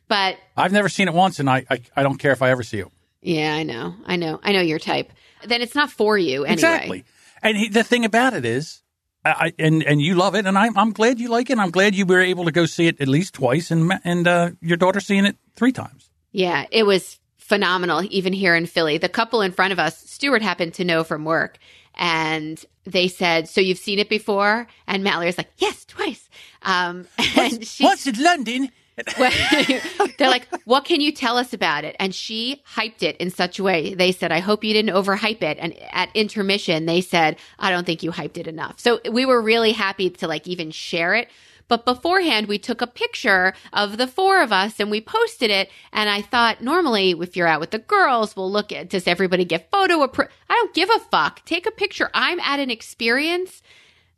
But 0.08 0.38
I've 0.58 0.72
never 0.74 0.90
seen 0.90 1.08
it 1.08 1.14
once, 1.14 1.40
and 1.40 1.50
I, 1.50 1.66
I, 1.70 1.80
I 1.96 2.04
don't 2.04 2.18
care 2.18 2.32
if 2.34 2.42
I 2.42 2.50
ever 2.52 2.64
see 2.64 2.80
it. 2.80 2.88
yeah, 3.22 3.54
I 3.56 3.64
know, 3.64 3.96
I 4.06 4.18
know, 4.18 4.40
I 4.44 4.52
know 4.52 4.60
your 4.62 4.78
type. 4.80 5.12
Then 5.46 5.62
it's 5.62 5.74
not 5.74 5.90
for 5.90 6.18
you 6.18 6.44
anyway. 6.44 6.54
Exactly. 6.54 7.04
And 7.42 7.58
he, 7.58 7.70
the 7.70 7.84
thing 7.84 8.04
about 8.06 8.34
it 8.34 8.44
is, 8.46 8.82
I, 9.24 9.54
and 9.60 9.84
and 9.84 10.02
you 10.02 10.16
love 10.16 10.36
it, 10.36 10.46
and 10.46 10.58
I'm 10.58 10.76
I'm 10.78 10.92
glad 10.92 11.20
you 11.20 11.30
like 11.30 11.50
it. 11.50 11.60
I'm 11.60 11.70
glad 11.70 11.94
you 11.94 12.06
were 12.06 12.22
able 12.22 12.46
to 12.46 12.52
go 12.52 12.66
see 12.66 12.88
it 12.88 13.00
at 13.00 13.08
least 13.08 13.36
twice, 13.36 13.70
and 13.70 13.94
and 14.04 14.28
uh, 14.28 14.52
your 14.62 14.78
daughter's 14.78 15.06
seeing 15.06 15.26
it 15.26 15.38
three 15.56 15.72
times. 15.72 16.10
Yeah, 16.32 16.66
it 16.72 16.84
was 16.84 17.20
phenomenal, 17.38 18.04
even 18.10 18.34
here 18.34 18.56
in 18.56 18.66
Philly. 18.66 18.98
The 18.98 19.10
couple 19.10 19.42
in 19.42 19.52
front 19.52 19.74
of 19.74 19.80
us, 19.80 19.98
Stewart 20.10 20.42
happened 20.42 20.74
to 20.76 20.84
know 20.84 21.04
from 21.04 21.24
work, 21.26 21.60
and 21.96 22.64
they 22.86 23.08
said, 23.08 23.48
"So 23.48 23.62
you've 23.62 23.78
seen 23.78 24.00
it 24.00 24.10
before?" 24.10 24.68
And 24.88 25.04
Mallory's 25.04 25.38
like, 25.38 25.52
"Yes, 25.58 25.86
twice." 25.86 26.28
Um, 26.64 27.08
and 27.38 27.66
she 27.66 27.84
Once 27.84 28.08
in 28.08 28.16
London. 28.22 28.72
They're 30.18 30.30
like, 30.30 30.48
what 30.66 30.86
can 30.86 31.02
you 31.02 31.12
tell 31.12 31.38
us 31.38 31.54
about 31.54 31.84
it? 31.84 31.96
And 32.00 32.14
she 32.14 32.62
hyped 32.76 33.04
it 33.04 33.18
in 33.18 33.30
such 33.30 33.60
a 33.60 33.64
way. 33.64 33.94
They 33.94 34.12
said, 34.12 34.32
I 34.32 34.40
hope 34.40 34.64
you 34.64 34.74
didn't 34.74 34.96
overhype 34.96 35.42
it. 35.42 35.58
And 35.60 35.78
at 35.92 36.10
intermission, 36.16 36.86
they 36.86 37.02
said, 37.02 37.38
I 37.60 37.72
don't 37.72 37.86
think 37.86 38.04
you 38.04 38.12
hyped 38.12 38.38
it 38.38 38.48
enough. 38.48 38.80
So 38.80 39.00
we 39.12 39.26
were 39.26 39.42
really 39.42 39.72
happy 39.72 40.10
to 40.10 40.28
like 40.28 40.48
even 40.48 40.72
share 40.72 41.14
it. 41.16 41.30
But 41.68 41.86
beforehand, 41.86 42.48
we 42.48 42.60
took 42.60 42.82
a 42.82 42.88
picture 42.88 43.54
of 43.72 43.96
the 43.96 44.06
four 44.06 44.42
of 44.42 44.52
us 44.52 44.78
and 44.78 44.92
we 44.92 45.00
posted 45.00 45.50
it. 45.50 45.70
And 45.94 46.10
I 46.10 46.22
thought, 46.22 46.62
normally, 46.62 47.12
if 47.12 47.38
you're 47.38 47.48
out 47.48 47.62
with 47.62 47.72
the 47.72 47.80
girls, 47.80 48.36
we'll 48.36 48.52
look 48.52 48.74
at 48.74 48.90
does 48.90 49.08
everybody 49.08 49.46
get 49.46 49.72
photo? 49.72 50.06
Appro- 50.06 50.28
I 50.50 50.54
don't 50.54 50.74
give 50.74 50.90
a 50.90 51.00
fuck. 51.00 51.46
Take 51.46 51.66
a 51.66 51.72
picture. 51.72 52.10
I'm 52.14 52.42
at 52.42 52.60
an 52.60 52.70
experience 52.70 53.62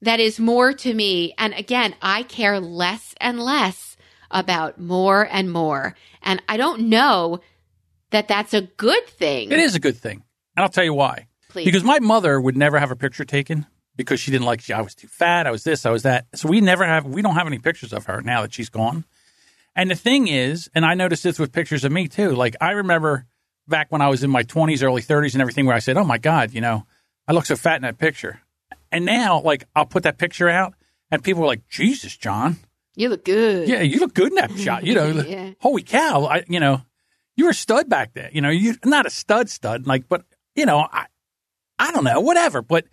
that 0.02 0.19
is 0.19 0.39
more 0.39 0.74
to 0.74 0.93
me. 0.96 1.36
And 1.38 1.54
again, 1.54 1.93
I 2.02 2.24
care 2.24 2.60
less 2.60 3.13
and 3.22 3.39
less 3.39 3.93
about 4.34 4.80
more 4.80 5.28
and 5.32 5.52
more. 5.52 5.96
And 6.22 6.41
I 6.50 6.58
don't 6.58 6.89
know 6.89 7.39
that 8.12 8.28
that's 8.28 8.54
a 8.54 8.62
good 8.62 9.08
thing. 9.08 9.52
It 9.52 9.60
is 9.60 9.76
a 9.76 9.80
good 9.80 9.98
thing, 9.98 10.24
and 10.56 10.63
I'll 10.63 10.69
tell 10.69 10.84
you 10.84 10.93
why. 10.93 11.28
Please. 11.50 11.65
Because 11.65 11.84
my 11.84 12.00
mother 12.00 12.41
would 12.41 12.58
never 12.58 12.80
have 12.80 12.91
a 12.91 12.96
picture 12.96 13.26
taken 13.26 13.67
because 13.96 14.19
she 14.19 14.32
didn't 14.32 14.46
like. 14.46 14.69
I 14.69 14.82
was 14.82 14.96
too 14.96 15.08
fat. 15.08 15.48
I 15.48 15.52
was 15.52 15.63
this. 15.63 15.86
I 15.86 15.91
was 15.91 16.04
that. 16.04 16.26
So 16.36 16.50
we 16.50 16.62
never 16.62 16.86
have. 16.86 17.06
We 17.06 17.22
don't 17.22 17.36
have 17.36 17.48
any 17.48 17.60
pictures 17.60 17.93
of 17.93 18.06
her 18.06 18.22
now 18.22 18.41
that 18.41 18.54
she's 18.54 18.69
gone. 18.69 19.06
And 19.76 19.89
the 19.89 19.96
thing 19.96 20.28
is, 20.28 20.69
and 20.76 20.86
I 20.86 20.93
noticed 20.93 21.24
this 21.24 21.39
with 21.39 21.52
pictures 21.52 21.84
of 21.84 21.91
me 21.91 22.08
too. 22.08 22.32
Like 22.32 22.56
I 22.62 22.72
remember 22.72 23.26
back 23.67 23.91
when 23.91 24.02
I 24.02 24.10
was 24.10 24.24
in 24.24 24.30
my 24.30 24.43
twenties, 24.43 24.84
early 24.84 25.02
thirties, 25.02 25.36
and 25.36 25.41
everything, 25.41 25.65
where 25.65 25.76
I 25.76 25.80
said, 25.80 25.98
"Oh 25.98 26.04
my 26.04 26.17
God, 26.17 26.54
you 26.54 26.62
know, 26.62 26.86
I 27.28 27.34
look 27.34 27.46
so 27.46 27.56
fat 27.56 27.78
in 27.78 27.82
that 27.84 27.98
picture." 27.98 28.41
And 28.91 29.06
now, 29.06 29.41
like, 29.41 29.65
I'll 29.76 29.88
put 29.88 30.04
that 30.04 30.19
picture 30.19 30.50
out, 30.50 30.76
and 31.10 31.24
people 31.24 31.43
are 31.43 31.48
like, 31.48 31.67
"Jesus, 31.67 32.15
John, 32.15 32.58
You 32.96 33.10
look 33.10 33.26
good. 33.26 33.68
yeah, 33.68 33.82
you 33.82 34.00
look 34.00 34.14
good 34.14 34.30
in 34.30 34.36
that 34.36 34.52
shot." 34.58 34.86
You 34.86 34.96
know, 34.96 35.08
Yeah. 35.08 35.52
holy 35.60 35.84
cow, 35.84 36.26
I, 36.26 36.44
you 36.48 36.60
know, 36.60 36.82
you 37.36 37.46
were 37.46 37.52
a 37.52 37.56
stud 37.56 37.90
back 37.90 38.14
then. 38.14 38.30
You 38.34 38.42
know, 38.42 38.50
you 38.50 38.76
not 38.86 39.06
a 39.06 39.10
stud 39.10 39.50
stud, 39.50 39.88
like, 39.88 40.08
but 40.08 40.26
you 40.56 40.66
know, 40.66 40.80
I, 40.92 41.08
I 41.80 41.92
don't 41.92 42.04
know, 42.04 42.20
whatever. 42.20 42.62
But 42.62 42.86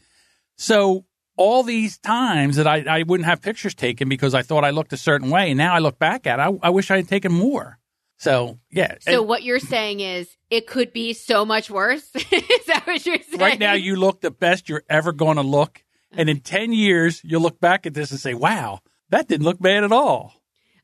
so 0.56 1.04
all 1.36 1.62
these 1.62 1.98
times 1.98 2.56
that 2.56 2.66
I, 2.66 2.84
I 3.00 3.02
wouldn't 3.02 3.26
have 3.26 3.40
pictures 3.40 3.74
taken 3.74 4.08
because 4.08 4.34
I 4.34 4.42
thought 4.42 4.64
I 4.64 4.70
looked 4.70 4.92
a 4.92 4.96
certain 4.96 5.30
way, 5.30 5.50
and 5.50 5.58
now 5.58 5.74
I 5.74 5.78
look 5.78 5.98
back 5.98 6.26
at, 6.26 6.38
it, 6.38 6.42
I, 6.42 6.66
I 6.66 6.70
wish 6.70 6.90
I 6.90 6.96
had 6.96 7.08
taken 7.08 7.32
more. 7.32 7.78
So 8.18 8.58
yeah, 8.70 8.96
So 9.00 9.20
and 9.20 9.28
what 9.28 9.42
you're 9.42 9.58
saying 9.58 10.00
is 10.00 10.28
it 10.50 10.66
could 10.66 10.92
be 10.92 11.14
so 11.14 11.46
much 11.46 11.70
worse? 11.70 12.06
is 12.14 12.66
that 12.66 12.82
what 12.86 13.06
you're 13.06 13.16
saying? 13.22 13.40
right 13.40 13.58
now 13.58 13.72
you 13.72 13.96
look 13.96 14.20
the 14.20 14.30
best 14.30 14.68
you're 14.68 14.84
ever 14.90 15.12
going 15.12 15.36
to 15.36 15.42
look, 15.42 15.82
and 16.12 16.28
in 16.28 16.36
uh-huh. 16.36 16.42
ten 16.44 16.72
years 16.74 17.22
you'll 17.24 17.40
look 17.40 17.60
back 17.60 17.86
at 17.86 17.94
this 17.94 18.10
and 18.10 18.20
say, 18.20 18.34
"Wow, 18.34 18.80
that 19.10 19.28
didn't 19.28 19.44
look 19.44 19.60
bad 19.60 19.84
at 19.84 19.92
all." 19.92 20.34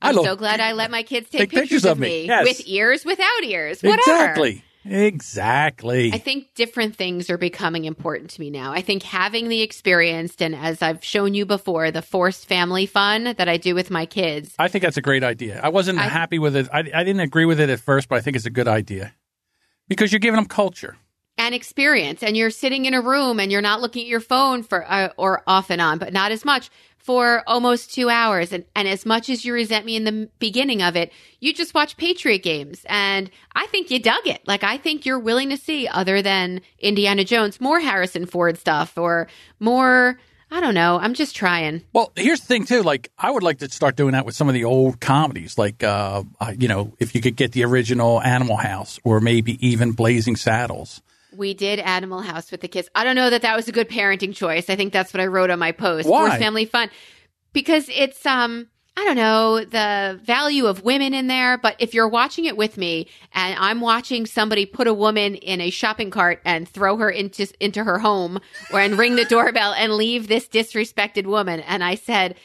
I 0.02 0.10
I'm 0.10 0.16
look 0.16 0.26
so 0.26 0.36
glad 0.36 0.60
I 0.60 0.72
let 0.72 0.90
my 0.90 1.02
kids 1.02 1.30
take, 1.30 1.40
Take 1.48 1.50
pictures 1.52 1.86
of 1.86 1.98
me. 1.98 2.26
Yes. 2.26 2.44
with 2.44 2.62
ears, 2.68 3.04
without 3.06 3.42
ears, 3.44 3.80
whatever. 3.82 4.00
exactly, 4.02 4.62
exactly. 4.84 6.12
I 6.12 6.18
think 6.18 6.54
different 6.54 6.96
things 6.96 7.30
are 7.30 7.38
becoming 7.38 7.86
important 7.86 8.30
to 8.30 8.40
me 8.40 8.50
now. 8.50 8.72
I 8.72 8.82
think 8.82 9.02
having 9.02 9.48
the 9.48 9.62
experience, 9.62 10.34
and 10.40 10.54
as 10.54 10.82
I've 10.82 11.02
shown 11.04 11.32
you 11.34 11.46
before, 11.46 11.90
the 11.90 12.02
forced 12.02 12.46
family 12.46 12.84
fun 12.86 13.34
that 13.38 13.48
I 13.48 13.56
do 13.56 13.74
with 13.74 13.90
my 13.90 14.04
kids, 14.06 14.54
I 14.58 14.68
think 14.68 14.82
that's 14.84 14.98
a 14.98 15.02
great 15.02 15.24
idea. 15.24 15.60
I 15.62 15.70
wasn't 15.70 15.98
I- 15.98 16.02
happy 16.08 16.38
with 16.38 16.56
it. 16.56 16.68
I, 16.72 16.80
I 16.80 17.04
didn't 17.04 17.20
agree 17.20 17.46
with 17.46 17.58
it 17.58 17.70
at 17.70 17.80
first, 17.80 18.08
but 18.08 18.16
I 18.16 18.20
think 18.20 18.36
it's 18.36 18.46
a 18.46 18.50
good 18.50 18.68
idea 18.68 19.14
because 19.88 20.12
you're 20.12 20.20
giving 20.20 20.36
them 20.36 20.46
culture. 20.46 20.96
and 21.38 21.54
experience 21.54 22.22
and 22.22 22.36
you're 22.36 22.50
sitting 22.50 22.84
in 22.86 22.94
a 22.94 23.00
room 23.00 23.40
and 23.40 23.50
you're 23.52 23.62
not 23.62 23.80
looking 23.80 24.02
at 24.02 24.08
your 24.08 24.20
phone 24.20 24.62
for 24.62 24.84
uh, 24.90 25.08
or 25.16 25.42
off 25.46 25.70
and 25.70 25.80
on 25.80 25.98
but 25.98 26.12
not 26.12 26.32
as 26.32 26.44
much 26.44 26.70
for 27.06 27.44
almost 27.46 27.94
two 27.94 28.10
hours 28.10 28.52
and, 28.52 28.64
and 28.74 28.88
as 28.88 29.06
much 29.06 29.30
as 29.30 29.44
you 29.44 29.54
resent 29.54 29.86
me 29.86 29.94
in 29.94 30.02
the 30.02 30.28
beginning 30.40 30.82
of 30.82 30.96
it 30.96 31.12
you 31.38 31.54
just 31.54 31.72
watch 31.72 31.96
patriot 31.96 32.42
games 32.42 32.84
and 32.88 33.30
i 33.54 33.64
think 33.66 33.92
you 33.92 34.00
dug 34.00 34.26
it 34.26 34.40
like 34.44 34.64
i 34.64 34.76
think 34.76 35.06
you're 35.06 35.18
willing 35.18 35.48
to 35.50 35.56
see 35.56 35.86
other 35.86 36.20
than 36.20 36.60
indiana 36.80 37.22
jones 37.22 37.60
more 37.60 37.78
harrison 37.78 38.26
ford 38.26 38.58
stuff 38.58 38.98
or 38.98 39.28
more 39.60 40.18
i 40.50 40.60
don't 40.60 40.74
know 40.74 40.98
i'm 40.98 41.14
just 41.14 41.36
trying 41.36 41.80
Well, 41.92 42.10
here's 42.16 42.40
the 42.40 42.46
thing 42.46 42.64
too. 42.66 42.82
Like, 42.82 43.12
I 43.16 43.30
would 43.30 43.44
like 43.44 43.58
to 43.58 43.70
start 43.70 43.94
doing 43.94 44.12
that 44.12 44.26
with 44.26 44.34
some 44.34 44.48
of 44.48 44.54
the 44.54 44.64
old 44.64 45.00
comedies. 45.00 45.56
Like, 45.56 45.84
uh, 45.84 46.24
uh, 46.40 46.52
you 46.58 46.66
know, 46.66 46.92
if 46.98 47.14
you 47.14 47.20
could 47.20 47.36
get 47.36 47.52
the 47.52 47.64
original 47.64 48.20
Animal 48.20 48.56
House, 48.56 48.98
or 49.04 49.20
maybe 49.20 49.64
even 49.66 49.92
Blazing 49.92 50.36
Saddles. 50.36 51.02
We 51.34 51.54
did 51.54 51.78
Animal 51.78 52.20
House 52.20 52.50
with 52.50 52.60
the 52.60 52.68
kids. 52.68 52.88
I 52.94 53.04
don't 53.04 53.16
know 53.16 53.30
that 53.30 53.42
that 53.42 53.56
was 53.56 53.68
a 53.68 53.72
good 53.72 53.88
parenting 53.88 54.34
choice. 54.34 54.68
I 54.70 54.76
think 54.76 54.92
that's 54.92 55.12
what 55.14 55.20
I 55.20 55.26
wrote 55.26 55.50
on 55.50 55.58
my 55.58 55.72
post. 55.72 56.08
Why? 56.08 56.28
Forced 56.28 56.38
family 56.38 56.64
fun, 56.64 56.90
because 57.52 57.88
it's 57.88 58.24
um 58.26 58.68
I 58.98 59.04
don't 59.04 59.16
know 59.16 59.62
the 59.62 60.18
value 60.24 60.64
of 60.66 60.82
women 60.82 61.12
in 61.12 61.26
there. 61.26 61.58
But 61.58 61.76
if 61.78 61.92
you're 61.92 62.08
watching 62.08 62.46
it 62.46 62.56
with 62.56 62.78
me 62.78 63.08
and 63.34 63.58
I'm 63.58 63.82
watching 63.82 64.24
somebody 64.24 64.64
put 64.64 64.86
a 64.86 64.94
woman 64.94 65.34
in 65.34 65.60
a 65.60 65.68
shopping 65.68 66.10
cart 66.10 66.40
and 66.46 66.66
throw 66.66 66.96
her 66.96 67.10
into 67.10 67.46
into 67.60 67.84
her 67.84 67.98
home 67.98 68.40
or 68.72 68.80
and 68.80 68.98
ring 68.98 69.16
the 69.16 69.26
doorbell 69.26 69.74
and 69.74 69.92
leave 69.92 70.28
this 70.28 70.48
disrespected 70.48 71.26
woman, 71.26 71.60
and 71.60 71.84
I 71.84 71.94
said, 71.96 72.36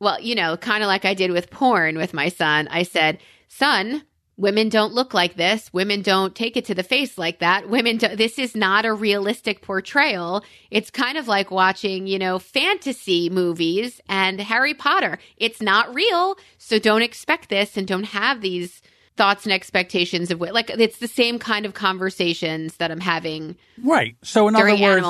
well, 0.00 0.20
you 0.20 0.34
know, 0.34 0.56
kind 0.56 0.82
of 0.82 0.86
like 0.86 1.04
I 1.04 1.12
did 1.12 1.32
with 1.32 1.50
porn 1.50 1.98
with 1.98 2.14
my 2.14 2.28
son. 2.30 2.68
I 2.68 2.84
said, 2.84 3.18
son, 3.48 4.04
women 4.38 4.70
don't 4.70 4.94
look 4.94 5.12
like 5.12 5.34
this. 5.34 5.70
Women 5.72 6.00
don't 6.00 6.34
take 6.34 6.56
it 6.56 6.64
to 6.66 6.74
the 6.74 6.82
face 6.82 7.18
like 7.18 7.40
that. 7.40 7.68
Women, 7.68 7.98
do, 7.98 8.16
this 8.16 8.38
is 8.38 8.56
not 8.56 8.86
a 8.86 8.94
realistic 8.94 9.60
portrayal. 9.60 10.42
It's 10.70 10.90
kind 10.90 11.18
of 11.18 11.28
like 11.28 11.50
watching, 11.50 12.06
you 12.06 12.18
know, 12.18 12.38
fantasy 12.38 13.28
movies 13.28 14.00
and 14.08 14.40
Harry 14.40 14.72
Potter. 14.72 15.18
It's 15.36 15.60
not 15.60 15.94
real. 15.94 16.38
So 16.56 16.78
don't 16.78 17.02
expect 17.02 17.50
this 17.50 17.76
and 17.76 17.86
don't 17.86 18.04
have 18.04 18.40
these 18.40 18.80
thoughts 19.16 19.44
and 19.44 19.52
expectations 19.52 20.30
of 20.30 20.38
what 20.38 20.54
like 20.54 20.70
it's 20.70 20.98
the 20.98 21.08
same 21.08 21.40
kind 21.40 21.66
of 21.66 21.74
conversations 21.74 22.76
that 22.76 22.92
I'm 22.92 23.00
having 23.00 23.56
Right. 23.82 24.16
So 24.22 24.46
in 24.46 24.54
other 24.54 24.76
words, 24.80 25.04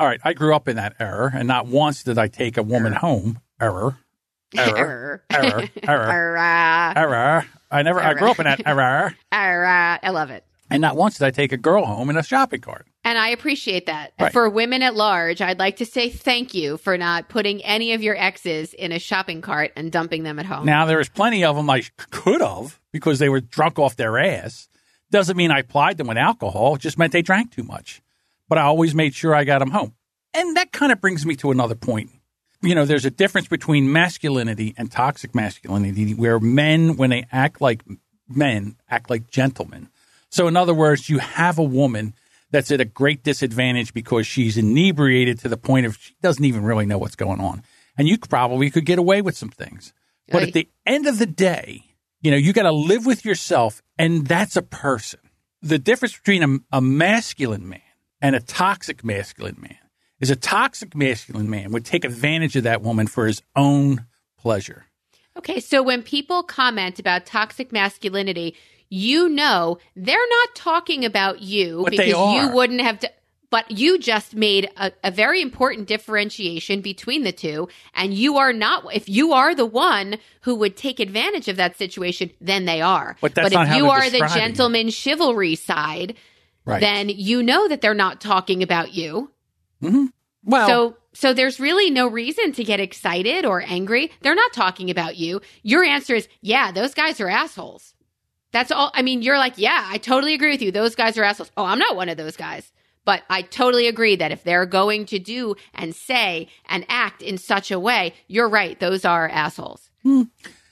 all 0.00 0.08
right, 0.08 0.20
I 0.24 0.32
grew 0.32 0.56
up 0.56 0.66
in 0.66 0.74
that 0.74 0.96
era, 0.98 1.30
and 1.32 1.46
not 1.46 1.66
once 1.68 2.02
did 2.02 2.18
I 2.18 2.26
take 2.26 2.56
a 2.56 2.64
woman 2.64 2.92
home. 2.92 3.40
Error. 3.60 3.96
Error. 4.56 5.24
Error. 5.30 5.68
Error. 5.82 6.10
Error. 6.10 6.92
Error. 6.96 7.46
I 7.70 7.82
never. 7.82 8.00
I 8.00 8.14
grew 8.14 8.30
up 8.30 8.38
in 8.38 8.44
that 8.44 8.62
error, 8.66 9.14
Error. 9.32 9.98
I 10.02 10.10
love 10.10 10.30
it. 10.30 10.44
and 10.70 10.80
not 10.80 10.96
once 10.96 11.18
did 11.18 11.24
I 11.26 11.30
take 11.30 11.52
a 11.52 11.56
girl 11.56 11.84
home 11.84 12.08
in 12.10 12.16
a 12.16 12.22
shopping 12.22 12.60
cart. 12.60 12.86
And 13.06 13.18
I 13.18 13.28
appreciate 13.28 13.86
that. 13.86 14.12
Right. 14.18 14.32
For 14.32 14.48
women 14.48 14.80
at 14.82 14.94
large, 14.94 15.42
I'd 15.42 15.58
like 15.58 15.76
to 15.76 15.86
say 15.86 16.08
thank 16.08 16.54
you 16.54 16.78
for 16.78 16.96
not 16.96 17.28
putting 17.28 17.62
any 17.62 17.92
of 17.92 18.02
your 18.02 18.16
exes 18.16 18.72
in 18.72 18.92
a 18.92 18.98
shopping 18.98 19.42
cart 19.42 19.72
and 19.76 19.92
dumping 19.92 20.22
them 20.22 20.38
at 20.38 20.46
home. 20.46 20.64
Now 20.64 20.86
there 20.86 20.96
was 20.98 21.08
plenty 21.10 21.44
of 21.44 21.54
them 21.56 21.68
I 21.68 21.82
could 22.10 22.40
have 22.40 22.80
because 22.92 23.18
they 23.18 23.28
were 23.28 23.40
drunk 23.40 23.78
off 23.78 23.96
their 23.96 24.18
ass. 24.18 24.68
Doesn't 25.10 25.36
mean 25.36 25.50
I 25.50 25.62
plied 25.62 25.98
them 25.98 26.06
with 26.06 26.16
alcohol. 26.16 26.76
It 26.76 26.80
just 26.80 26.96
meant 26.98 27.12
they 27.12 27.20
drank 27.22 27.50
too 27.52 27.62
much. 27.62 28.00
But 28.48 28.58
I 28.58 28.62
always 28.62 28.94
made 28.94 29.14
sure 29.14 29.34
I 29.34 29.44
got 29.44 29.58
them 29.58 29.70
home. 29.70 29.94
And 30.32 30.56
that 30.56 30.72
kind 30.72 30.90
of 30.92 31.00
brings 31.00 31.26
me 31.26 31.36
to 31.36 31.50
another 31.50 31.74
point. 31.74 32.10
You 32.64 32.74
know, 32.74 32.84
there's 32.84 33.04
a 33.04 33.10
difference 33.10 33.46
between 33.46 33.92
masculinity 33.92 34.74
and 34.76 34.90
toxic 34.90 35.34
masculinity 35.34 36.14
where 36.14 36.40
men, 36.40 36.96
when 36.96 37.10
they 37.10 37.26
act 37.30 37.60
like 37.60 37.84
men, 38.28 38.76
act 38.88 39.10
like 39.10 39.30
gentlemen. 39.30 39.88
So, 40.30 40.48
in 40.48 40.56
other 40.56 40.74
words, 40.74 41.08
you 41.08 41.18
have 41.18 41.58
a 41.58 41.62
woman 41.62 42.14
that's 42.50 42.70
at 42.70 42.80
a 42.80 42.84
great 42.84 43.22
disadvantage 43.22 43.92
because 43.92 44.26
she's 44.26 44.56
inebriated 44.56 45.38
to 45.40 45.48
the 45.48 45.56
point 45.56 45.86
of 45.86 45.96
she 45.96 46.14
doesn't 46.22 46.44
even 46.44 46.64
really 46.64 46.86
know 46.86 46.98
what's 46.98 47.16
going 47.16 47.40
on. 47.40 47.62
And 47.98 48.08
you 48.08 48.18
probably 48.18 48.70
could 48.70 48.86
get 48.86 48.98
away 48.98 49.22
with 49.22 49.36
some 49.36 49.50
things. 49.50 49.92
But 50.30 50.42
at 50.42 50.52
the 50.52 50.68
end 50.86 51.06
of 51.06 51.18
the 51.18 51.26
day, 51.26 51.84
you 52.22 52.30
know, 52.30 52.36
you 52.36 52.52
got 52.52 52.62
to 52.62 52.72
live 52.72 53.04
with 53.04 53.24
yourself, 53.24 53.82
and 53.98 54.26
that's 54.26 54.56
a 54.56 54.62
person. 54.62 55.20
The 55.60 55.78
difference 55.78 56.16
between 56.16 56.42
a, 56.42 56.78
a 56.78 56.80
masculine 56.80 57.68
man 57.68 57.80
and 58.20 58.34
a 58.34 58.40
toxic 58.40 59.04
masculine 59.04 59.58
man 59.60 59.76
is 60.20 60.30
a 60.30 60.36
toxic 60.36 60.94
masculine 60.94 61.50
man 61.50 61.72
would 61.72 61.84
take 61.84 62.04
advantage 62.04 62.56
of 62.56 62.64
that 62.64 62.82
woman 62.82 63.06
for 63.06 63.26
his 63.26 63.42
own 63.56 64.06
pleasure. 64.38 64.86
Okay, 65.36 65.60
so 65.60 65.82
when 65.82 66.02
people 66.02 66.42
comment 66.42 66.98
about 66.98 67.26
toxic 67.26 67.72
masculinity, 67.72 68.54
you 68.88 69.28
know 69.28 69.78
they're 69.96 70.28
not 70.30 70.54
talking 70.54 71.04
about 71.04 71.42
you 71.42 71.82
But 71.84 71.90
because 71.92 72.14
are. 72.14 72.42
you 72.44 72.52
wouldn't 72.52 72.80
have. 72.80 73.00
To, 73.00 73.10
but 73.50 73.70
you 73.70 73.98
just 73.98 74.34
made 74.34 74.68
a, 74.76 74.90
a 75.04 75.10
very 75.12 75.40
important 75.40 75.86
differentiation 75.86 76.80
between 76.80 77.22
the 77.22 77.32
two, 77.32 77.68
and 77.94 78.12
you 78.12 78.36
are 78.36 78.52
not. 78.52 78.84
If 78.94 79.08
you 79.08 79.32
are 79.32 79.54
the 79.54 79.66
one 79.66 80.16
who 80.42 80.54
would 80.56 80.76
take 80.76 80.98
advantage 81.00 81.48
of 81.48 81.56
that 81.56 81.76
situation, 81.76 82.30
then 82.40 82.64
they 82.64 82.80
are. 82.80 83.16
But 83.20 83.34
that's 83.34 83.52
if 83.54 83.76
you 83.76 83.88
they're 83.88 84.10
the 84.10 84.30
gentleman 84.34 84.90
chivalry 84.90 85.54
side, 85.56 86.16
Right. 86.66 86.80
then 86.80 87.10
you 87.10 87.42
know 87.42 87.68
that 87.68 87.80
they're 87.80 87.92
not 87.94 88.20
talking 88.20 88.62
about 88.62 88.94
you. 88.94 89.30
Mm-hmm. 89.84 90.06
well, 90.44 90.66
So 90.66 90.96
so 91.14 91.32
there's 91.32 91.60
really 91.60 91.90
no 91.90 92.08
reason 92.08 92.52
to 92.52 92.64
get 92.64 92.80
excited 92.80 93.44
or 93.44 93.62
angry. 93.62 94.10
They're 94.22 94.34
not 94.34 94.52
talking 94.52 94.90
about 94.90 95.16
you. 95.16 95.40
Your 95.62 95.84
answer 95.84 96.16
is, 96.16 96.28
yeah, 96.40 96.72
those 96.72 96.92
guys 96.92 97.20
are 97.20 97.28
assholes. 97.28 97.94
That's 98.50 98.72
all. 98.72 98.90
I 98.94 99.02
mean, 99.02 99.22
you're 99.22 99.38
like, 99.38 99.54
yeah, 99.56 99.86
I 99.88 99.98
totally 99.98 100.34
agree 100.34 100.50
with 100.50 100.62
you. 100.62 100.72
Those 100.72 100.94
guys 100.94 101.16
are 101.16 101.24
assholes. 101.24 101.52
Oh, 101.56 101.64
I'm 101.64 101.78
not 101.78 101.96
one 101.96 102.08
of 102.08 102.16
those 102.16 102.36
guys. 102.36 102.70
But 103.04 103.22
I 103.28 103.42
totally 103.42 103.86
agree 103.86 104.16
that 104.16 104.32
if 104.32 104.44
they're 104.44 104.66
going 104.66 105.06
to 105.06 105.18
do 105.18 105.56
and 105.74 105.94
say 105.94 106.48
and 106.68 106.86
act 106.88 107.20
in 107.20 107.36
such 107.36 107.70
a 107.70 107.78
way, 107.78 108.14
you're 108.28 108.48
right. 108.48 108.78
Those 108.80 109.04
are 109.04 109.28
assholes. 109.28 109.90
Hmm. 110.02 110.22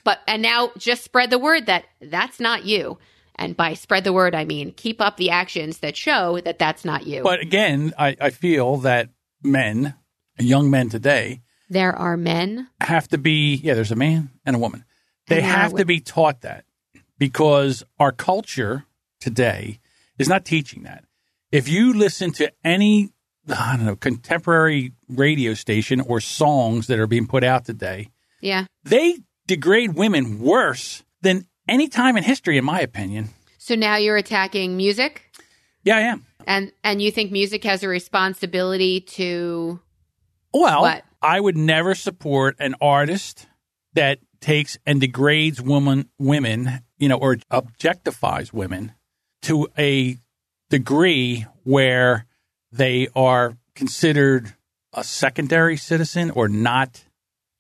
But, 0.04 0.20
and 0.26 0.42
now 0.42 0.70
just 0.78 1.04
spread 1.04 1.30
the 1.30 1.38
word 1.38 1.66
that 1.66 1.84
that's 2.00 2.40
not 2.40 2.64
you. 2.64 2.98
And 3.43 3.57
by 3.57 3.74
spread 3.74 4.05
the 4.05 4.12
word, 4.12 4.34
I 4.34 4.45
mean 4.45 4.72
keep 4.72 5.01
up 5.01 5.16
the 5.16 5.30
actions 5.30 5.78
that 5.78 5.97
show 5.97 6.40
that 6.40 6.59
that's 6.59 6.84
not 6.84 7.07
you. 7.07 7.22
but 7.22 7.40
again, 7.40 7.93
I, 7.99 8.16
I 8.20 8.30
feel 8.30 8.76
that 8.78 9.09
men, 9.43 9.95
young 10.38 10.70
men 10.70 10.88
today, 10.88 11.40
there 11.68 11.95
are 11.97 12.16
men 12.16 12.68
have 12.80 13.09
to 13.09 13.18
be 13.18 13.55
yeah 13.57 13.72
there's 13.74 13.90
a 13.90 13.97
man 13.97 14.28
and 14.45 14.55
a 14.57 14.59
woman 14.59 14.84
they 15.28 15.40
have 15.40 15.74
to 15.74 15.86
be 15.86 16.01
taught 16.01 16.43
that 16.43 16.64
because 17.18 17.82
our 17.99 18.12
culture 18.12 18.84
today 19.20 19.80
is 20.18 20.28
not 20.28 20.45
teaching 20.45 20.82
that 20.82 21.05
if 21.51 21.68
you 21.68 21.95
listen 21.95 22.30
to 22.32 22.53
any 22.62 23.11
i 23.49 23.74
don't 23.76 23.86
know 23.86 23.97
contemporary 23.97 24.93
radio 25.09 25.55
station 25.55 26.01
or 26.03 26.20
songs 26.20 26.88
that 26.88 26.99
are 26.99 27.07
being 27.07 27.26
put 27.26 27.43
out 27.43 27.64
today 27.64 28.09
Yeah. 28.43 28.66
they 28.84 29.20
degrade 29.47 29.95
women 29.95 30.40
worse 30.40 31.03
than 31.22 31.47
any 31.68 31.88
time 31.88 32.16
in 32.16 32.22
history 32.24 32.58
in 32.58 32.64
my 32.64 32.80
opinion 32.80 33.30
So 33.58 33.74
now 33.74 33.96
you're 33.96 34.16
attacking 34.16 34.76
music 34.76 35.30
yeah 35.84 35.96
i 35.96 36.00
am 36.00 36.26
and 36.46 36.72
and 36.82 37.00
you 37.00 37.10
think 37.10 37.30
music 37.32 37.64
has 37.64 37.82
a 37.82 37.88
responsibility 37.88 39.00
to 39.00 39.80
Well, 40.52 40.82
What? 40.82 41.04
I 41.22 41.38
would 41.38 41.56
never 41.56 41.94
support 41.94 42.56
an 42.58 42.74
artist 42.80 43.46
that 43.94 44.18
takes 44.40 44.76
and 44.84 45.00
degrades 45.00 45.62
woman, 45.62 46.08
women, 46.18 46.80
you 46.98 47.08
know, 47.08 47.16
or 47.16 47.36
objectifies 47.52 48.52
women 48.52 48.92
to 49.42 49.68
a 49.78 50.18
degree 50.68 51.46
where 51.62 52.26
they 52.72 53.06
are 53.14 53.56
considered 53.76 54.52
a 54.92 55.04
secondary 55.04 55.76
citizen 55.76 56.30
or 56.32 56.48
not 56.48 57.04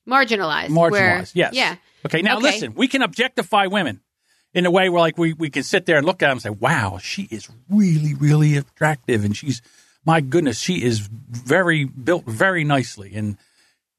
marginalized. 0.08 0.68
marginalized. 0.70 0.90
where- 0.90 1.26
yes. 1.34 1.52
Yeah. 1.54 1.76
Okay. 2.06 2.22
Now 2.22 2.36
Okay. 2.36 2.42
listen, 2.44 2.74
we 2.74 2.88
can 2.88 3.02
objectify 3.02 3.66
women 3.66 4.00
in 4.54 4.66
a 4.66 4.70
way 4.70 4.88
where 4.88 5.00
like 5.00 5.16
we, 5.18 5.32
we 5.32 5.50
can 5.50 5.62
sit 5.62 5.86
there 5.86 5.96
and 5.98 6.06
look 6.06 6.22
at 6.22 6.26
them 6.28 6.32
and 6.32 6.42
say, 6.42 6.50
wow, 6.50 6.98
she 7.00 7.22
is 7.30 7.48
really, 7.70 8.14
really 8.14 8.56
attractive. 8.56 9.24
And 9.24 9.36
she's, 9.36 9.62
my 10.04 10.20
goodness, 10.20 10.58
she 10.60 10.82
is 10.82 10.98
very 11.00 11.84
built 11.84 12.24
very 12.26 12.64
nicely. 12.64 13.14
And, 13.14 13.38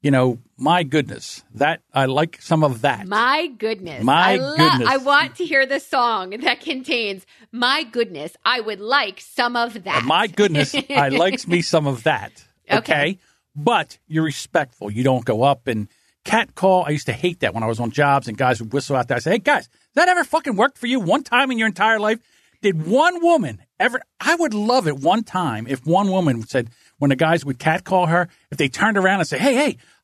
you 0.02 0.10
know, 0.10 0.38
my 0.58 0.82
goodness, 0.82 1.42
that 1.54 1.80
I 1.94 2.04
like 2.04 2.40
some 2.42 2.62
of 2.62 2.82
that. 2.82 3.08
My 3.08 3.46
goodness. 3.46 4.04
My 4.04 4.32
I 4.32 4.36
lo- 4.36 4.56
goodness. 4.56 4.88
I 4.90 4.96
want 4.98 5.36
to 5.36 5.46
hear 5.46 5.64
the 5.64 5.80
song 5.80 6.30
that 6.30 6.60
contains 6.60 7.24
my 7.52 7.84
goodness. 7.84 8.36
I 8.44 8.60
would 8.60 8.80
like 8.80 9.20
some 9.22 9.56
of 9.56 9.84
that. 9.84 10.04
my 10.04 10.26
goodness, 10.26 10.74
I 10.90 11.08
likes 11.08 11.48
me 11.48 11.62
some 11.74 11.86
of 11.86 12.02
that. 12.02 12.44
Okay? 12.70 12.78
Okay. 12.78 13.18
But 13.56 13.98
you're 14.06 14.24
respectful. 14.24 14.90
You 14.90 15.04
don't 15.04 15.24
go 15.24 15.42
up 15.42 15.66
and 15.68 15.88
cat 16.24 16.54
call. 16.54 16.84
I 16.84 16.90
used 16.90 17.06
to 17.06 17.12
hate 17.12 17.40
that 17.40 17.54
when 17.54 17.62
I 17.62 17.66
was 17.66 17.80
on 17.80 17.90
jobs 17.90 18.28
and 18.28 18.36
guys 18.36 18.60
would 18.60 18.72
whistle 18.72 18.96
out 18.96 19.08
there. 19.08 19.16
I 19.16 19.20
say, 19.20 19.32
hey, 19.32 19.38
guys, 19.38 19.68
that 19.94 20.08
ever 20.08 20.24
fucking 20.24 20.56
worked 20.56 20.78
for 20.78 20.86
you 20.86 21.00
one 21.00 21.22
time 21.22 21.50
in 21.50 21.58
your 21.58 21.68
entire 21.68 22.00
life? 22.00 22.18
Did 22.62 22.86
one 22.86 23.22
woman 23.22 23.62
ever? 23.78 24.00
I 24.20 24.34
would 24.34 24.54
love 24.54 24.88
it 24.88 24.96
one 24.96 25.22
time 25.22 25.66
if 25.68 25.86
one 25.86 26.10
woman 26.10 26.46
said, 26.46 26.70
when 26.98 27.10
the 27.10 27.16
guys 27.16 27.44
would 27.44 27.58
catcall 27.58 28.06
her, 28.06 28.28
if 28.50 28.56
they 28.56 28.68
turned 28.68 28.96
around 28.96 29.20
and 29.20 29.28
say, 29.28 29.36
"Hey, 29.36 29.54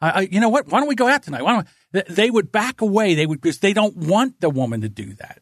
hey, 0.03 0.29
you 0.31 0.41
know 0.41 0.51
what? 0.51 0.67
Why 0.69 0.81
don't 0.81 0.89
we 0.89 0.95
go 0.95 1.09
out 1.09 1.23
tonight?" 1.23 1.43
Why 1.43 1.53
don't 1.53 1.69
we? 1.95 2.03
They 2.15 2.31
would 2.31 2.53
back 2.53 2.83
away. 2.83 3.15
They 3.15 3.25
would 3.25 3.41
because 3.41 3.61
they 3.61 3.73
don't 3.73 3.97
want 3.97 4.41
the 4.41 4.51
woman 4.51 4.83
to 4.83 4.91
do 4.91 5.15
that. 5.15 5.41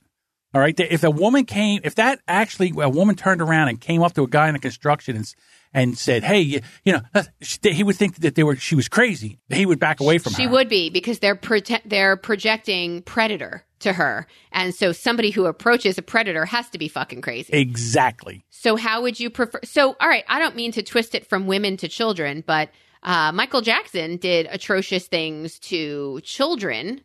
All 0.54 0.60
right. 0.60 0.78
If 0.78 1.02
a 1.02 1.10
woman 1.10 1.44
came, 1.44 1.80
if 1.82 1.96
that 1.96 2.20
actually 2.28 2.72
a 2.76 2.88
woman 2.88 3.16
turned 3.16 3.42
around 3.42 3.68
and 3.68 3.80
came 3.80 4.02
up 4.02 4.12
to 4.14 4.22
a 4.22 4.28
guy 4.28 4.46
in 4.46 4.54
the 4.54 4.60
construction 4.60 5.16
and, 5.16 5.34
and 5.72 5.96
said, 5.98 6.24
"Hey, 6.24 6.40
you, 6.40 6.60
you 6.84 6.92
know," 6.92 7.22
he 7.62 7.82
would 7.82 7.96
think 7.96 8.16
that 8.16 8.34
they 8.34 8.42
were 8.42 8.56
she 8.56 8.74
was 8.74 8.88
crazy. 8.88 9.38
He 9.48 9.66
would 9.66 9.78
back 9.78 10.00
away 10.00 10.18
from 10.18 10.32
She 10.32 10.42
her. 10.42 10.48
She 10.48 10.52
would 10.52 10.68
be 10.68 10.90
because 10.90 11.18
they're 11.18 11.36
prote- 11.36 11.82
they're 11.84 12.16
projecting 12.16 13.02
predator 13.02 13.64
to 13.80 13.92
her. 13.92 14.26
And 14.50 14.74
so 14.74 14.92
somebody 14.92 15.30
who 15.30 15.46
approaches 15.46 15.98
a 15.98 16.02
predator 16.02 16.44
has 16.44 16.68
to 16.70 16.78
be 16.78 16.88
fucking 16.88 17.20
crazy. 17.20 17.52
exactly. 17.52 18.44
So 18.50 18.76
how 18.76 19.02
would 19.02 19.20
you 19.20 19.30
prefer? 19.30 19.60
So 19.64 19.96
all 20.00 20.08
right, 20.08 20.24
I 20.28 20.38
don't 20.38 20.56
mean 20.56 20.72
to 20.72 20.82
twist 20.82 21.14
it 21.14 21.26
from 21.26 21.46
women 21.46 21.76
to 21.78 21.88
children, 21.88 22.42
but 22.46 22.70
uh, 23.02 23.30
Michael 23.32 23.60
Jackson 23.60 24.16
did 24.16 24.48
atrocious 24.50 25.06
things 25.06 25.58
to 25.60 26.20
children, 26.24 27.00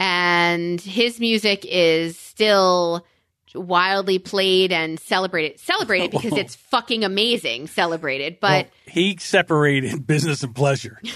and 0.00 0.80
his 0.80 1.20
music 1.20 1.66
is 1.68 2.18
still 2.18 3.04
wildly 3.56 4.18
played 4.18 4.72
and 4.72 4.98
celebrated. 5.00 5.58
Celebrated 5.60 6.10
because 6.10 6.32
it's 6.34 6.54
fucking 6.70 7.04
amazing. 7.04 7.66
Celebrated, 7.66 8.38
but 8.40 8.66
Well, 8.66 8.72
he 8.86 9.16
separated 9.18 10.06
business 10.06 10.42
and 10.42 10.54
pleasure. 10.54 11.00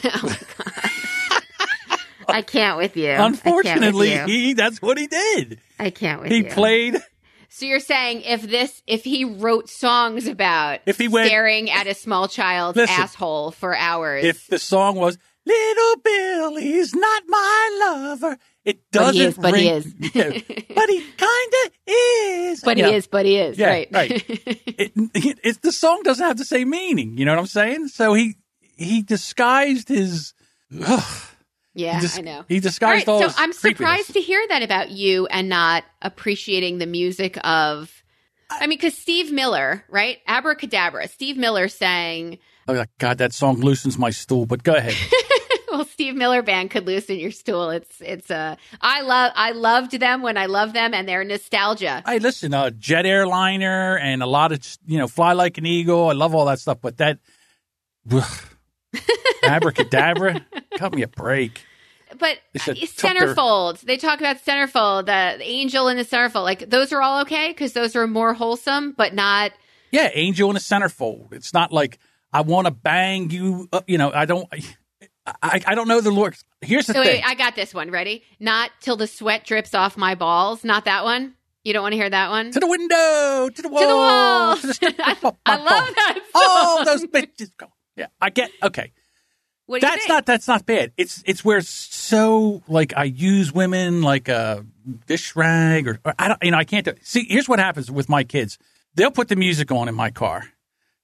Oh 2.32 2.34
I 2.36 2.42
can't 2.42 2.76
with 2.76 2.96
you. 2.96 3.06
Can't 3.06 3.32
with 3.32 3.44
Unfortunately, 3.44 4.12
you. 4.14 4.24
he 4.26 4.54
that's 4.54 4.80
what 4.80 4.96
he 4.98 5.08
did. 5.08 5.58
I 5.80 5.90
can't 5.90 6.20
with 6.22 6.30
He 6.30 6.38
you. 6.38 6.44
played. 6.44 6.96
So 7.48 7.66
you're 7.66 7.80
saying 7.80 8.22
if 8.22 8.42
this, 8.42 8.82
if 8.86 9.02
he 9.02 9.24
wrote 9.24 9.68
songs 9.68 10.28
about 10.28 10.78
If 10.86 10.96
he 10.98 11.08
went- 11.08 11.26
staring 11.26 11.70
at 11.70 11.88
a 11.88 11.94
small 11.94 12.28
child's 12.28 12.76
Listen, 12.76 12.94
asshole 13.02 13.50
for 13.50 13.74
hours, 13.76 14.24
If 14.24 14.46
the 14.46 14.60
song 14.60 14.94
was 14.94 15.18
"Little 15.44 15.96
Billy's 16.04 16.94
not 16.94 17.22
my 17.26 17.80
lover," 18.20 18.38
it 18.64 18.80
But 18.92 19.14
he 19.14 19.22
doesn't. 19.22 19.26
is, 19.28 19.36
but 19.38 19.52
ring, 19.52 19.62
he 19.62 19.68
is. 19.70 19.94
Yeah, 20.14 20.30
but 20.74 20.88
he 20.88 21.00
kind 21.16 21.52
of 21.64 21.72
is. 21.86 22.60
but 22.62 22.76
You 22.76 22.84
he 22.84 22.90
know, 22.90 22.96
is, 22.96 23.06
but 23.06 23.26
he 23.26 23.36
is, 23.38 23.58
Yeah, 23.58 23.68
right? 23.68 23.88
right. 23.92 24.24
It, 24.78 24.92
it, 25.14 25.38
it's 25.44 25.58
the 25.58 25.72
song 25.72 26.02
doesn't 26.04 26.24
have 26.24 26.38
the 26.38 26.44
same 26.44 26.70
meaning. 26.70 27.18
You 27.18 27.26
know 27.26 27.32
what 27.32 27.40
I'm 27.40 27.46
saying? 27.46 27.88
So 27.88 28.14
he 28.14 28.36
he 28.60 29.02
disguised 29.02 29.88
his. 29.88 30.32
Ugh, 30.82 31.22
Yeah, 31.74 32.00
dis- 32.00 32.16
I 32.16 32.22
know. 32.22 32.44
He 32.48 32.60
disguised 32.60 33.08
right, 33.08 33.08
all 33.08 33.18
so 33.20 33.26
his 33.26 33.34
I'm 33.38 33.52
surprised 33.52 34.12
to 34.14 34.20
hear 34.20 34.42
that 34.48 34.62
about 34.62 34.90
you 34.90 35.26
and 35.26 35.48
not 35.50 35.84
appreciating 36.00 36.78
the 36.78 36.86
music 36.86 37.36
of. 37.44 37.92
I 38.50 38.66
mean, 38.66 38.78
because 38.78 38.96
Steve 38.96 39.30
Miller, 39.32 39.84
right? 39.90 40.18
Abracadabra. 40.26 41.08
Steve 41.08 41.36
Miller 41.36 41.68
sang. 41.68 42.38
Oh 42.66 42.84
God, 42.98 43.18
that 43.18 43.32
song 43.34 43.56
loosens 43.60 43.98
my 43.98 44.10
stool. 44.10 44.46
But 44.46 44.62
go 44.62 44.74
ahead. 44.74 44.94
well, 45.72 45.84
Steve 45.84 46.14
Miller 46.14 46.42
band 46.42 46.70
could 46.70 46.86
loosen 46.86 47.18
your 47.18 47.30
stool. 47.30 47.70
It's 47.70 48.00
it's 48.00 48.30
uh, 48.30 48.56
I 48.80 49.02
love 49.02 49.32
I 49.34 49.52
loved 49.52 49.92
them 49.92 50.22
when 50.22 50.36
I 50.36 50.46
loved 50.46 50.74
them 50.74 50.94
and 50.94 51.08
their 51.08 51.24
nostalgia. 51.24 52.02
I 52.04 52.18
listen, 52.18 52.52
uh, 52.54 52.70
jet 52.70 53.06
airliner 53.06 53.96
and 53.98 54.22
a 54.22 54.26
lot 54.26 54.52
of 54.52 54.60
you 54.86 54.98
know, 54.98 55.08
fly 55.08 55.32
like 55.32 55.58
an 55.58 55.66
eagle. 55.66 56.08
I 56.08 56.12
love 56.12 56.34
all 56.34 56.46
that 56.46 56.60
stuff. 56.60 56.78
But 56.80 56.96
that 56.98 57.18
ugh, 58.10 58.42
abracadabra, 59.42 60.44
cut 60.76 60.94
me 60.94 61.02
a 61.02 61.08
break. 61.08 61.64
But 62.18 62.38
said 62.56 62.76
took 62.76 62.96
their- 62.96 63.14
centerfold. 63.34 63.80
They 63.80 63.96
talk 63.96 64.18
about 64.18 64.44
centerfold, 64.44 65.06
the, 65.06 65.38
the 65.38 65.44
angel 65.48 65.88
in 65.88 65.96
the 65.96 66.04
centerfold. 66.04 66.42
Like 66.42 66.68
those 66.68 66.92
are 66.92 67.00
all 67.00 67.22
okay 67.22 67.50
because 67.50 67.72
those 67.72 67.94
are 67.94 68.06
more 68.06 68.34
wholesome, 68.34 68.92
but 68.92 69.14
not. 69.14 69.52
Yeah, 69.92 70.10
angel 70.14 70.50
in 70.50 70.56
a 70.56 70.60
centerfold. 70.60 71.32
It's 71.32 71.52
not 71.52 71.72
like 71.72 71.98
I 72.32 72.42
want 72.42 72.66
to 72.66 72.72
bang 72.72 73.30
you. 73.30 73.68
Up, 73.72 73.88
you 73.88 73.98
know, 73.98 74.12
I 74.12 74.24
don't. 74.24 74.46
I, 74.52 74.62
I 75.42 75.74
don't 75.74 75.88
know 75.88 76.00
the 76.00 76.10
lyrics. 76.10 76.44
Here's 76.60 76.86
the 76.86 76.94
wait, 76.94 77.04
thing. 77.04 77.14
wait, 77.16 77.24
I 77.26 77.34
got 77.34 77.56
this 77.56 77.72
one. 77.74 77.90
Ready? 77.90 78.22
Not 78.38 78.70
till 78.80 78.96
the 78.96 79.06
sweat 79.06 79.44
drips 79.44 79.74
off 79.74 79.96
my 79.96 80.14
balls. 80.14 80.64
Not 80.64 80.84
that 80.86 81.04
one. 81.04 81.34
You 81.64 81.72
don't 81.74 81.82
want 81.82 81.92
to 81.92 81.96
hear 81.96 82.08
that 82.10 82.30
one. 82.30 82.50
to 82.52 82.60
the 82.60 82.66
window, 82.66 83.50
to 83.54 83.62
the 83.62 83.68
wall, 83.68 83.80
To 83.82 83.86
the 83.86 83.94
wall. 83.96 84.56
to 84.56 84.66
the 84.66 84.74
strip- 84.74 84.94
I 84.98 85.16
my 85.22 85.56
love 85.56 85.94
that 85.94 86.14
song. 86.14 86.32
Oh, 86.34 86.82
those 86.86 87.04
bitches 87.04 87.50
go. 87.56 87.66
Yeah, 87.96 88.06
I 88.20 88.30
get. 88.30 88.50
Okay, 88.62 88.92
What 89.66 89.80
do 89.82 89.86
you 89.86 89.90
that's 89.90 90.02
think? 90.02 90.08
not 90.08 90.26
that's 90.26 90.48
not 90.48 90.64
bad. 90.64 90.92
It's 90.96 91.22
it's 91.26 91.44
where 91.44 91.60
so 91.60 92.62
like 92.66 92.94
I 92.96 93.04
use 93.04 93.52
women 93.52 94.00
like 94.00 94.28
a 94.28 94.64
dish 95.06 95.36
rag 95.36 95.86
or, 95.86 96.00
or 96.04 96.14
I 96.18 96.28
don't 96.28 96.42
you 96.42 96.50
know 96.50 96.56
I 96.58 96.64
can't 96.64 96.84
do. 96.86 96.94
See, 97.02 97.26
here's 97.28 97.48
what 97.48 97.58
happens 97.58 97.90
with 97.90 98.08
my 98.08 98.24
kids. 98.24 98.56
They'll 98.94 99.10
put 99.10 99.28
the 99.28 99.36
music 99.36 99.70
on 99.70 99.86
in 99.88 99.94
my 99.94 100.10
car 100.10 100.44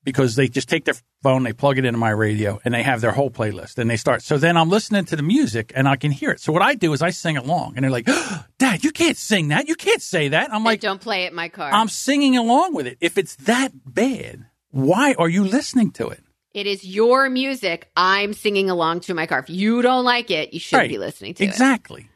because 0.07 0.37
they 0.37 0.49
just 0.49 0.69
take 0.69 0.85
their 0.87 0.95
phone, 1.23 1.43
they 1.43 1.53
plug 1.53 1.77
it 1.77 1.85
into 1.85 1.99
my 1.99 2.11
radio, 2.11 2.59
and 2.65 2.73
they 2.73 2.83
have 2.83 3.03
their 3.03 3.11
whole 3.11 3.31
playlist, 3.31 3.77
and 3.77 3.91
they 3.91 3.97
start. 3.99 4.23
So 4.23 4.39
then 4.39 4.57
I'm 4.57 4.71
listening 4.71 5.05
to 5.07 5.17
the 5.17 5.23
music, 5.23 5.73
and 5.75 5.87
I 5.87 5.97
can 5.97 6.13
hear 6.13 6.31
it. 6.31 6.41
So 6.41 6.53
what 6.53 6.63
I 6.63 6.75
do 6.75 6.93
is 6.95 7.03
I 7.03 7.11
sing 7.11 7.37
along, 7.37 7.75
and 7.77 7.83
they're 7.85 7.91
like, 7.91 8.07
"Dad, 8.59 8.85
you 8.85 8.93
can't 8.93 9.17
sing 9.17 9.49
that. 9.49 9.69
You 9.69 9.75
can't 9.75 10.01
say 10.01 10.29
that." 10.29 10.55
I'm 10.55 10.65
like, 10.65 10.81
don't 10.81 11.01
play 11.01 11.25
it 11.25 11.31
in 11.31 11.35
my 11.35 11.49
car. 11.51 11.71
"I'm 11.71 11.89
singing 11.89 12.37
along 12.37 12.73
with 12.75 12.87
it. 12.87 12.97
If 13.01 13.19
it's 13.19 13.35
that 13.45 13.73
bad, 13.85 14.47
why 14.71 15.15
are 15.19 15.29
you 15.29 15.45
listening 15.45 15.91
to 15.93 16.09
it?" 16.09 16.23
it 16.55 16.67
is 16.67 16.85
your 16.85 17.29
music. 17.29 17.91
I'm 17.97 18.33
singing 18.33 18.71
along 18.71 19.01
to 19.01 19.13
my 19.15 19.27
car. 19.27 19.41
If 19.41 19.51
you 19.51 19.83
don't 19.83 20.05
like 20.07 20.31
it, 20.31 20.55
you 20.55 20.61
shouldn't 20.61 20.85
Right. 20.85 20.91
be 20.91 20.97
listening 20.97 21.35
to 21.35 21.45
it. 21.45 21.49
Exactly. 21.49 22.09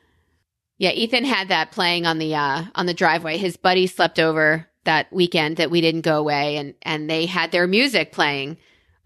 Yeah, 0.79 0.93
Ethan 0.93 1.27
had 1.27 1.49
that 1.49 1.73
playing 1.73 2.07
on 2.07 2.17
the 2.19 2.35
uh 2.37 2.65
on 2.75 2.87
the 2.87 2.95
driveway. 2.95 3.37
His 3.37 3.59
buddy 3.59 3.87
slept 3.87 4.19
over 4.19 4.67
that 4.91 5.13
weekend 5.13 5.57
that 5.59 5.71
we 5.71 5.81
didn't 5.81 6.01
go 6.03 6.19
away 6.19 6.57
and 6.57 6.75
and 6.83 7.09
they 7.09 7.27
had 7.27 7.53
their 7.53 7.67
music 7.67 8.11
playing 8.13 8.57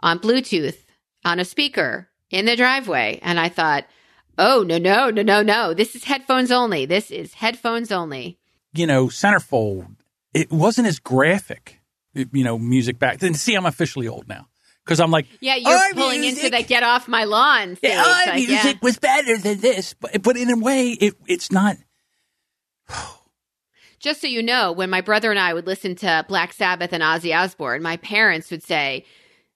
on 0.01 0.19
Bluetooth 0.19 0.79
on 1.25 1.39
a 1.39 1.45
speaker 1.45 2.09
in 2.31 2.47
the 2.47 2.57
driveway 2.57 3.19
and 3.23 3.39
I 3.39 3.49
thought, 3.51 3.85
"Oh, 4.39 4.63
no, 4.63 4.79
no, 4.79 5.11
no, 5.11 5.23
no, 5.23 5.43
no. 5.43 5.75
This 5.75 5.95
is 5.95 6.05
headphones 6.05 6.51
only. 6.51 6.87
This 6.87 7.11
is 7.11 7.35
headphones 7.35 7.93
only." 7.93 8.39
you 8.77 8.87
know, 8.89 9.07
centerfold, 9.07 9.87
it 10.33 10.51
wasn't 10.51 10.89
as 10.89 10.99
graphic, 10.99 11.81
you 12.13 12.43
know, 12.43 12.59
music 12.59 12.99
back 12.99 13.19
then. 13.21 13.33
See, 13.35 13.55
I'm 13.55 13.67
officially 13.67 14.09
old 14.09 14.27
now 14.27 14.49
because 14.85 14.99
I'm 14.99 15.13
like, 15.13 15.27
Yeah, 15.41 15.55
you're 15.55 15.93
pulling 15.95 16.23
music- 16.23 16.45
into 16.45 16.57
the 16.57 16.63
get 16.65 16.83
off 16.83 17.07
my 17.07 17.23
lawn 17.23 17.77
stage. 17.77 17.93
yeah, 17.93 18.03
our 18.03 18.27
Like, 18.33 18.35
music 18.49 18.75
yeah. 18.75 18.83
was 18.83 18.99
better 18.99 19.39
than 19.39 19.61
this, 19.61 19.95
but, 19.95 20.21
but 20.27 20.37
in 20.37 20.51
a 20.51 20.59
way, 20.59 20.91
it, 21.07 21.15
it's 21.29 21.53
not. 21.53 21.77
Just 24.05 24.21
so 24.21 24.27
you 24.27 24.43
know, 24.43 24.71
when 24.71 24.91
my 24.91 25.01
brother 25.01 25.31
and 25.31 25.41
I 25.41 25.55
would 25.55 25.67
listen 25.67 25.95
to 25.97 26.27
Black 26.29 26.53
Sabbath 26.53 26.93
and 26.93 27.03
Ozzy 27.03 27.35
Osbourne, 27.35 27.81
my 27.81 27.97
parents 27.97 28.51
would 28.51 28.63
say, 28.63 29.07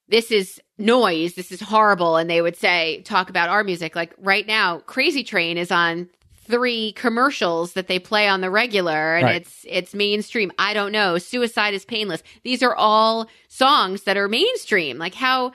This 0.07 0.31
is 0.31 0.59
noise. 0.79 1.35
This 1.35 1.51
is 1.51 1.61
horrible. 1.61 2.17
And 2.17 2.27
they 2.27 2.41
would 2.41 2.55
say, 2.55 3.03
Talk 3.03 3.29
about 3.29 3.49
our 3.49 3.63
music. 3.63 3.95
Like 3.95 4.15
right 4.17 4.47
now, 4.47 4.79
Crazy 4.79 5.23
Train 5.23 5.59
is 5.59 5.71
on 5.71 6.09
three 6.47 6.93
commercials 6.93 7.73
that 7.73 7.85
they 7.85 7.99
play 7.99 8.27
on 8.27 8.41
the 8.41 8.49
regular 8.49 9.17
and 9.17 9.25
Right. 9.25 9.41
it's 9.43 9.67
it's 9.69 9.93
mainstream. 9.93 10.51
I 10.57 10.73
don't 10.73 10.91
know. 10.91 11.19
Suicide 11.19 11.75
is 11.75 11.85
painless. 11.85 12.23
These 12.41 12.63
are 12.63 12.73
all 12.73 13.27
songs 13.49 14.01
that 14.05 14.17
are 14.17 14.27
mainstream. 14.27 14.97
Like 14.97 15.13
how 15.13 15.51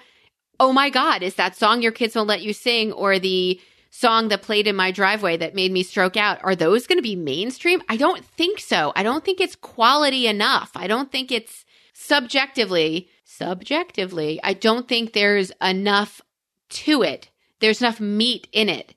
oh 0.61 0.73
my 0.73 0.89
god, 0.89 1.25
is 1.25 1.35
that 1.35 1.57
song 1.57 1.83
your 1.83 1.91
kids 1.91 2.15
won't 2.15 2.29
let 2.29 2.43
you 2.43 2.53
sing 2.53 2.93
or 2.93 3.19
the 3.19 3.61
song 3.95 4.29
that 4.29 4.43
played 4.43 4.67
in 4.67 4.75
my 4.75 4.91
driveway 4.91 5.37
that 5.37 5.55
made 5.55 5.71
me 5.71 5.83
stroke 5.83 6.17
out 6.17 6.43
are 6.43 6.57
those 6.57 6.87
going 6.87 6.99
to 6.99 7.03
be 7.03 7.17
mainstream? 7.17 7.83
I 7.89 7.97
don't 7.97 8.25
think 8.25 8.59
so. 8.59 8.93
I 8.97 9.03
don't 9.03 9.25
think 9.25 9.41
it's 9.41 9.57
quality 9.57 10.27
enough. 10.27 10.73
I 10.75 10.87
don't 10.87 11.13
think 11.13 11.31
it's 11.31 11.65
subjectively 11.93 13.09
subjectively. 13.25 14.41
I 14.43 14.53
don't 14.53 14.89
think 14.89 15.13
there's 15.13 15.53
enough 15.61 16.21
to 16.71 17.03
it. 17.03 17.31
There's 17.61 17.81
enough 17.81 18.01
meat 18.01 18.49
in 18.53 18.69
it 18.69 18.95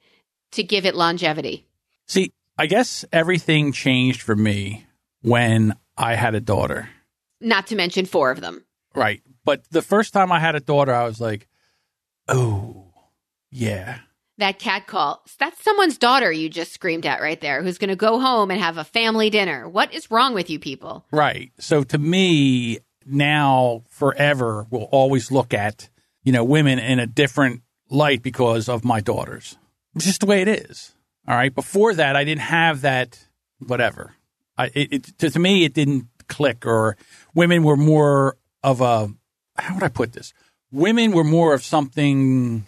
to 0.51 0.63
give 0.63 0.85
it 0.85 0.95
longevity. 0.95 1.67
See, 2.07 2.31
I 2.57 2.67
guess 2.67 3.05
everything 3.11 3.71
changed 3.71 4.21
for 4.21 4.35
me 4.35 4.85
when 5.21 5.75
I 5.97 6.15
had 6.15 6.35
a 6.35 6.39
daughter. 6.39 6.89
Not 7.39 7.67
to 7.67 7.75
mention 7.75 8.05
four 8.05 8.31
of 8.31 8.41
them. 8.41 8.65
Right. 8.95 9.21
But 9.45 9.63
the 9.69 9.81
first 9.81 10.13
time 10.13 10.31
I 10.31 10.39
had 10.39 10.55
a 10.55 10.59
daughter, 10.59 10.93
I 10.93 11.05
was 11.05 11.21
like, 11.21 11.47
oh, 12.27 12.93
yeah. 13.51 13.99
That 14.39 14.59
cat 14.59 14.85
call. 14.85 15.23
That's 15.39 15.63
someone's 15.63 15.97
daughter 15.97 16.31
you 16.31 16.47
just 16.47 16.71
screamed 16.71 17.05
at 17.05 17.21
right 17.21 17.41
there 17.41 17.63
who's 17.63 17.79
going 17.79 17.89
to 17.89 17.95
go 17.95 18.19
home 18.19 18.51
and 18.51 18.59
have 18.61 18.77
a 18.77 18.83
family 18.83 19.29
dinner. 19.31 19.67
What 19.67 19.93
is 19.93 20.11
wrong 20.11 20.35
with 20.35 20.49
you 20.49 20.59
people? 20.59 21.05
Right. 21.11 21.51
So 21.59 21.83
to 21.83 21.97
me, 21.97 22.79
now 23.05 23.83
forever, 23.89 24.67
will 24.69 24.89
always 24.91 25.31
look 25.31 25.53
at, 25.53 25.89
you 26.23 26.31
know, 26.31 26.43
women 26.43 26.77
in 26.77 26.99
a 26.99 27.07
different 27.07 27.63
light 27.89 28.21
because 28.21 28.69
of 28.69 28.83
my 28.83 28.99
daughters. 28.99 29.57
It's 29.95 30.05
just 30.05 30.19
the 30.19 30.27
way 30.27 30.41
it 30.41 30.47
is. 30.47 30.93
All 31.27 31.35
right. 31.35 31.53
Before 31.53 31.93
that, 31.95 32.15
I 32.15 32.23
didn't 32.23 32.41
have 32.41 32.81
that, 32.81 33.27
whatever. 33.65 34.13
I, 34.57 34.65
it, 34.75 34.93
it, 34.93 35.17
to, 35.19 35.31
to 35.31 35.39
me, 35.39 35.65
it 35.65 35.73
didn't 35.73 36.07
click, 36.27 36.65
or 36.65 36.95
women 37.33 37.63
were 37.63 37.77
more 37.77 38.37
of 38.61 38.81
a, 38.81 39.09
how 39.55 39.73
would 39.73 39.83
I 39.83 39.89
put 39.89 40.13
this? 40.13 40.33
Women 40.71 41.11
were 41.11 41.23
more 41.23 41.53
of 41.53 41.63
something, 41.63 42.65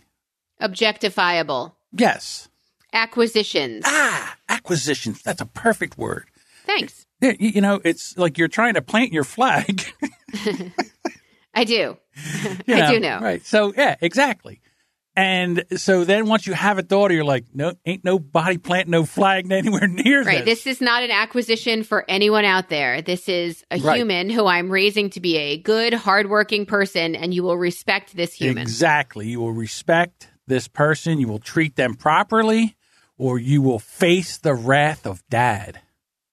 Objectifiable. 0.62 1.74
yes. 1.92 2.48
Acquisitions. 2.92 3.84
Ah, 3.86 4.36
acquisitions. 4.50 5.22
That's 5.22 5.42
a 5.42 5.46
perfect 5.46 5.96
word. 5.98 6.26
Thanks. 6.66 7.06
Yeah, 7.22 7.34
you, 7.40 7.50
you 7.50 7.62
know, 7.62 7.80
it's 7.84 8.18
like 8.18 8.40
you're 8.40 8.48
trying 8.48 8.74
to 8.74 8.82
plant 8.82 9.14
your 9.14 9.24
flag. 9.24 9.84
I 11.54 11.64
do. 11.66 11.98
You 12.66 12.76
I 12.76 12.92
do 12.92 13.00
know. 13.00 13.20
Right. 13.20 13.46
So 13.46 13.74
yeah, 13.78 13.96
exactly. 14.02 14.62
And 15.16 15.66
so 15.76 16.06
then 16.06 16.28
once 16.28 16.48
you 16.48 16.54
have 16.54 16.78
a 16.78 16.82
daughter, 16.84 17.14
you're 17.14 17.24
like, 17.26 17.46
no, 17.54 17.74
ain't 17.86 18.06
no 18.06 18.18
body 18.20 18.58
plant, 18.58 18.88
no 18.88 19.04
flag 19.06 19.52
anywhere 19.52 19.88
near 19.88 20.24
Right. 20.24 20.46
this. 20.46 20.64
This 20.64 20.78
is 20.78 20.82
not 20.82 21.04
an 21.04 21.12
acquisition 21.12 21.84
for 21.84 22.06
anyone 22.08 22.46
out 22.46 22.70
there. 22.70 23.02
This 23.02 23.28
is 23.28 23.64
a 23.70 23.80
Right. 23.80 23.98
human 23.98 24.30
who 24.30 24.46
I'm 24.48 24.70
raising 24.70 25.10
to 25.12 25.20
be 25.20 25.36
a 25.38 25.58
good, 25.58 25.94
hardworking 25.94 26.66
person, 26.66 27.16
and 27.16 27.34
you 27.34 27.44
will 27.44 27.58
respect 27.58 28.16
this 28.16 28.34
human. 28.34 28.62
Exactly. 28.62 29.28
You 29.28 29.42
will 29.42 29.52
respect 29.52 30.30
this 30.50 30.68
person. 30.68 31.20
You 31.20 31.30
will 31.30 31.40
treat 31.40 31.78
them 31.78 31.94
properly, 31.96 32.76
or 33.18 33.40
you 33.40 33.62
will 33.62 33.80
face 33.80 34.38
the 34.38 34.54
wrath 34.54 35.06
of 35.08 35.24
dad. 35.30 35.80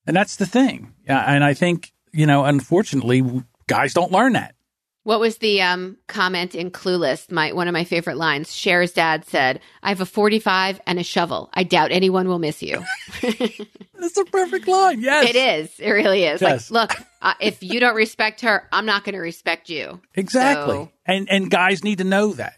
And 0.07 0.17
that's 0.17 0.37
the 0.37 0.47
thing. 0.47 0.93
And 1.07 1.45
I 1.45 1.55
think 1.55 1.93
you 2.13 2.27
know, 2.27 2.45
unfortunately, 2.45 3.23
guys 3.69 3.95
don't 3.95 4.11
learn 4.11 4.33
that. 4.33 4.55
What 5.03 5.21
was 5.21 5.39
the 5.39 5.63
um, 5.63 5.99
comment 6.09 6.57
in 6.57 6.73
Clueless? 6.73 7.31
My 7.31 7.53
one 7.53 7.69
of 7.69 7.73
my 7.73 7.85
favorite 7.85 8.17
lines. 8.17 8.53
Cher's 8.53 8.91
dad 8.91 9.25
said, 9.27 9.61
"I 9.81 9.91
have 9.91 10.01
a 10.01 10.07
45 10.07 10.81
and 10.85 10.99
a 10.99 11.05
shovel. 11.05 11.49
I 11.55 11.63
doubt 11.63 11.93
anyone 11.93 12.27
will 12.27 12.41
miss 12.41 12.61
you." 12.61 12.83
That's 13.23 14.17
a 14.17 14.25
perfect 14.25 14.67
line. 14.67 15.01
Yes, 15.01 15.31
It 15.31 15.37
is. 15.37 15.71
It 15.79 15.91
really 15.91 16.25
is. 16.25 16.41
Yes. 16.43 16.71
Like, 16.71 16.91
look, 16.99 17.07
uh, 17.23 17.35
if 17.41 17.63
you 17.63 17.79
don't 17.81 17.95
respect 17.95 18.41
her, 18.41 18.67
I'm 18.73 18.85
not 18.87 19.05
going 19.05 19.15
to 19.15 19.21
respect 19.21 19.69
you. 19.71 20.01
Exactly. 20.15 20.75
So- 20.75 20.91
And 21.07 21.31
and 21.31 21.51
guys 21.51 21.85
need 21.85 21.99
to 21.99 22.05
know 22.05 22.33
that. 22.33 22.55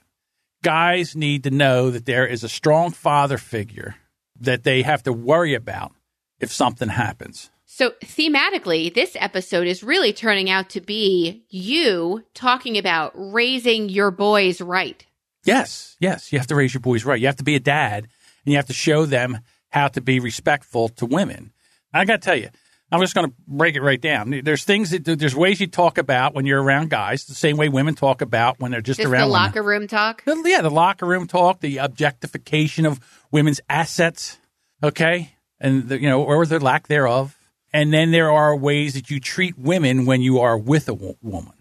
Guys 0.62 1.14
need 1.14 1.44
to 1.44 1.50
know 1.50 1.90
that 1.90 2.06
there 2.06 2.26
is 2.26 2.42
a 2.42 2.48
strong 2.48 2.90
father 2.90 3.38
figure 3.38 3.96
that 4.40 4.64
they 4.64 4.82
have 4.82 5.02
to 5.04 5.12
worry 5.12 5.54
about 5.54 5.92
if 6.40 6.52
something 6.52 6.88
happens. 6.88 7.50
So 7.64 7.90
thematically, 8.02 8.92
this 8.92 9.16
episode 9.20 9.66
is 9.66 9.84
really 9.84 10.12
turning 10.12 10.50
out 10.50 10.70
to 10.70 10.80
be 10.80 11.44
you 11.48 12.24
talking 12.34 12.76
about 12.76 13.12
raising 13.14 13.88
your 13.88 14.10
boys 14.10 14.60
right. 14.60 15.04
Yes, 15.44 15.96
yes, 16.00 16.32
you 16.32 16.38
have 16.38 16.48
to 16.48 16.56
raise 16.56 16.74
your 16.74 16.80
boys 16.80 17.04
right. 17.04 17.20
You 17.20 17.26
have 17.26 17.36
to 17.36 17.44
be 17.44 17.54
a 17.54 17.60
dad 17.60 18.08
and 18.44 18.52
you 18.52 18.56
have 18.56 18.66
to 18.66 18.72
show 18.72 19.06
them 19.06 19.40
how 19.68 19.88
to 19.88 20.00
be 20.00 20.18
respectful 20.18 20.88
to 20.88 21.06
women. 21.06 21.52
I 21.92 22.04
got 22.04 22.20
to 22.20 22.24
tell 22.24 22.36
you, 22.36 22.48
I'm 22.90 23.00
just 23.00 23.14
going 23.14 23.28
to 23.28 23.34
break 23.46 23.76
it 23.76 23.82
right 23.82 24.00
down. 24.00 24.40
There's 24.44 24.64
things 24.64 24.90
that 24.90 25.04
there's 25.04 25.34
ways 25.36 25.60
you 25.60 25.66
talk 25.66 25.98
about 25.98 26.34
when 26.34 26.46
you're 26.46 26.62
around 26.62 26.88
guys, 26.90 27.24
the 27.26 27.34
same 27.34 27.56
way 27.58 27.68
women 27.68 27.94
talk 27.94 28.22
about 28.22 28.58
when 28.60 28.70
they're 28.70 28.80
just, 28.80 28.98
Just 29.00 29.08
around 29.10 29.28
the 29.28 29.32
women. 29.34 29.42
locker 29.46 29.62
room 29.62 29.86
talk. 29.86 30.24
The- 30.24 30.42
yeah, 30.46 30.62
the 30.62 30.70
locker 30.70 31.04
room 31.06 31.26
talk, 31.26 31.60
the 31.60 31.76
objectification 31.78 32.86
of 32.86 32.98
women's 33.30 33.60
assets, 33.68 34.38
okay, 34.82 35.34
and 35.60 35.88
the, 35.88 36.00
you 36.00 36.08
know, 36.08 36.22
or 36.22 36.46
the 36.46 36.60
lack 36.60 36.88
thereof. 36.88 37.36
And 37.74 37.92
then 37.92 38.10
there 38.10 38.30
are 38.32 38.56
ways 38.56 38.94
that 38.94 39.10
you 39.10 39.20
treat 39.20 39.58
women 39.58 40.06
when 40.06 40.22
you 40.22 40.40
are 40.40 40.56
with 40.56 40.88
a 40.88 40.94
wo- 40.94 41.18
woman, 41.20 41.52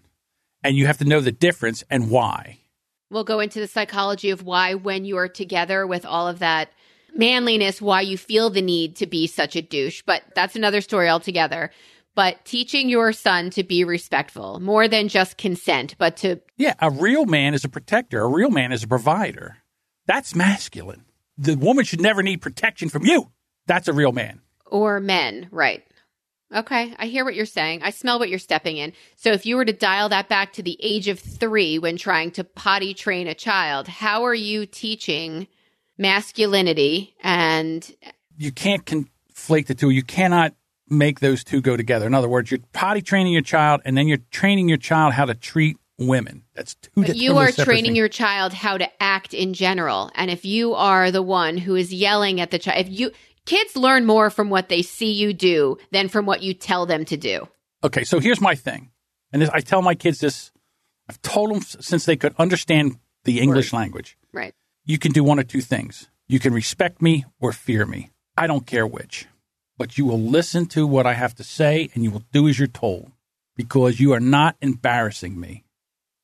and 0.64 0.76
you 0.76 0.86
have 0.86 0.96
to 0.98 1.04
know 1.04 1.20
the 1.20 1.32
difference 1.32 1.84
and 1.90 2.10
why. 2.10 2.60
We'll 3.10 3.24
go 3.24 3.40
into 3.40 3.60
the 3.60 3.66
psychology 3.66 4.30
of 4.30 4.42
why, 4.42 4.74
when 4.74 5.04
you 5.04 5.18
are 5.18 5.28
together 5.28 5.86
with 5.86 6.06
all 6.06 6.26
of 6.26 6.38
that 6.38 6.70
manliness, 7.14 7.80
why 7.82 8.00
you 8.02 8.16
feel 8.18 8.50
the 8.50 8.62
need 8.62 8.96
to 8.96 9.06
be 9.06 9.26
such 9.26 9.56
a 9.56 9.62
douche. 9.62 10.02
But 10.06 10.22
that's 10.34 10.56
another 10.56 10.80
story 10.80 11.08
altogether. 11.08 11.70
But 12.14 12.44
teaching 12.44 12.88
your 12.88 13.12
son 13.12 13.50
to 13.50 13.62
be 13.62 13.84
respectful, 13.84 14.58
more 14.60 14.88
than 14.88 15.08
just 15.08 15.36
consent, 15.36 15.94
but 15.98 16.16
to, 16.18 16.40
Yeah, 16.56 16.74
a 16.80 16.90
real 16.90 17.26
man 17.26 17.54
is 17.54 17.64
a 17.64 17.68
protector. 17.68 18.20
A 18.22 18.28
real 18.28 18.50
man 18.50 18.72
is 18.72 18.82
a 18.82 18.88
provider. 18.88 19.58
That's 20.06 20.34
masculine. 20.34 21.04
The 21.36 21.54
woman 21.54 21.84
should 21.84 22.00
never 22.00 22.22
need 22.22 22.42
protection 22.42 22.88
from 22.88 23.04
you. 23.06 23.30
That's 23.66 23.86
a 23.88 23.92
real 23.92 24.12
man. 24.12 24.40
or 24.66 24.98
men, 25.00 25.48
right? 25.50 25.84
Okay, 26.54 26.94
I 26.98 27.06
hear 27.06 27.24
what 27.26 27.34
you're 27.34 27.44
saying. 27.46 27.82
I 27.82 27.90
smell 27.90 28.18
what 28.18 28.30
you're 28.30 28.38
stepping 28.38 28.78
in. 28.78 28.94
So 29.16 29.32
if 29.32 29.44
you 29.44 29.56
were 29.56 29.66
to 29.66 29.72
dial 29.72 30.08
that 30.08 30.28
back 30.30 30.54
to 30.54 30.62
the 30.62 30.78
age 30.82 31.06
of 31.06 31.20
three 31.20 31.78
when 31.78 31.98
trying 31.98 32.30
to 32.32 32.44
potty 32.44 32.94
train 32.94 33.28
a 33.28 33.34
child, 33.34 33.86
how 33.86 34.24
are 34.24 34.34
you 34.34 34.64
teaching 34.64 35.46
masculinity 35.98 37.14
and 37.22 37.94
You 38.36 38.52
can't 38.52 38.84
conflate 38.84 39.66
the 39.66 39.74
two. 39.74 39.90
You 39.90 40.02
cannot 40.02 40.54
make 40.88 41.20
those 41.20 41.44
two 41.44 41.60
go 41.60 41.76
together. 41.76 42.06
In 42.06 42.14
other 42.14 42.28
words, 42.28 42.50
you're 42.50 42.60
potty 42.72 43.02
training 43.02 43.32
your 43.32 43.42
child, 43.42 43.82
and 43.84 43.96
then 43.96 44.08
you're 44.08 44.18
training 44.30 44.68
your 44.68 44.78
child 44.78 45.12
how 45.12 45.26
to 45.26 45.34
treat 45.34 45.76
women. 45.98 46.44
That's 46.54 46.74
two. 46.76 46.90
But 46.96 47.16
you 47.16 47.36
are 47.36 47.50
training 47.50 47.86
things. 47.86 47.96
your 47.96 48.08
child 48.08 48.52
how 48.52 48.78
to 48.78 48.88
act 49.02 49.34
in 49.34 49.52
general. 49.52 50.10
And 50.14 50.30
if 50.30 50.44
you 50.44 50.74
are 50.74 51.10
the 51.10 51.22
one 51.22 51.58
who 51.58 51.74
is 51.74 51.92
yelling 51.92 52.40
at 52.40 52.50
the 52.50 52.58
child, 52.58 52.86
if 52.86 52.88
you 52.88 53.10
kids 53.44 53.76
learn 53.76 54.06
more 54.06 54.30
from 54.30 54.50
what 54.50 54.68
they 54.68 54.82
see 54.82 55.12
you 55.12 55.32
do 55.32 55.76
than 55.90 56.08
from 56.08 56.24
what 56.26 56.42
you 56.42 56.54
tell 56.54 56.86
them 56.86 57.04
to 57.06 57.16
do. 57.16 57.48
Okay, 57.82 58.04
so 58.04 58.18
here's 58.20 58.40
my 58.40 58.54
thing, 58.54 58.90
and 59.32 59.42
this, 59.42 59.50
I 59.50 59.60
tell 59.60 59.82
my 59.82 59.94
kids 59.94 60.18
this. 60.20 60.50
I've 61.08 61.20
told 61.22 61.50
them 61.50 61.62
since 61.62 62.04
they 62.04 62.16
could 62.16 62.34
understand 62.38 62.98
the 63.24 63.40
English 63.40 63.72
language. 63.72 64.16
Right. 64.32 64.54
You 64.88 64.98
can 64.98 65.12
do 65.12 65.22
one 65.22 65.38
of 65.38 65.46
two 65.46 65.60
things. 65.60 66.08
You 66.28 66.40
can 66.40 66.54
respect 66.54 67.02
me 67.02 67.26
or 67.38 67.52
fear 67.52 67.84
me. 67.84 68.10
I 68.38 68.46
don't 68.46 68.66
care 68.66 68.86
which. 68.86 69.26
But 69.76 69.98
you 69.98 70.06
will 70.06 70.18
listen 70.18 70.64
to 70.68 70.86
what 70.86 71.06
I 71.06 71.12
have 71.12 71.34
to 71.36 71.44
say 71.44 71.90
and 71.94 72.02
you 72.02 72.10
will 72.10 72.24
do 72.32 72.48
as 72.48 72.58
you're 72.58 72.68
told 72.68 73.12
because 73.54 74.00
you 74.00 74.14
are 74.14 74.20
not 74.20 74.56
embarrassing 74.62 75.38
me. 75.38 75.64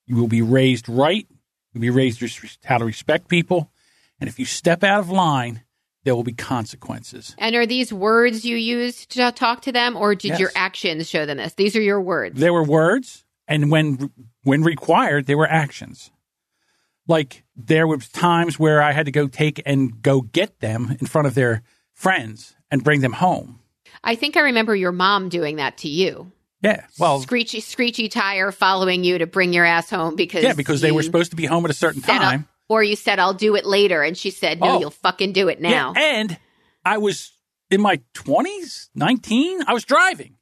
You 0.06 0.16
will 0.16 0.28
be 0.28 0.40
raised 0.40 0.88
right. 0.88 1.26
You'll 1.74 1.82
be 1.82 1.90
raised 1.90 2.22
how 2.64 2.78
to 2.78 2.86
respect 2.86 3.28
people. 3.28 3.70
And 4.18 4.28
if 4.30 4.38
you 4.38 4.46
step 4.46 4.82
out 4.82 5.00
of 5.00 5.10
line, 5.10 5.62
there 6.04 6.14
will 6.14 6.24
be 6.24 6.32
consequences. 6.32 7.34
And 7.36 7.54
are 7.54 7.66
these 7.66 7.92
words 7.92 8.46
you 8.46 8.56
use 8.56 9.04
to 9.06 9.30
talk 9.32 9.60
to 9.62 9.72
them 9.72 9.94
or 9.94 10.14
did 10.14 10.28
Yes. 10.30 10.40
your 10.40 10.50
actions 10.54 11.10
show 11.10 11.26
them 11.26 11.36
this? 11.36 11.52
These 11.52 11.76
are 11.76 11.82
your 11.82 12.00
words. 12.00 12.40
There 12.40 12.52
were 12.52 12.64
words, 12.64 13.24
and 13.46 13.70
when 13.70 14.10
when 14.42 14.62
required, 14.62 15.26
there 15.26 15.38
were 15.38 15.50
actions. 15.50 16.10
Like 17.06 17.44
there 17.56 17.86
were 17.86 17.98
times 17.98 18.58
where 18.58 18.82
I 18.82 18.92
had 18.92 19.06
to 19.06 19.12
go 19.12 19.26
take 19.28 19.62
and 19.66 20.00
go 20.02 20.20
get 20.22 20.60
them 20.60 20.96
in 21.00 21.06
front 21.06 21.26
of 21.26 21.34
their 21.34 21.62
friends 21.92 22.54
and 22.70 22.82
bring 22.82 23.00
them 23.00 23.12
home. 23.12 23.60
I 24.02 24.14
think 24.16 24.36
I 24.36 24.40
remember 24.40 24.74
your 24.74 24.92
mom 24.92 25.28
doing 25.28 25.56
that 25.56 25.78
to 25.78 25.88
you. 25.88 26.32
Yeah, 26.62 26.86
well, 26.98 27.20
screechy, 27.20 27.60
screechy 27.60 28.08
tire 28.08 28.50
following 28.50 29.04
you 29.04 29.18
to 29.18 29.26
bring 29.26 29.52
your 29.52 29.66
ass 29.66 29.90
home 29.90 30.16
because 30.16 30.42
yeah, 30.42 30.54
because 30.54 30.80
they 30.80 30.92
were 30.92 31.02
supposed 31.02 31.30
to 31.30 31.36
be 31.36 31.44
home 31.44 31.64
at 31.66 31.70
a 31.70 31.74
certain 31.74 32.02
"I'll-" 32.06 32.16
uh, 32.16 32.18
time. 32.20 32.48
or 32.70 32.82
you 32.82 32.96
said 32.96 33.18
I'll 33.18 33.34
do 33.34 33.54
it 33.54 33.66
later, 33.66 34.02
and 34.02 34.16
she 34.16 34.30
said, 34.30 34.60
"No, 34.60 34.66
Oh. 34.76 34.80
you'll 34.80 34.90
fucking 34.90 35.32
do 35.34 35.48
it 35.48 35.60
now." 35.60 35.92
Yeah, 35.94 36.02
and 36.20 36.38
I 36.82 36.96
was 36.96 37.32
in 37.70 37.82
my 37.82 38.00
twenties, 38.14 38.88
nineteen. 38.94 39.60
I 39.66 39.74
was 39.74 39.84
driving. 39.84 40.36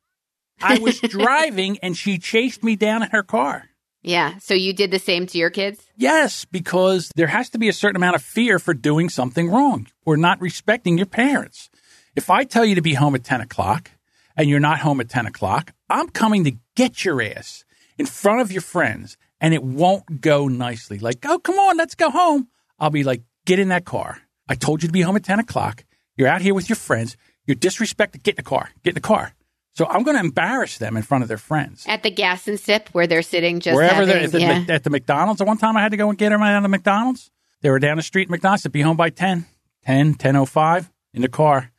I 0.62 0.78
was 0.78 1.00
driving, 1.00 1.78
and 1.78 1.96
she 1.96 2.18
chased 2.18 2.62
me 2.62 2.76
down 2.76 3.02
in 3.02 3.10
her 3.10 3.24
car. 3.24 3.64
Yeah. 4.02 4.38
So 4.38 4.54
you 4.54 4.72
did 4.72 4.90
the 4.90 4.98
same 4.98 5.26
to 5.26 5.38
your 5.38 5.50
kids. 5.50 5.80
Yes, 5.96 6.44
because 6.44 7.10
there 7.14 7.28
has 7.28 7.50
to 7.50 7.58
be 7.58 7.68
a 7.68 7.72
certain 7.72 7.96
amount 7.96 8.16
of 8.16 8.22
fear 8.22 8.58
for 8.58 8.74
doing 8.74 9.08
something 9.08 9.48
wrong 9.48 9.86
or 10.04 10.16
not 10.16 10.40
respecting 10.40 10.96
your 10.96 11.06
parents. 11.06 11.70
If 12.16 12.28
I 12.28 12.44
tell 12.44 12.64
you 12.64 12.74
to 12.74 12.82
be 12.82 12.94
home 12.94 13.14
at 13.14 13.24
10 13.24 13.40
o'clock 13.40 13.90
and 14.36 14.50
you're 14.50 14.60
not 14.60 14.80
home 14.80 15.00
at 15.00 15.08
10 15.08 15.26
o'clock, 15.26 15.72
I'm 15.88 16.08
coming 16.08 16.44
to 16.44 16.52
get 16.74 17.04
your 17.04 17.22
ass 17.22 17.64
in 17.96 18.06
front 18.06 18.40
of 18.40 18.52
your 18.52 18.62
friends 18.62 19.16
and 19.40 19.54
it 19.54 19.62
won't 19.62 20.20
go 20.20 20.48
nicely. 20.48 20.98
Like, 20.98 21.24
oh, 21.24 21.38
come 21.38 21.58
on, 21.58 21.76
let's 21.76 21.94
go 21.94 22.10
home. 22.10 22.48
I'll 22.78 22.90
be 22.90 23.04
like, 23.04 23.22
get 23.46 23.58
in 23.58 23.68
that 23.68 23.84
car. 23.84 24.20
I 24.48 24.56
told 24.56 24.82
you 24.82 24.88
to 24.88 24.92
be 24.92 25.02
home 25.02 25.16
at 25.16 25.24
10 25.24 25.38
o'clock. 25.38 25.84
You're 26.16 26.28
out 26.28 26.42
here 26.42 26.54
with 26.54 26.68
your 26.68 26.76
friends. 26.76 27.16
You're 27.46 27.56
disrespected. 27.56 28.22
Get 28.22 28.32
in 28.32 28.36
the 28.36 28.42
car. 28.42 28.70
Get 28.82 28.90
in 28.90 28.94
the 28.94 29.00
car. 29.00 29.34
So 29.74 29.86
I'm 29.86 30.02
going 30.02 30.16
to 30.16 30.22
embarrass 30.22 30.78
them 30.78 30.96
in 30.96 31.02
front 31.02 31.22
of 31.22 31.28
their 31.28 31.38
friends. 31.38 31.84
At 31.88 32.02
the 32.02 32.10
gas 32.10 32.46
and 32.46 32.60
sip 32.60 32.90
where 32.92 33.06
they're 33.06 33.22
sitting 33.22 33.60
just 33.60 33.74
Wherever 33.74 33.94
having, 33.94 34.08
they're 34.08 34.24
at 34.24 34.32
the, 34.32 34.40
yeah. 34.40 34.64
At 34.68 34.84
the 34.84 34.90
McDonald's. 34.90 35.40
At 35.40 35.46
one 35.46 35.56
time, 35.56 35.76
I 35.76 35.82
had 35.82 35.92
to 35.92 35.96
go 35.96 36.10
and 36.10 36.18
get 36.18 36.28
them 36.28 36.42
out 36.42 36.56
of 36.56 36.62
the 36.62 36.68
McDonald's. 36.68 37.30
They 37.62 37.70
were 37.70 37.78
down 37.78 37.96
the 37.96 38.02
street 38.02 38.24
at 38.24 38.30
McDonald's. 38.30 38.66
I'd 38.66 38.72
be 38.72 38.82
home 38.82 38.96
by 38.96 39.10
10, 39.10 39.46
10, 39.84 40.14
10.05 40.16 40.90
in 41.14 41.22
the 41.22 41.28
car. 41.28 41.70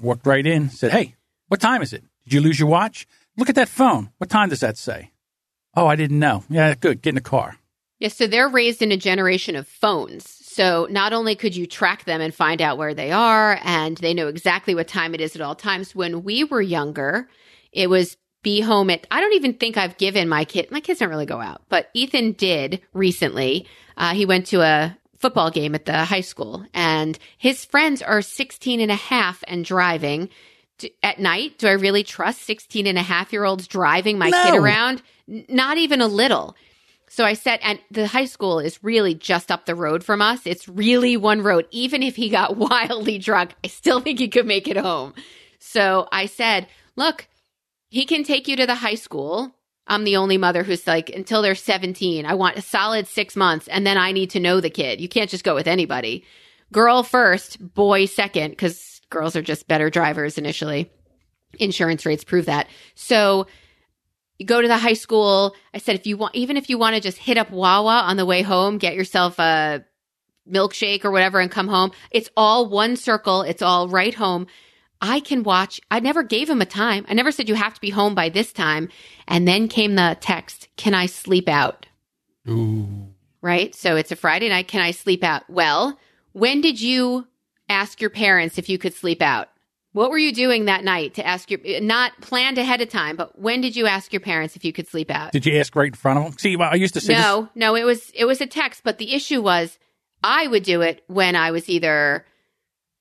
Walked 0.00 0.26
right 0.26 0.46
in, 0.46 0.70
said, 0.70 0.92
hey, 0.92 1.16
what 1.48 1.60
time 1.60 1.82
is 1.82 1.92
it? 1.92 2.04
Did 2.24 2.34
you 2.34 2.40
lose 2.40 2.60
your 2.60 2.68
watch? 2.68 3.06
Look 3.36 3.48
at 3.48 3.56
that 3.56 3.68
phone. 3.68 4.10
What 4.18 4.30
time 4.30 4.50
does 4.50 4.60
that 4.60 4.76
say? 4.76 5.10
Oh, 5.74 5.86
I 5.86 5.96
didn't 5.96 6.18
know. 6.18 6.44
Yeah, 6.48 6.74
good. 6.74 7.02
Get 7.02 7.10
in 7.10 7.14
the 7.16 7.20
car. 7.20 7.56
Yeah, 7.98 8.08
so 8.08 8.26
they're 8.26 8.48
raised 8.48 8.82
in 8.82 8.92
a 8.92 8.96
generation 8.96 9.56
of 9.56 9.66
phones. 9.66 10.28
So 10.52 10.88
not 10.90 11.12
only 11.12 11.36
could 11.36 11.54
you 11.54 11.64
track 11.64 12.06
them 12.06 12.20
and 12.20 12.34
find 12.34 12.60
out 12.60 12.76
where 12.76 12.92
they 12.92 13.12
are, 13.12 13.60
and 13.62 13.96
they 13.98 14.12
know 14.12 14.26
exactly 14.26 14.74
what 14.74 14.88
time 14.88 15.14
it 15.14 15.20
is 15.20 15.36
at 15.36 15.42
all 15.42 15.54
times. 15.54 15.94
When 15.94 16.24
we 16.24 16.42
were 16.42 16.60
younger, 16.60 17.28
it 17.70 17.88
was 17.88 18.16
be 18.42 18.60
home 18.60 18.90
at. 18.90 19.06
I 19.12 19.20
don't 19.20 19.34
even 19.34 19.54
think 19.54 19.76
I've 19.76 19.96
given 19.96 20.28
my 20.28 20.44
kid. 20.44 20.72
My 20.72 20.80
kids 20.80 20.98
don't 20.98 21.08
really 21.08 21.24
go 21.24 21.40
out, 21.40 21.62
but 21.68 21.88
Ethan 21.94 22.32
did 22.32 22.80
recently. 22.92 23.68
Uh, 23.96 24.12
he 24.12 24.26
went 24.26 24.46
to 24.46 24.60
a 24.62 24.98
football 25.18 25.52
game 25.52 25.76
at 25.76 25.84
the 25.84 26.04
high 26.04 26.20
school, 26.20 26.66
and 26.74 27.16
his 27.38 27.64
friends 27.64 28.02
are 28.02 28.20
16 28.20 28.80
and 28.80 28.90
a 28.90 28.96
half 28.96 29.44
and 29.46 29.64
driving. 29.64 30.30
At 31.04 31.20
night, 31.20 31.58
do 31.58 31.68
I 31.68 31.72
really 31.72 32.02
trust 32.02 32.42
16 32.42 32.88
and 32.88 32.98
a 32.98 33.02
half 33.02 33.32
year 33.32 33.44
olds 33.44 33.68
driving 33.68 34.18
my 34.18 34.30
kid 34.30 34.54
around? 34.56 35.00
N- 35.28 35.44
not 35.48 35.78
even 35.78 36.00
a 36.00 36.08
little. 36.08 36.56
So 37.12 37.24
I 37.24 37.34
said, 37.34 37.58
and 37.64 37.80
the 37.90 38.06
high 38.06 38.26
school 38.26 38.60
is 38.60 38.84
really 38.84 39.14
just 39.16 39.50
up 39.50 39.66
the 39.66 39.74
road 39.74 40.04
from 40.04 40.22
us. 40.22 40.42
It's 40.46 40.68
really 40.68 41.16
one 41.16 41.42
road. 41.42 41.66
Even 41.72 42.04
if 42.04 42.14
he 42.14 42.28
got 42.28 42.56
wildly 42.56 43.18
drunk, 43.18 43.50
I 43.64 43.66
still 43.66 43.98
think 43.98 44.20
he 44.20 44.28
could 44.28 44.46
make 44.46 44.68
it 44.68 44.76
home. 44.76 45.14
So 45.58 46.06
I 46.12 46.26
said, 46.26 46.68
look, 46.94 47.26
he 47.88 48.06
can 48.06 48.22
take 48.22 48.46
you 48.46 48.54
to 48.54 48.66
the 48.66 48.76
high 48.76 48.94
school. 48.94 49.52
I'm 49.88 50.04
the 50.04 50.18
only 50.18 50.38
mother 50.38 50.62
who's 50.62 50.86
like, 50.86 51.10
until 51.10 51.42
they're 51.42 51.56
17, 51.56 52.24
I 52.24 52.34
want 52.34 52.58
a 52.58 52.62
solid 52.62 53.08
six 53.08 53.34
months, 53.34 53.66
and 53.66 53.84
then 53.84 53.98
I 53.98 54.12
need 54.12 54.30
to 54.30 54.40
know 54.40 54.60
the 54.60 54.70
kid. 54.70 55.00
You 55.00 55.08
can't 55.08 55.28
just 55.28 55.42
go 55.42 55.56
with 55.56 55.66
anybody. 55.66 56.24
Girl 56.72 57.02
first, 57.02 57.58
boy 57.74 58.04
second, 58.04 58.50
because 58.50 59.00
girls 59.10 59.34
are 59.34 59.42
just 59.42 59.66
better 59.66 59.90
drivers 59.90 60.38
initially. 60.38 60.88
Insurance 61.58 62.06
rates 62.06 62.22
prove 62.22 62.46
that. 62.46 62.68
So 62.94 63.48
you 64.40 64.46
go 64.46 64.62
to 64.62 64.66
the 64.66 64.78
high 64.78 64.94
school. 64.94 65.54
I 65.74 65.78
said, 65.78 65.96
if 65.96 66.06
you 66.06 66.16
want, 66.16 66.34
even 66.34 66.56
if 66.56 66.70
you 66.70 66.78
want 66.78 66.96
to 66.96 67.02
just 67.02 67.18
hit 67.18 67.36
up 67.36 67.50
Wawa 67.50 68.04
on 68.06 68.16
the 68.16 68.24
way 68.24 68.40
home, 68.40 68.78
get 68.78 68.94
yourself 68.94 69.38
a 69.38 69.84
milkshake 70.50 71.04
or 71.04 71.10
whatever 71.10 71.40
and 71.40 71.50
come 71.50 71.68
home. 71.68 71.92
It's 72.10 72.30
all 72.38 72.66
one 72.66 72.96
circle. 72.96 73.42
It's 73.42 73.60
all 73.60 73.86
right 73.86 74.14
home. 74.14 74.46
I 74.98 75.20
can 75.20 75.42
watch. 75.42 75.78
I 75.90 76.00
never 76.00 76.22
gave 76.22 76.48
him 76.48 76.62
a 76.62 76.66
time. 76.66 77.04
I 77.06 77.12
never 77.12 77.30
said 77.30 77.50
you 77.50 77.54
have 77.54 77.74
to 77.74 77.80
be 77.82 77.90
home 77.90 78.14
by 78.14 78.30
this 78.30 78.50
time. 78.50 78.88
And 79.28 79.46
then 79.46 79.68
came 79.68 79.94
the 79.94 80.16
text, 80.22 80.68
can 80.76 80.94
I 80.94 81.04
sleep 81.04 81.46
out? 81.46 81.84
Ooh. 82.48 83.08
Right? 83.42 83.74
So 83.74 83.96
it's 83.96 84.10
a 84.10 84.16
Friday 84.16 84.48
night. 84.48 84.68
Can 84.68 84.80
I 84.80 84.92
sleep 84.92 85.22
out? 85.22 85.42
Well, 85.50 85.98
when 86.32 86.62
did 86.62 86.80
you 86.80 87.26
ask 87.68 88.00
your 88.00 88.08
parents 88.08 88.56
if 88.56 88.70
you 88.70 88.78
could 88.78 88.94
sleep 88.94 89.20
out? 89.20 89.50
What 89.92 90.10
were 90.10 90.18
you 90.18 90.32
doing 90.32 90.66
that 90.66 90.84
night 90.84 91.14
to 91.14 91.26
ask 91.26 91.50
your, 91.50 91.60
not 91.80 92.12
planned 92.20 92.58
ahead 92.58 92.80
of 92.80 92.88
time, 92.88 93.16
but 93.16 93.36
when 93.38 93.60
did 93.60 93.74
you 93.74 93.86
ask 93.86 94.12
your 94.12 94.20
parents 94.20 94.54
if 94.54 94.64
you 94.64 94.72
could 94.72 94.86
sleep 94.88 95.10
out? 95.10 95.32
Did 95.32 95.46
you 95.46 95.58
ask 95.58 95.74
right 95.74 95.88
in 95.88 95.94
front 95.94 96.18
of 96.20 96.24
them? 96.26 96.38
See, 96.38 96.56
I 96.56 96.74
used 96.74 96.94
to 96.94 97.00
say 97.00 97.14
this- 97.14 97.22
No, 97.22 97.48
no, 97.56 97.74
it 97.74 97.84
was 97.84 98.10
it 98.14 98.24
was 98.24 98.40
a 98.40 98.46
text, 98.46 98.82
but 98.84 98.98
the 98.98 99.12
issue 99.14 99.42
was 99.42 99.78
I 100.22 100.46
would 100.46 100.62
do 100.62 100.80
it 100.80 101.02
when 101.08 101.34
I 101.34 101.50
was 101.50 101.68
either 101.68 102.24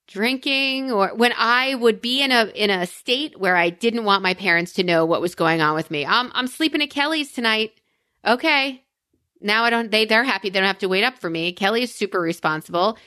drinking 0.08 0.92
or 0.92 1.10
when 1.10 1.32
I 1.38 1.76
would 1.76 2.02
be 2.02 2.22
in 2.24 2.32
a 2.32 2.46
in 2.56 2.72
a 2.72 2.88
state 2.88 3.40
where 3.40 3.56
I 3.56 3.70
didn't 3.70 4.06
want 4.06 4.24
my 4.24 4.34
parents 4.34 4.74
to 4.74 4.84
know 4.84 5.06
what 5.06 5.22
was 5.22 5.36
going 5.36 5.62
on 5.62 5.76
with 5.76 5.92
me. 5.92 6.06
I'm 6.06 6.32
I'm 6.34 6.48
sleeping 6.48 6.82
at 6.82 6.90
Kelly's 6.90 7.32
tonight. 7.32 7.74
Okay. 8.26 8.84
Now 9.42 9.64
I 9.64 9.70
don't 9.70 9.92
they 9.92 10.06
they're 10.06 10.24
happy 10.24 10.50
they 10.50 10.60
don't 10.60 10.68
have 10.68 10.80
to 10.80 10.90
wait 10.90 11.04
up 11.04 11.20
for 11.20 11.30
me. 11.30 11.52
Kelly 11.54 11.84
is 11.84 11.94
super 11.94 12.20
responsible. 12.20 12.98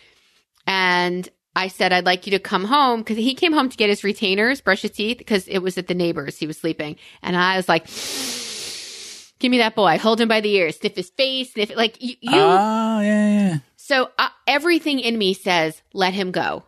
And 0.67 1.29
I 1.55 1.69
said, 1.69 1.93
I'd 1.93 2.07
like 2.07 2.27
you 2.27 2.31
to 2.33 2.39
come 2.39 2.65
home 2.65 3.01
because 3.01 3.17
he 3.19 3.35
came 3.35 3.53
home 3.53 3.69
to 3.69 3.77
get 3.77 3.91
his 3.91 4.05
retainers, 4.05 4.61
brush 4.61 4.83
his 4.83 4.91
teeth 4.93 5.19
because 5.19 5.47
it 5.49 5.59
was 5.59 5.77
at 5.77 5.87
the 5.87 5.95
neighbors. 5.95 6.39
He 6.39 6.47
was 6.47 6.57
sleeping. 6.57 6.97
And 7.23 7.37
I 7.37 7.57
was 7.57 7.69
like, 7.69 7.87
give 9.39 9.51
me 9.51 9.59
that 9.59 9.75
boy, 9.75 9.99
hold 9.99 10.21
him 10.21 10.29
by 10.29 10.41
the 10.41 10.53
ear, 10.55 10.73
sniff 10.73 10.97
his 10.97 11.11
face, 11.11 11.53
sniff 11.53 11.71
it. 11.71 11.77
Like 11.77 12.01
you, 12.03 12.15
you 12.21 12.31
Ah, 12.33 13.01
yeah, 13.01 13.29
yeah. 13.29 13.59
so 13.77 14.11
uh, 14.19 14.29
everything 14.47 14.99
in 15.01 15.19
me 15.19 15.35
says, 15.35 15.83
let 15.93 16.15
him 16.15 16.31
go. 16.31 16.65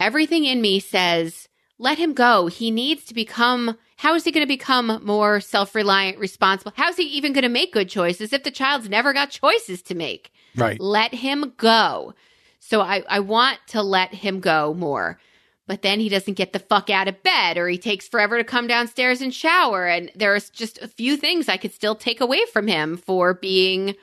Everything 0.00 0.44
in 0.44 0.60
me 0.60 0.78
says, 0.80 1.48
let 1.78 1.98
him 1.98 2.12
go. 2.12 2.48
He 2.48 2.70
needs 2.70 3.04
to 3.06 3.14
become, 3.14 3.78
how 3.96 4.14
is 4.14 4.24
he 4.24 4.32
going 4.32 4.44
to 4.44 4.48
become 4.48 5.00
more 5.04 5.40
self 5.40 5.74
reliant, 5.74 6.18
responsible? 6.18 6.72
How 6.76 6.88
is 6.90 6.96
he 6.96 7.04
even 7.04 7.32
going 7.32 7.42
to 7.42 7.48
make 7.48 7.72
good 7.72 7.88
choices 7.88 8.32
if 8.32 8.42
the 8.42 8.50
child's 8.50 8.88
never 8.88 9.12
got 9.12 9.30
choices 9.30 9.80
to 9.82 9.94
make? 9.94 10.32
Right. 10.56 10.78
Let 10.80 11.14
him 11.14 11.54
go. 11.56 12.14
So 12.60 12.80
I, 12.80 13.02
I 13.08 13.20
want 13.20 13.58
to 13.68 13.82
let 13.82 14.14
him 14.14 14.40
go 14.40 14.74
more. 14.74 15.18
But 15.66 15.82
then 15.82 16.00
he 16.00 16.08
doesn't 16.08 16.34
get 16.34 16.52
the 16.54 16.58
fuck 16.58 16.88
out 16.88 17.08
of 17.08 17.22
bed 17.22 17.58
or 17.58 17.68
he 17.68 17.76
takes 17.76 18.08
forever 18.08 18.38
to 18.38 18.44
come 18.44 18.66
downstairs 18.66 19.20
and 19.20 19.34
shower. 19.34 19.86
And 19.86 20.10
there's 20.14 20.48
just 20.50 20.78
a 20.78 20.88
few 20.88 21.16
things 21.16 21.48
I 21.48 21.58
could 21.58 21.74
still 21.74 21.94
take 21.94 22.20
away 22.22 22.40
from 22.52 22.66
him 22.66 22.96
for 22.96 23.34
being 23.34 23.94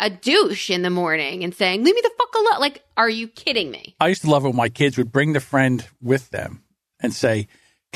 a 0.00 0.10
douche 0.10 0.68
in 0.68 0.82
the 0.82 0.90
morning 0.90 1.44
and 1.44 1.54
saying, 1.54 1.84
Leave 1.84 1.94
me 1.94 2.00
the 2.02 2.10
fuck 2.18 2.34
alone. 2.34 2.60
Like, 2.60 2.82
are 2.96 3.08
you 3.08 3.28
kidding 3.28 3.70
me? 3.70 3.94
I 4.00 4.08
used 4.08 4.22
to 4.22 4.30
love 4.30 4.44
it 4.44 4.48
when 4.48 4.56
my 4.56 4.68
kids 4.68 4.98
would 4.98 5.12
bring 5.12 5.32
the 5.32 5.40
friend 5.40 5.86
with 6.02 6.30
them 6.30 6.64
and 7.00 7.12
say, 7.14 7.46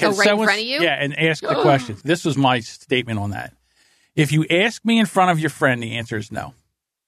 Oh, 0.01 0.09
right 0.09 0.18
in 0.18 0.24
someone- 0.24 0.47
front 0.47 0.61
of 0.61 0.66
you? 0.66 0.80
Yeah, 0.82 0.95
and 0.95 1.18
ask 1.18 1.43
the 1.43 1.55
question. 1.62 1.97
This 2.05 2.24
was 2.24 2.37
my 2.37 2.61
statement 2.61 3.18
on 3.18 3.30
that. 3.30 3.55
If 4.14 4.30
you 4.30 4.47
ask 4.49 4.85
me 4.85 5.01
in 5.01 5.07
front 5.07 5.30
of 5.32 5.41
your 5.41 5.51
friend, 5.51 5.82
the 5.82 5.97
answer 5.97 6.16
is 6.16 6.30
no. 6.30 6.55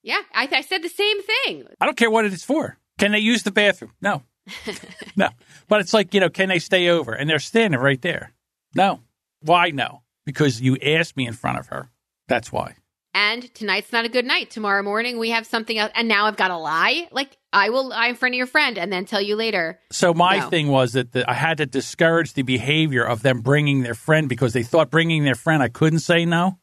Yeah, 0.06 0.20
I, 0.32 0.48
I 0.52 0.60
said 0.60 0.82
the 0.84 0.88
same 0.88 1.20
thing. 1.20 1.66
I 1.80 1.84
don't 1.84 1.96
care 1.96 2.10
what 2.12 2.24
it 2.24 2.32
is 2.32 2.44
for. 2.44 2.78
Can 2.96 3.10
they 3.10 3.18
use 3.18 3.42
the 3.42 3.50
bathroom? 3.50 3.90
No. 4.00 4.22
no. 5.16 5.30
But 5.66 5.80
it's 5.80 5.92
like, 5.92 6.14
you 6.14 6.20
know, 6.20 6.30
can 6.30 6.48
they 6.48 6.60
stay 6.60 6.88
over? 6.88 7.12
And 7.12 7.28
they're 7.28 7.40
standing 7.40 7.80
right 7.80 8.00
there. 8.00 8.32
No. 8.72 9.00
Why 9.40 9.70
no? 9.70 10.02
Because 10.24 10.60
you 10.60 10.76
asked 10.80 11.16
me 11.16 11.26
in 11.26 11.32
front 11.32 11.58
of 11.58 11.66
her. 11.66 11.90
That's 12.28 12.52
why. 12.52 12.76
And 13.14 13.52
tonight's 13.52 13.92
not 13.92 14.04
a 14.04 14.08
good 14.08 14.24
night. 14.24 14.50
Tomorrow 14.50 14.84
morning 14.84 15.18
we 15.18 15.30
have 15.30 15.44
something 15.44 15.76
else. 15.76 15.90
And 15.96 16.06
now 16.06 16.26
I've 16.26 16.36
got 16.36 16.48
to 16.48 16.56
lie. 16.56 17.08
Like, 17.10 17.36
I 17.52 17.70
will 17.70 17.88
lie 17.88 18.06
in 18.06 18.14
front 18.14 18.36
of 18.36 18.36
your 18.36 18.46
friend 18.46 18.78
and 18.78 18.92
then 18.92 19.06
tell 19.06 19.20
you 19.20 19.34
later. 19.34 19.80
So 19.90 20.14
my 20.14 20.38
No. 20.38 20.50
thing 20.50 20.68
was 20.68 20.92
that 20.92 21.10
the, 21.12 21.28
I 21.28 21.34
had 21.34 21.56
to 21.58 21.66
discourage 21.66 22.34
the 22.34 22.42
behavior 22.42 23.02
of 23.02 23.22
them 23.22 23.40
bringing 23.40 23.82
their 23.82 23.94
friend 23.94 24.28
because 24.28 24.52
they 24.52 24.62
thought 24.62 24.88
bringing 24.88 25.24
their 25.24 25.34
friend 25.34 25.64
I 25.64 25.68
couldn't 25.68 25.98
say 25.98 26.24
no. 26.24 26.60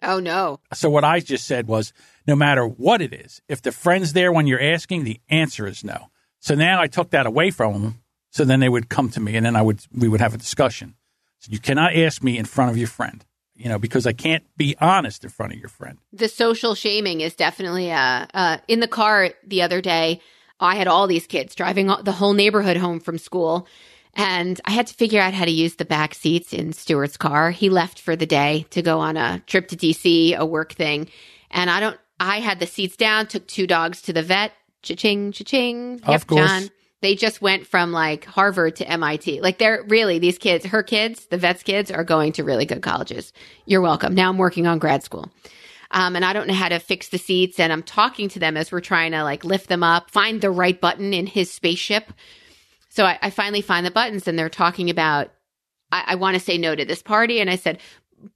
Oh, 0.00 0.20
no. 0.20 0.60
So 0.74 0.90
what 0.90 1.02
I 1.02 1.18
just 1.20 1.46
said 1.46 1.66
was, 1.66 1.92
no 2.26 2.36
matter 2.36 2.66
what 2.66 3.02
it 3.02 3.12
is, 3.12 3.40
if 3.48 3.62
the 3.62 3.72
friend's 3.72 4.12
there 4.12 4.32
when 4.32 4.46
you're 4.46 4.60
asking, 4.60 5.04
the 5.04 5.20
answer 5.28 5.66
is 5.66 5.84
no. 5.84 6.10
So 6.40 6.54
now 6.54 6.80
I 6.80 6.86
took 6.86 7.10
that 7.10 7.26
away 7.26 7.50
from 7.50 7.82
them. 7.82 8.00
So 8.30 8.44
then 8.44 8.60
they 8.60 8.68
would 8.68 8.88
come 8.88 9.10
to 9.10 9.20
me, 9.20 9.36
and 9.36 9.46
then 9.46 9.54
I 9.54 9.62
would 9.62 9.80
we 9.92 10.08
would 10.08 10.20
have 10.20 10.34
a 10.34 10.38
discussion. 10.38 10.96
So 11.38 11.52
you 11.52 11.60
cannot 11.60 11.94
ask 11.94 12.22
me 12.22 12.36
in 12.36 12.46
front 12.46 12.70
of 12.70 12.76
your 12.76 12.88
friend, 12.88 13.24
you 13.54 13.68
know, 13.68 13.78
because 13.78 14.06
I 14.06 14.12
can't 14.12 14.44
be 14.56 14.76
honest 14.80 15.22
in 15.22 15.30
front 15.30 15.52
of 15.52 15.58
your 15.58 15.68
friend. 15.68 15.98
the 16.12 16.28
social 16.28 16.74
shaming 16.74 17.20
is 17.20 17.34
definitely 17.34 17.92
uh, 17.92 18.26
uh 18.34 18.58
in 18.66 18.80
the 18.80 18.88
car 18.88 19.30
the 19.46 19.62
other 19.62 19.80
day 19.80 20.20
i 20.60 20.74
had 20.74 20.86
all 20.88 21.06
these 21.06 21.26
kids 21.26 21.54
driving 21.54 21.86
the 22.02 22.12
whole 22.12 22.32
neighborhood 22.32 22.76
home 22.76 23.00
from 23.00 23.18
school 23.18 23.66
and 24.14 24.60
i 24.64 24.70
had 24.70 24.86
to 24.86 24.94
figure 24.94 25.20
out 25.20 25.34
how 25.34 25.44
to 25.44 25.50
use 25.50 25.76
the 25.76 25.84
back 25.84 26.14
seats 26.14 26.52
in 26.52 26.72
stuart's 26.72 27.16
car 27.16 27.50
he 27.50 27.68
left 27.68 28.00
for 28.00 28.16
the 28.16 28.26
day 28.26 28.64
to 28.70 28.82
go 28.82 29.00
on 29.00 29.16
a 29.16 29.40
trip 29.46 29.68
to 29.68 29.76
dc 29.76 30.36
a 30.36 30.46
work 30.46 30.72
thing 30.72 31.08
and 31.50 31.70
i 31.70 31.80
don't 31.80 31.98
i 32.20 32.40
had 32.40 32.60
the 32.60 32.66
seats 32.66 32.96
down 32.96 33.26
took 33.26 33.46
two 33.46 33.66
dogs 33.66 34.02
to 34.02 34.12
the 34.12 34.22
vet 34.22 34.52
cha-ching 34.82 35.32
cha-ching 35.32 36.00
Of 36.02 36.08
yep, 36.08 36.26
course. 36.26 36.48
john 36.48 36.70
they 37.04 37.14
just 37.14 37.42
went 37.42 37.66
from 37.66 37.92
like 37.92 38.24
Harvard 38.24 38.76
to 38.76 38.88
MIT. 38.90 39.42
Like 39.42 39.58
they're 39.58 39.84
really 39.88 40.18
these 40.18 40.38
kids, 40.38 40.64
her 40.64 40.82
kids, 40.82 41.26
the 41.26 41.36
vet's 41.36 41.62
kids 41.62 41.90
are 41.90 42.02
going 42.02 42.32
to 42.32 42.44
really 42.44 42.64
good 42.64 42.80
colleges. 42.80 43.30
You're 43.66 43.82
welcome. 43.82 44.14
Now 44.14 44.30
I'm 44.30 44.38
working 44.38 44.66
on 44.66 44.78
grad 44.78 45.02
school. 45.02 45.30
Um, 45.90 46.16
and 46.16 46.24
I 46.24 46.32
don't 46.32 46.48
know 46.48 46.54
how 46.54 46.70
to 46.70 46.78
fix 46.78 47.08
the 47.08 47.18
seats. 47.18 47.60
And 47.60 47.74
I'm 47.74 47.82
talking 47.82 48.30
to 48.30 48.38
them 48.38 48.56
as 48.56 48.72
we're 48.72 48.80
trying 48.80 49.12
to 49.12 49.22
like 49.22 49.44
lift 49.44 49.68
them 49.68 49.82
up, 49.82 50.10
find 50.10 50.40
the 50.40 50.50
right 50.50 50.80
button 50.80 51.12
in 51.12 51.26
his 51.26 51.52
spaceship. 51.52 52.10
So 52.88 53.04
I, 53.04 53.18
I 53.20 53.28
finally 53.28 53.60
find 53.60 53.84
the 53.84 53.90
buttons 53.90 54.26
and 54.26 54.38
they're 54.38 54.48
talking 54.48 54.88
about, 54.88 55.30
I, 55.92 56.04
I 56.06 56.14
want 56.14 56.36
to 56.36 56.40
say 56.40 56.56
no 56.56 56.74
to 56.74 56.86
this 56.86 57.02
party. 57.02 57.38
And 57.38 57.50
I 57.50 57.56
said, 57.56 57.80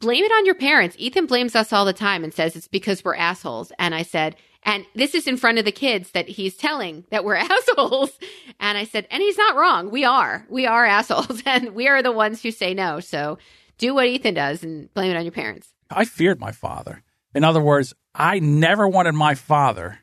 blame 0.00 0.24
it 0.24 0.32
on 0.32 0.46
your 0.46 0.54
parents. 0.54 0.96
Ethan 0.98 1.26
blames 1.26 1.54
us 1.54 1.72
all 1.72 1.84
the 1.84 1.92
time 1.92 2.24
and 2.24 2.32
says 2.32 2.56
it's 2.56 2.68
because 2.68 3.04
we're 3.04 3.14
assholes. 3.14 3.72
And 3.78 3.94
I 3.94 4.02
said, 4.02 4.36
and 4.64 4.84
this 4.94 5.14
is 5.14 5.26
in 5.26 5.36
front 5.36 5.58
of 5.58 5.64
the 5.64 5.72
kids 5.72 6.10
that 6.12 6.28
he's 6.28 6.56
telling 6.56 7.04
that 7.10 7.24
we're 7.24 7.34
assholes. 7.36 8.18
And 8.60 8.76
I 8.76 8.84
said, 8.84 9.06
and 9.10 9.22
he's 9.22 9.38
not 9.38 9.56
wrong. 9.56 9.90
We 9.90 10.04
are. 10.04 10.46
We 10.48 10.66
are 10.66 10.84
assholes. 10.84 11.42
And 11.46 11.74
we 11.74 11.88
are 11.88 12.02
the 12.02 12.12
ones 12.12 12.42
who 12.42 12.50
say 12.50 12.74
no. 12.74 13.00
So 13.00 13.38
do 13.78 13.94
what 13.94 14.06
Ethan 14.06 14.34
does 14.34 14.62
and 14.62 14.92
blame 14.92 15.10
it 15.10 15.16
on 15.16 15.24
your 15.24 15.32
parents. 15.32 15.72
I 15.90 16.04
feared 16.04 16.40
my 16.40 16.52
father. 16.52 17.02
In 17.34 17.44
other 17.44 17.62
words, 17.62 17.94
I 18.14 18.38
never 18.40 18.86
wanted 18.86 19.12
my 19.12 19.34
father 19.34 20.00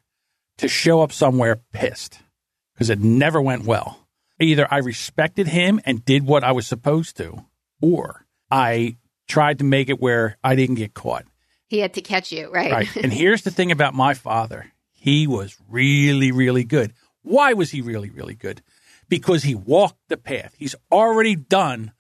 to 0.58 0.68
show 0.68 1.02
up 1.02 1.12
somewhere 1.12 1.62
pissed 1.74 2.20
because 2.74 2.90
it 2.90 3.00
never 3.00 3.42
went 3.42 3.66
well. 3.66 4.08
Either 4.40 4.68
I 4.72 4.78
respected 4.78 5.48
him 5.48 5.80
and 5.86 6.04
did 6.04 6.26
what 6.26 6.44
I 6.44 6.52
was 6.52 6.68
supposed 6.68 7.18
to, 7.18 7.46
or 7.82 8.26
I 8.50 8.98
tried 9.28 9.60
to 9.60 9.66
make 9.66 9.90
it 9.90 10.00
where 10.00 10.38
I 10.44 10.56
didn't 10.56 10.76
get 10.76 10.94
caught. 10.94 11.26
He 11.68 11.80
had 11.80 11.94
to 11.96 12.02
catch 12.02 12.32
you, 12.32 12.52
right? 12.52 12.72
Right. 12.72 12.96
and 12.98 13.12
here's 13.14 13.42
the 13.42 13.52
thing 13.52 13.72
about 13.72 13.94
my 13.94 14.14
father 14.14 14.72
he 14.94 15.28
was 15.28 15.56
really, 15.70 16.32
really 16.32 16.64
good. 16.64 16.94
Why 17.22 17.54
was 17.54 17.70
he 17.70 17.82
really, 17.82 18.10
really 18.10 18.34
good? 18.34 18.64
Because 19.08 19.44
he 19.44 19.54
walked 19.54 20.00
the 20.10 20.18
path. 20.18 20.56
He's 20.58 20.76
already 20.92 21.36
done 21.36 21.92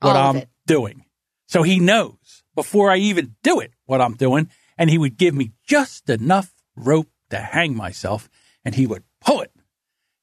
what 0.00 0.14
All 0.14 0.36
I'm 0.36 0.42
doing. 0.66 1.06
So 1.46 1.62
he 1.62 1.80
knows 1.80 2.42
before 2.54 2.90
I 2.90 2.96
even 2.98 3.34
do 3.42 3.60
it 3.60 3.72
what 3.86 4.02
I'm 4.02 4.14
doing. 4.14 4.50
And 4.76 4.90
he 4.90 4.98
would 4.98 5.16
give 5.16 5.34
me 5.34 5.52
just 5.66 6.10
enough 6.10 6.52
rope 6.76 7.08
to 7.30 7.38
hang 7.38 7.74
myself, 7.76 8.28
and 8.64 8.74
he 8.74 8.86
would 8.86 9.04
pull 9.20 9.40
it. 9.40 9.52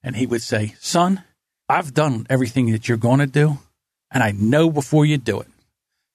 And 0.04 0.16
he 0.16 0.26
would 0.26 0.42
say, 0.42 0.76
Son, 0.80 1.24
I've 1.68 1.94
done 1.94 2.28
everything 2.30 2.72
that 2.72 2.88
you're 2.88 2.98
going 2.98 3.20
to 3.20 3.28
do, 3.28 3.60
and 4.12 4.24
I 4.24 4.32
know 4.32 4.70
before 4.70 5.06
you 5.06 5.18
do 5.18 5.40
it. 5.40 5.48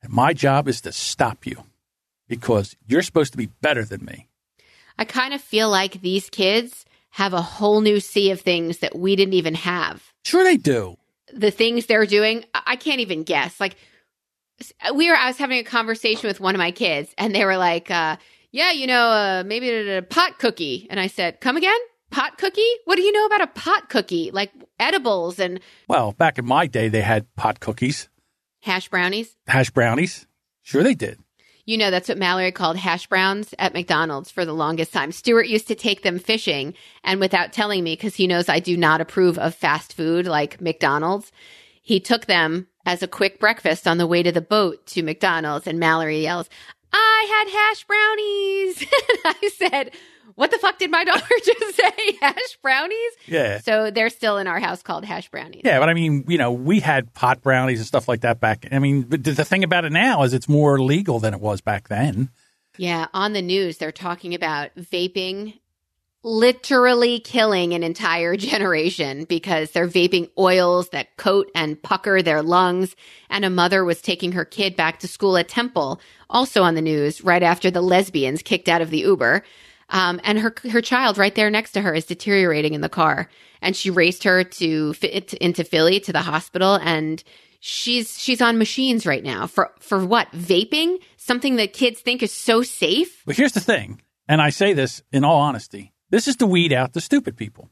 And 0.03 0.13
my 0.13 0.33
job 0.33 0.69
is 0.69 0.81
to 0.83 0.93
stop 0.93 1.47
you 1.47 1.65
because 2.29 2.77
you're 2.87 3.03
supposed 3.03 3.33
to 3.33 3.39
be 3.39 3.47
better 3.47 3.85
than 3.85 4.05
me. 4.05 4.29
I 4.99 5.05
kind 5.05 5.35
of 5.35 5.41
feel 5.41 5.71
like 5.71 6.01
these 6.01 6.29
kids 6.29 6.85
have 7.11 7.35
a 7.35 7.43
whole 7.43 7.81
new 7.81 8.01
sea 8.01 8.31
of 8.31 8.41
things 8.41 8.79
that 8.79 8.97
we 8.97 9.17
didn't 9.17 9.35
even 9.35 9.55
have. 9.55 10.13
Sure, 10.25 10.45
they 10.45 10.57
do. 10.57 10.97
The 11.33 11.51
things 11.51 11.87
they're 11.87 12.07
doing, 12.07 12.45
I 12.55 12.77
can't 12.77 13.01
even 13.01 13.23
guess. 13.23 13.61
Like 13.61 13.77
we 14.95 15.11
were, 15.11 15.17
I 15.17 15.29
was 15.29 15.39
having 15.39 15.59
a 15.59 15.65
conversation 15.65 16.29
with 16.29 16.41
one 16.41 16.55
of 16.55 16.59
my 16.59 16.71
kids, 16.71 17.13
and 17.19 17.35
they 17.35 17.45
were 17.45 17.57
like, 17.57 17.91
uh, 17.91 18.17
"Yeah, 18.51 18.71
you 18.71 18.87
know, 18.87 19.09
uh, 19.09 19.43
maybe 19.47 19.69
a, 19.71 19.99
a 19.99 20.03
pot 20.03 20.39
cookie." 20.39 20.87
And 20.91 21.01
I 21.01 21.07
said, 21.07 21.41
"Come 21.41 21.57
again? 21.57 21.79
Pot 22.11 22.37
cookie? 22.37 22.61
What 22.85 22.97
do 22.97 23.03
you 23.03 23.13
know 23.13 23.27
about 23.27 23.41
a 23.41 23.47
pot 23.47 23.89
cookie? 23.89 24.31
Like 24.31 24.53
edibles 24.79 25.39
and 25.39 25.61
Well, 25.89 26.13
back 26.13 26.39
in 26.39 26.45
my 26.45 26.67
day, 26.67 26.89
they 26.89 27.01
had 27.01 27.35
pot 27.35 27.61
cookies, 27.61 28.09
hash 28.63 28.89
brownies." 28.89 29.37
hash 29.47 29.71
brownies. 29.71 30.27
Sure, 30.63 30.83
they 30.83 30.95
did. 30.95 31.19
You 31.65 31.79
know, 31.79 31.93
that's 31.93 32.09
what 32.09 32.19
Mallory 32.19 32.51
called 32.51 32.77
hash 32.77 33.07
browns 33.07 33.55
at 33.59 33.73
McDonald's 33.73 34.31
for 34.33 34.45
the 34.45 34.53
longest 34.53 34.93
time. 34.93 35.13
Stuart 35.13 35.47
used 35.47 35.69
to 35.69 35.77
take 35.77 36.03
them 36.03 36.19
fishing, 36.19 36.75
and 37.05 37.21
without 37.21 37.53
telling 37.53 37.85
me, 37.85 37.95
because 37.95 38.17
he 38.17 38.27
knows 38.27 38.49
I 38.49 38.59
do 38.59 38.77
not 38.77 39.01
approve 39.01 39.39
of 39.39 39.55
fast 39.55 39.95
food 39.95 40.27
like 40.27 40.61
McDonald's, 40.61 41.31
he 41.81 42.01
took 42.01 42.27
them 42.27 42.67
as 42.85 43.03
a 43.03 43.09
quick 43.09 43.39
breakfast 43.39 43.87
on 43.87 43.99
the 43.99 44.07
way 44.07 44.23
to 44.23 44.33
the 44.33 44.41
boat 44.41 44.85
to 44.87 45.03
McDonald's. 45.03 45.67
And 45.67 45.79
Mallory 45.79 46.23
yells, 46.23 46.49
I 46.93 47.27
had 47.29 47.49
hash 47.49 47.85
brownies. 47.85 48.81
and 49.09 49.37
I 49.43 49.51
said, 49.57 49.91
What 50.35 50.51
the 50.51 50.59
fuck 50.59 50.79
did 50.79 50.91
my 50.91 51.05
daughter 51.05 51.35
just 51.45 51.77
say? 51.77 51.93
Hash 52.21 52.59
brownies? 52.63 53.13
Yeah. 53.27 53.59
So 53.59 53.91
they're 53.91 54.11
still 54.11 54.39
in 54.39 54.47
our 54.47 54.61
house 54.61 54.83
called 54.83 55.05
hash 55.05 55.29
brownies. 55.31 55.63
Yeah, 55.65 55.79
but 55.79 55.89
I 55.89 55.95
mean, 55.95 56.25
you 56.29 56.39
know, 56.39 56.53
we 56.53 56.81
had 56.81 57.13
pot 57.15 57.43
brownies 57.43 57.79
and 57.79 57.87
stuff 57.87 58.09
like 58.09 58.23
that 58.23 58.41
back. 58.41 58.67
I 58.71 58.79
mean, 58.79 59.03
but 59.03 59.25
the 59.25 59.45
thing 59.45 59.65
about 59.65 59.85
it 59.85 59.93
now 59.93 60.23
is 60.23 60.35
it's 60.35 60.49
more 60.49 60.81
legal 60.81 61.19
than 61.21 61.35
it 61.35 61.41
was 61.41 61.61
back 61.61 61.89
then. 61.89 62.31
Yeah, 62.79 63.07
on 63.13 63.33
the 63.33 63.43
news, 63.43 63.79
they're 63.79 63.93
talking 63.93 64.35
about 64.35 64.75
vaping 64.77 65.55
literally 66.25 67.19
killing 67.19 67.73
an 67.75 67.83
entire 67.83 68.37
generation 68.37 69.25
because 69.25 69.73
they're 69.73 69.89
vaping 69.89 70.31
oils 70.39 70.91
that 70.91 71.17
coat 71.17 71.51
and 71.55 71.83
pucker 71.83 72.23
their 72.23 72.43
lungs. 72.43 72.95
And 73.29 73.45
a 73.45 73.51
mother 73.51 73.85
was 73.85 74.01
taking 74.01 74.33
her 74.33 74.45
kid 74.45 74.77
back 74.77 75.01
to 75.01 75.09
school 75.09 75.37
at 75.37 75.49
Temple, 75.49 76.01
also 76.31 76.63
on 76.63 76.75
the 76.75 76.83
news, 76.83 77.23
right 77.23 77.43
after 77.43 77.71
the 77.71 77.83
lesbians 77.83 78.43
kicked 78.43 78.69
out 78.69 78.83
of 78.83 78.91
the 78.91 79.01
Uber. 79.01 79.43
Um, 79.93 80.21
and 80.25 80.39
her 80.39 80.55
her 80.71 80.81
child 80.81 81.19
right 81.19 81.35
there 81.35 81.51
next 81.51 81.73
to 81.73 81.83
her 81.83 81.95
is 81.95 82.07
deteriorating 82.07 82.75
in 82.75 82.81
the 82.81 82.89
car, 82.89 83.29
and 83.61 83.77
she 83.77 83.91
raced 83.91 84.25
her 84.25 84.43
to 84.43 84.95
fit 84.95 85.35
into 85.35 85.63
Philly 85.63 86.01
to 86.01 86.13
the 86.13 86.23
hospital, 86.23 86.75
and 86.77 87.23
she's 87.61 88.19
she's 88.19 88.41
on 88.41 88.59
machines 88.59 89.07
right 89.07 89.23
now 89.23 89.47
for 89.47 89.71
for 89.79 90.05
what 90.05 90.31
vaping, 90.33 90.99
something 91.17 91.57
that 91.57 91.73
kids 91.73 92.01
think 92.01 92.23
is 92.23 92.33
so 92.33 92.63
safe. 92.63 93.23
But 93.25 93.37
here's 93.37 93.53
the 93.53 93.61
thing, 93.61 94.03
and 94.27 94.43
I 94.43 94.51
say 94.51 94.73
this 94.73 95.03
in 95.13 95.25
all 95.25 95.41
honesty 95.41 95.93
this 96.13 96.29
is 96.29 96.37
to 96.37 96.47
weed 96.47 96.73
out 96.73 96.93
the 96.93 97.01
stupid 97.01 97.37
people. 97.37 97.71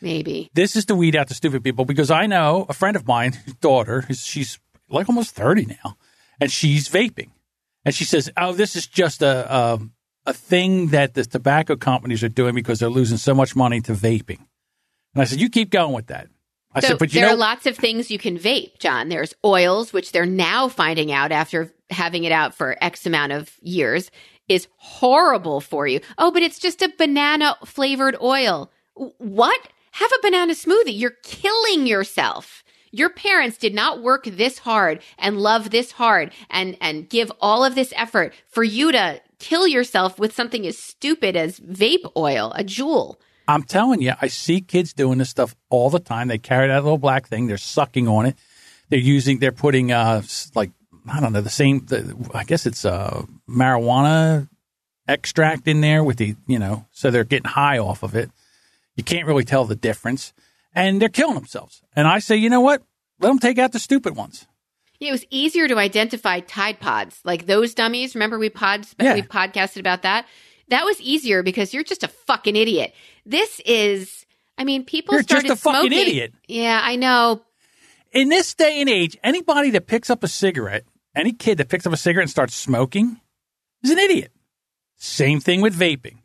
Maybe. 0.00 0.50
This 0.54 0.74
is 0.76 0.86
to 0.86 0.96
weed 0.96 1.14
out 1.14 1.28
the 1.28 1.34
stupid 1.34 1.62
people 1.62 1.84
because 1.84 2.10
I 2.10 2.26
know 2.26 2.66
a 2.68 2.72
friend 2.72 2.96
of 2.96 3.06
mine, 3.06 3.38
daughter, 3.60 4.04
she's 4.12 4.58
like 4.88 5.08
almost 5.08 5.34
30 5.34 5.66
now, 5.66 5.96
and 6.40 6.50
she's 6.50 6.88
vaping. 6.88 7.30
And 7.84 7.94
she 7.94 8.04
says, 8.04 8.30
Oh, 8.36 8.52
this 8.52 8.76
is 8.76 8.86
just 8.86 9.22
a, 9.22 9.54
a, 9.54 9.78
a 10.26 10.32
thing 10.32 10.88
that 10.88 11.14
the 11.14 11.24
tobacco 11.24 11.76
companies 11.76 12.22
are 12.22 12.28
doing 12.28 12.54
because 12.54 12.78
they're 12.78 12.88
losing 12.88 13.18
so 13.18 13.34
much 13.34 13.56
money 13.56 13.80
to 13.82 13.92
vaping. 13.92 14.38
And 15.14 15.22
I 15.22 15.24
said, 15.24 15.40
You 15.40 15.50
keep 15.50 15.70
going 15.70 15.92
with 15.92 16.08
that. 16.08 16.28
I 16.74 16.80
so 16.80 16.88
said, 16.88 16.98
But 16.98 17.12
you 17.12 17.20
there 17.20 17.28
know, 17.28 17.34
are 17.34 17.38
lots 17.38 17.66
of 17.66 17.76
things 17.76 18.10
you 18.10 18.18
can 18.18 18.38
vape, 18.38 18.78
John. 18.78 19.08
There's 19.08 19.34
oils, 19.44 19.92
which 19.92 20.12
they're 20.12 20.26
now 20.26 20.68
finding 20.68 21.12
out 21.12 21.32
after 21.32 21.72
having 21.90 22.24
it 22.24 22.32
out 22.32 22.54
for 22.54 22.76
X 22.80 23.04
amount 23.06 23.32
of 23.32 23.50
years, 23.60 24.10
is 24.48 24.68
horrible 24.76 25.60
for 25.60 25.86
you. 25.86 26.00
Oh, 26.18 26.30
but 26.30 26.42
it's 26.42 26.58
just 26.58 26.82
a 26.82 26.92
banana 26.96 27.56
flavored 27.64 28.16
oil. 28.20 28.70
What? 28.94 29.60
Have 29.92 30.10
a 30.12 30.22
banana 30.22 30.54
smoothie. 30.54 30.98
You're 30.98 31.16
killing 31.22 31.86
yourself. 31.86 32.64
Your 32.90 33.10
parents 33.10 33.56
did 33.56 33.74
not 33.74 34.02
work 34.02 34.24
this 34.24 34.58
hard 34.58 35.00
and 35.18 35.40
love 35.40 35.70
this 35.70 35.92
hard 35.92 36.32
and, 36.50 36.76
and 36.80 37.08
give 37.08 37.32
all 37.40 37.64
of 37.64 37.74
this 37.74 37.92
effort 37.96 38.34
for 38.48 38.62
you 38.62 38.92
to 38.92 39.20
kill 39.42 39.66
yourself 39.66 40.18
with 40.18 40.34
something 40.34 40.66
as 40.66 40.78
stupid 40.78 41.36
as 41.36 41.58
vape 41.60 42.10
oil, 42.16 42.52
a 42.54 42.62
Juul. 42.62 43.16
I'm 43.48 43.64
telling 43.64 44.00
you, 44.00 44.12
I 44.20 44.28
see 44.28 44.60
kids 44.60 44.92
doing 44.92 45.18
this 45.18 45.30
stuff 45.30 45.56
all 45.68 45.90
the 45.90 45.98
time. 45.98 46.28
They 46.28 46.38
carry 46.38 46.68
that 46.68 46.84
little 46.84 46.96
black 46.96 47.26
thing, 47.26 47.48
they're 47.48 47.58
sucking 47.58 48.06
on 48.08 48.24
it. 48.24 48.36
They're 48.88 49.00
using, 49.00 49.40
they're 49.40 49.52
putting, 49.52 49.90
uh, 49.90 50.22
like, 50.54 50.70
I 51.10 51.18
don't 51.20 51.32
know, 51.32 51.40
the 51.40 51.50
same, 51.50 51.84
the, 51.86 52.14
I 52.32 52.44
guess 52.44 52.66
it's 52.66 52.84
uh, 52.84 53.24
marijuana 53.48 54.48
extract 55.08 55.66
in 55.66 55.80
there 55.80 56.04
with 56.04 56.18
the, 56.18 56.36
you 56.46 56.58
know, 56.58 56.86
so 56.92 57.10
they're 57.10 57.24
getting 57.24 57.50
high 57.50 57.78
off 57.78 58.04
of 58.04 58.14
it. 58.14 58.30
You 58.94 59.02
can't 59.02 59.26
really 59.26 59.44
tell 59.44 59.64
the 59.64 59.74
difference. 59.74 60.32
And 60.74 61.02
they're 61.02 61.08
killing 61.08 61.34
themselves. 61.34 61.82
And 61.96 62.06
I 62.06 62.20
say, 62.20 62.36
you 62.36 62.48
know 62.48 62.60
what? 62.60 62.82
Let 63.18 63.28
them 63.28 63.38
take 63.38 63.58
out 63.58 63.72
the 63.72 63.78
stupid 63.78 64.14
ones. 64.14 64.46
Yeah, 65.02 65.08
it 65.08 65.12
was 65.12 65.26
easier 65.30 65.66
to 65.66 65.78
identify 65.78 66.38
Tide 66.38 66.78
Pods, 66.78 67.20
like 67.24 67.46
those 67.46 67.74
dummies. 67.74 68.14
Remember 68.14 68.38
we 68.38 68.50
pods 68.50 68.94
Yeah. 69.00 69.14
we 69.14 69.22
podcasted 69.22 69.80
about 69.80 70.02
that. 70.02 70.26
That 70.68 70.84
was 70.84 71.00
easier 71.00 71.42
because 71.42 71.74
you're 71.74 71.82
just 71.82 72.04
a 72.04 72.08
fucking 72.08 72.54
idiot. 72.54 72.94
This 73.26 73.60
is, 73.66 74.24
I 74.56 74.62
mean, 74.62 74.84
people 74.84 75.14
You're 75.14 75.24
just 75.24 75.46
started 75.46 75.50
a 75.50 75.56
fucking 75.56 75.92
idiot. 75.92 76.32
Yeah, 76.46 76.80
I 76.80 76.94
know. 76.94 77.42
In 78.12 78.28
this 78.28 78.54
day 78.54 78.80
and 78.80 78.88
age, 78.88 79.18
anybody 79.24 79.70
that 79.70 79.88
picks 79.88 80.08
up 80.08 80.22
a 80.22 80.28
cigarette, 80.28 80.84
any 81.16 81.32
kid 81.32 81.58
that 81.58 81.68
picks 81.68 81.84
up 81.84 81.92
a 81.92 81.96
cigarette 81.96 82.26
and 82.26 82.30
starts 82.30 82.54
smoking 82.54 83.20
is 83.82 83.90
an 83.90 83.98
idiot. 83.98 84.30
Same 84.98 85.40
thing 85.40 85.62
with 85.62 85.76
vaping. 85.76 86.18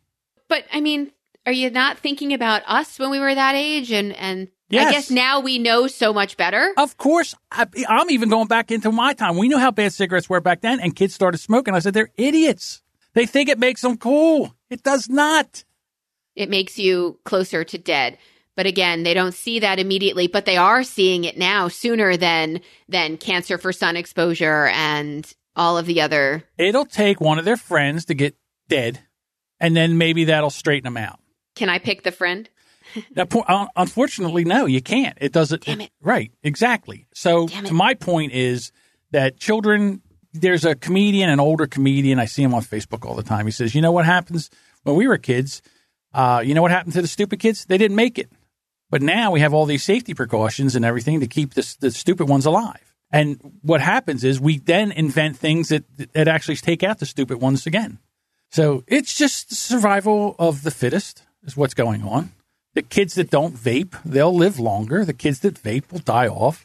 But 0.48 0.64
I 0.72 0.80
mean, 0.80 1.10
are 1.46 1.52
you 1.52 1.68
not 1.68 1.98
thinking 1.98 2.32
about 2.32 2.62
us 2.64 2.96
when 2.96 3.10
we 3.10 3.18
were 3.18 3.34
that 3.34 3.56
age? 3.56 3.90
And 3.90 4.12
and 4.14 4.48
Yes. 4.70 4.88
I 4.88 4.92
guess 4.92 5.10
now 5.10 5.40
we 5.40 5.58
know 5.58 5.86
so 5.86 6.12
much 6.12 6.36
better. 6.36 6.72
Of 6.76 6.96
course, 6.98 7.34
I, 7.50 7.66
I'm 7.88 8.10
even 8.10 8.28
going 8.28 8.48
back 8.48 8.70
into 8.70 8.92
my 8.92 9.14
time. 9.14 9.36
We 9.38 9.48
knew 9.48 9.58
how 9.58 9.70
bad 9.70 9.92
cigarettes 9.92 10.28
were 10.28 10.40
back 10.40 10.60
then, 10.60 10.80
and 10.80 10.94
kids 10.94 11.14
started 11.14 11.38
smoking. 11.38 11.74
I 11.74 11.78
said, 11.78 11.94
they're 11.94 12.10
idiots. 12.16 12.82
They 13.14 13.24
think 13.24 13.48
it 13.48 13.58
makes 13.58 13.80
them 13.80 13.96
cool. 13.96 14.54
It 14.68 14.82
does 14.82 15.08
not. 15.08 15.64
It 16.36 16.50
makes 16.50 16.78
you 16.78 17.18
closer 17.24 17.64
to 17.64 17.78
dead. 17.78 18.18
But 18.56 18.66
again, 18.66 19.04
they 19.04 19.14
don't 19.14 19.34
see 19.34 19.60
that 19.60 19.78
immediately, 19.78 20.26
but 20.26 20.44
they 20.44 20.56
are 20.56 20.82
seeing 20.82 21.24
it 21.24 21.38
now 21.38 21.68
sooner 21.68 22.16
than 22.16 22.60
than 22.88 23.16
cancer 23.16 23.56
for 23.56 23.72
sun 23.72 23.96
exposure 23.96 24.66
and 24.66 25.32
all 25.54 25.78
of 25.78 25.86
the 25.86 26.00
other 26.00 26.44
It'll 26.56 26.84
take 26.84 27.20
one 27.20 27.38
of 27.38 27.44
their 27.44 27.56
friends 27.56 28.04
to 28.06 28.14
get 28.14 28.36
dead, 28.68 29.00
and 29.60 29.76
then 29.76 29.96
maybe 29.96 30.24
that'll 30.24 30.50
straighten 30.50 30.92
them 30.92 30.96
out. 30.96 31.20
Can 31.54 31.68
I 31.68 31.78
pick 31.78 32.02
the 32.02 32.12
friend? 32.12 32.48
Now, 33.14 33.24
po- 33.24 33.44
un- 33.46 33.68
unfortunately, 33.76 34.44
no, 34.44 34.66
you 34.66 34.80
can't. 34.80 35.16
It 35.20 35.32
doesn't. 35.32 35.64
Damn 35.64 35.80
it. 35.82 35.90
Right, 36.00 36.32
exactly. 36.42 37.06
So, 37.14 37.48
to 37.48 37.74
my 37.74 37.94
point 37.94 38.32
is 38.32 38.72
that 39.10 39.38
children. 39.38 40.02
There's 40.34 40.64
a 40.66 40.74
comedian, 40.74 41.30
an 41.30 41.40
older 41.40 41.66
comedian. 41.66 42.18
I 42.18 42.26
see 42.26 42.42
him 42.42 42.54
on 42.54 42.62
Facebook 42.62 43.06
all 43.06 43.14
the 43.14 43.22
time. 43.22 43.46
He 43.46 43.50
says, 43.50 43.74
"You 43.74 43.80
know 43.80 43.90
what 43.92 44.04
happens 44.04 44.50
when 44.82 44.94
we 44.94 45.08
were 45.08 45.16
kids? 45.16 45.62
Uh, 46.12 46.42
you 46.44 46.54
know 46.54 46.62
what 46.62 46.70
happened 46.70 46.92
to 46.94 47.02
the 47.02 47.08
stupid 47.08 47.40
kids? 47.40 47.64
They 47.64 47.78
didn't 47.78 47.96
make 47.96 48.18
it. 48.18 48.30
But 48.90 49.02
now 49.02 49.30
we 49.30 49.40
have 49.40 49.54
all 49.54 49.64
these 49.66 49.82
safety 49.82 50.14
precautions 50.14 50.76
and 50.76 50.84
everything 50.84 51.20
to 51.20 51.26
keep 51.26 51.54
the, 51.54 51.76
the 51.80 51.90
stupid 51.90 52.28
ones 52.28 52.46
alive. 52.46 52.94
And 53.10 53.38
what 53.62 53.80
happens 53.80 54.22
is 54.22 54.38
we 54.38 54.58
then 54.58 54.92
invent 54.92 55.36
things 55.38 55.68
that 55.70 55.84
that 56.12 56.28
actually 56.28 56.56
take 56.56 56.82
out 56.82 56.98
the 56.98 57.06
stupid 57.06 57.40
ones 57.40 57.66
again. 57.66 57.98
So 58.50 58.84
it's 58.86 59.14
just 59.14 59.54
survival 59.54 60.36
of 60.38 60.62
the 60.62 60.70
fittest 60.70 61.22
is 61.42 61.56
what's 61.56 61.74
going 61.74 62.02
on. 62.02 62.32
The 62.78 62.82
kids 62.82 63.14
that 63.16 63.28
don't 63.28 63.56
vape, 63.56 63.96
they'll 64.04 64.32
live 64.32 64.60
longer. 64.60 65.04
The 65.04 65.12
kids 65.12 65.40
that 65.40 65.60
vape 65.60 65.90
will 65.90 65.98
die 65.98 66.28
off. 66.28 66.64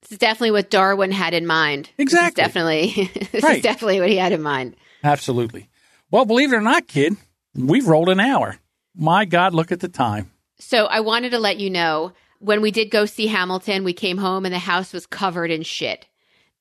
This 0.00 0.12
is 0.12 0.18
definitely 0.18 0.52
what 0.52 0.70
Darwin 0.70 1.12
had 1.12 1.34
in 1.34 1.46
mind. 1.46 1.90
Exactly. 1.98 2.42
This 2.42 2.48
is 2.48 2.54
definitely 2.54 3.26
this 3.32 3.42
Right. 3.44 3.56
is 3.58 3.62
definitely 3.62 4.00
what 4.00 4.08
he 4.08 4.16
had 4.16 4.32
in 4.32 4.40
mind. 4.40 4.76
Absolutely. 5.04 5.68
Well, 6.10 6.24
believe 6.24 6.54
it 6.54 6.56
or 6.56 6.62
not, 6.62 6.88
kid, 6.88 7.16
we've 7.54 7.86
rolled 7.86 8.08
an 8.08 8.18
hour. 8.18 8.56
My 8.96 9.26
God, 9.26 9.52
look 9.52 9.70
at 9.70 9.80
the 9.80 9.88
time. 9.88 10.30
So 10.58 10.86
I 10.86 11.00
wanted 11.00 11.32
to 11.32 11.38
let 11.38 11.58
you 11.58 11.68
know 11.68 12.12
when 12.38 12.62
we 12.62 12.70
did 12.70 12.90
go 12.90 13.04
see 13.04 13.26
Hamilton, 13.26 13.84
we 13.84 13.92
came 13.92 14.16
home 14.16 14.46
and 14.46 14.54
the 14.54 14.58
house 14.58 14.94
was 14.94 15.04
covered 15.04 15.50
in 15.50 15.62
shit. 15.64 16.06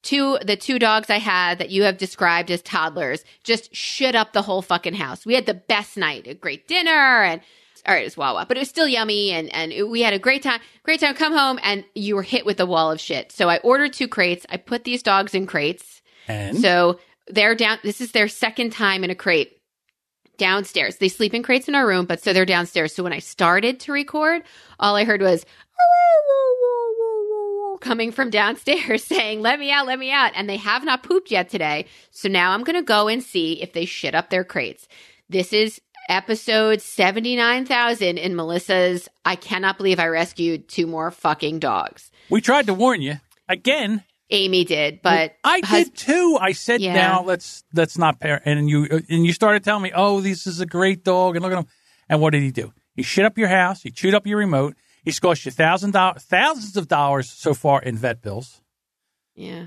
Two 0.04 0.38
the 0.46 0.58
two 0.58 0.80
dogs 0.80 1.10
I 1.10 1.20
had 1.20 1.60
that 1.60 1.70
you 1.70 1.84
have 1.84 1.98
described 1.98 2.52
as 2.52 2.62
toddlers 2.62 3.24
just 3.46 3.74
shit 3.74 4.16
up 4.16 4.34
the 4.34 4.42
whole 4.42 4.62
fucking 4.62 4.96
house. 4.96 5.26
We 5.26 5.36
had 5.36 5.46
the 5.46 5.54
best 5.54 5.96
night, 5.96 6.28
a 6.28 6.34
great 6.34 6.68
dinner 6.68 7.24
and 7.24 7.40
all 7.88 7.94
right, 7.94 8.02
it 8.02 8.06
was 8.06 8.18
Wawa, 8.18 8.46
but 8.48 8.58
it 8.58 8.62
was 8.62 8.70
still 8.70 8.88
yummy 8.88 9.32
and 9.32 9.54
and 9.54 9.72
it- 9.72 9.88
we 9.90 10.02
had 10.02 10.14
a 10.14 10.20
great 10.20 10.44
time. 10.44 10.60
Great 10.84 11.00
time. 11.00 11.16
Come 11.16 11.34
home 11.34 11.60
and 11.64 11.84
you 11.96 12.16
were 12.16 12.24
hit 12.24 12.46
with 12.46 12.60
a 12.60 12.66
wall 12.66 12.92
of 12.92 13.00
shit. 13.00 13.32
So 13.32 13.50
I 13.50 13.58
ordered 13.58 13.94
two 13.94 14.08
crates. 14.08 14.46
I 14.50 14.58
put 14.58 14.84
these 14.84 15.04
dogs 15.04 15.34
in 15.34 15.46
crates. 15.48 16.02
And 16.28 16.60
So 16.60 17.00
they're 17.28 17.56
down. 17.56 17.80
This 17.84 18.02
is 18.02 18.12
their 18.12 18.28
second 18.28 18.72
time 18.74 19.04
in 19.04 19.10
a 19.10 19.16
crate 19.16 19.58
downstairs. 20.38 20.98
They 20.98 21.08
sleep 21.10 21.34
in 21.34 21.44
crates 21.44 21.68
in 21.68 21.76
our 21.76 21.86
room, 21.88 22.06
but 22.06 22.22
so 22.22 22.34
they're 22.34 22.46
downstairs. 22.46 22.94
So 22.94 23.04
when 23.04 23.14
I 23.14 23.20
started 23.20 23.80
to 23.82 23.92
record, 23.92 24.42
all 24.80 24.96
I 24.96 25.04
heard 25.06 25.22
was 25.22 25.46
oh, 25.80 27.78
coming 27.82 28.12
from 28.12 28.30
downstairs 28.40 29.04
saying, 29.04 29.42
Let 29.42 29.60
me 29.60 29.72
out, 29.72 29.88
let 29.88 30.00
me 30.00 30.12
out. 30.12 30.32
And 30.36 30.50
they 30.50 30.58
have 30.58 30.84
not 30.84 31.04
pooped 31.04 31.32
yet 31.32 31.50
today. 31.50 31.86
So 32.12 32.28
now 32.30 32.52
I'm 32.52 32.64
going 32.64 32.76
to 32.76 32.82
go 32.82 33.08
and 33.08 33.24
see 33.24 33.62
if 33.62 33.74
they 33.74 33.86
shit 33.86 34.16
up 34.16 34.30
their 34.30 34.44
crates. 34.44 34.88
This 35.30 35.54
is 35.54 35.80
episode 36.10 36.82
79,000 36.82 38.18
in 38.18 38.36
Melissa's 38.36 39.08
I 39.26 39.36
cannot 39.36 39.78
believe 39.78 40.00
I 40.00 40.08
rescued 40.08 40.68
two 40.68 40.88
more 40.88 41.12
fucking 41.12 41.60
dogs. 41.60 42.12
we 42.30 42.42
tried 42.42 42.68
to 42.68 42.74
warn 42.74 43.02
you 43.02 43.16
again. 43.48 44.04
Amy 44.34 44.64
did, 44.64 45.02
but 45.02 45.34
I 45.44 45.60
hus- 45.64 45.86
did 45.90 45.98
too. 45.98 46.38
I 46.40 46.54
said, 46.54 46.80
Yeah. 46.80 46.94
"Now 46.94 47.24
let's 47.24 47.66
let's 47.74 47.98
not 47.98 48.20
pair." 48.22 48.42
And 48.46 48.70
you 48.70 48.86
and 49.10 49.26
you 49.26 49.34
started 49.34 49.62
telling 49.64 49.84
me, 49.84 49.92
"Oh, 49.94 50.22
this 50.22 50.48
is 50.48 50.62
a 50.62 50.66
great 50.66 51.04
dog," 51.04 51.36
and 51.36 51.44
look 51.44 51.52
at 51.52 51.58
him. 51.60 51.68
And 52.08 52.22
what 52.22 52.32
did 52.32 52.42
he 52.42 52.52
do? 52.52 52.72
He 52.96 53.04
shit 53.04 53.26
up 53.26 53.38
your 53.38 53.50
house. 53.50 53.82
He 53.84 53.92
chewed 53.92 54.14
up 54.14 54.26
your 54.26 54.38
remote. 54.38 54.76
He's 55.04 55.20
cost 55.20 55.44
you 55.46 55.52
thousand 55.52 55.92
dollars, 55.92 56.24
thousands 56.24 56.78
of 56.78 56.88
dollars 56.88 57.30
so 57.30 57.54
far 57.54 57.82
in 57.82 57.98
vet 57.98 58.22
bills. 58.22 58.62
Yeah. 59.36 59.66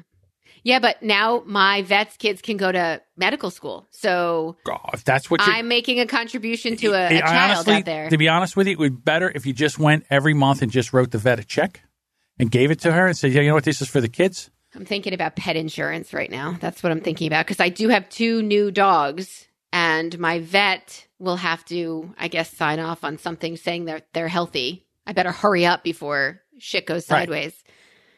Yeah, 0.64 0.78
but 0.78 1.02
now 1.02 1.42
my 1.46 1.82
vets 1.82 2.16
kids 2.16 2.40
can 2.40 2.56
go 2.56 2.72
to 2.72 3.00
medical 3.16 3.50
school. 3.50 3.86
So 3.90 4.56
God, 4.64 4.90
if 4.94 5.04
that's 5.04 5.30
what 5.30 5.40
I'm 5.42 5.68
making 5.68 6.00
a 6.00 6.06
contribution 6.06 6.76
to 6.78 6.94
a 6.94 7.20
child 7.20 7.50
honestly, 7.50 7.74
out 7.74 7.84
there. 7.84 8.08
To 8.08 8.16
be 8.16 8.28
honest 8.28 8.56
with 8.56 8.66
you, 8.66 8.72
it 8.72 8.78
would 8.78 8.96
be 8.96 9.00
better 9.02 9.30
if 9.32 9.44
you 9.44 9.52
just 9.52 9.78
went 9.78 10.06
every 10.10 10.32
month 10.32 10.62
and 10.62 10.72
just 10.72 10.94
wrote 10.94 11.10
the 11.10 11.18
vet 11.18 11.38
a 11.38 11.44
check 11.44 11.82
and 12.38 12.50
gave 12.50 12.70
it 12.70 12.80
to 12.80 12.92
her 12.92 13.06
and 13.06 13.16
said, 13.16 13.32
"Yeah, 13.32 13.42
you 13.42 13.48
know 13.48 13.54
what? 13.54 13.64
This 13.64 13.82
is 13.82 13.88
for 13.88 14.00
the 14.00 14.08
kids." 14.08 14.50
I'm 14.74 14.86
thinking 14.86 15.12
about 15.12 15.36
pet 15.36 15.54
insurance 15.54 16.12
right 16.12 16.30
now. 16.30 16.56
That's 16.60 16.82
what 16.82 16.90
I'm 16.90 17.00
thinking 17.00 17.28
about 17.28 17.46
because 17.46 17.60
I 17.60 17.68
do 17.68 17.90
have 17.90 18.08
two 18.08 18.42
new 18.42 18.70
dogs 18.72 19.46
and 19.72 20.18
my 20.18 20.40
vet 20.40 21.06
will 21.18 21.36
have 21.36 21.64
to, 21.66 22.14
I 22.18 22.28
guess, 22.28 22.50
sign 22.50 22.80
off 22.80 23.04
on 23.04 23.18
something 23.18 23.56
saying 23.56 23.84
that 23.84 24.06
they're 24.12 24.28
healthy. 24.28 24.86
I 25.06 25.12
better 25.12 25.30
hurry 25.30 25.66
up 25.66 25.84
before 25.84 26.40
shit 26.58 26.86
goes 26.86 27.08
Right. 27.10 27.20
sideways. 27.20 27.62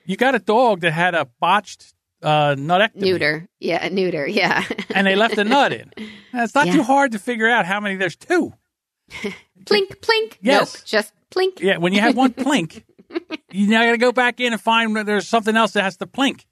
You 0.07 0.17
got 0.17 0.35
a 0.35 0.39
dog 0.39 0.81
that 0.81 0.93
had 0.93 1.15
a 1.15 1.27
botched 1.41 1.93
uh, 2.27 2.55
nutectomy, 2.57 2.97
Neuter. 3.03 3.49
Yeah, 3.61 3.89
neuter. 3.89 4.27
Yeah. 4.27 4.64
and 4.95 5.07
they 5.07 5.14
left 5.16 5.39
a 5.39 5.45
nut 5.55 5.72
in. 5.72 5.91
And 5.97 6.43
It's 6.43 6.55
not 6.55 6.66
Yeah. 6.66 6.74
too 6.74 6.83
hard 6.83 7.12
to 7.12 7.18
figure 7.18 7.49
out 7.49 7.64
how 7.66 7.81
many. 7.81 7.97
There's 7.97 8.16
two. 8.16 8.53
plink, 9.64 9.97
plink. 10.01 10.37
Yes. 10.41 10.74
Nope, 10.74 10.85
just 10.85 11.12
plink. 11.31 11.61
Yeah, 11.61 11.79
when 11.79 11.93
you 11.93 12.01
have 12.01 12.16
one 12.16 12.33
plink, 12.33 12.83
you 13.53 13.68
now 13.68 13.85
got 13.85 13.93
to 13.93 13.99
go 13.99 14.12
back 14.12 14.41
in 14.41 14.53
and 14.53 14.61
find 14.61 14.97
there's 14.97 15.29
something 15.29 15.57
else 15.57 15.72
that 15.72 15.83
has 15.83 15.97
to 15.99 16.07
plink. 16.07 16.45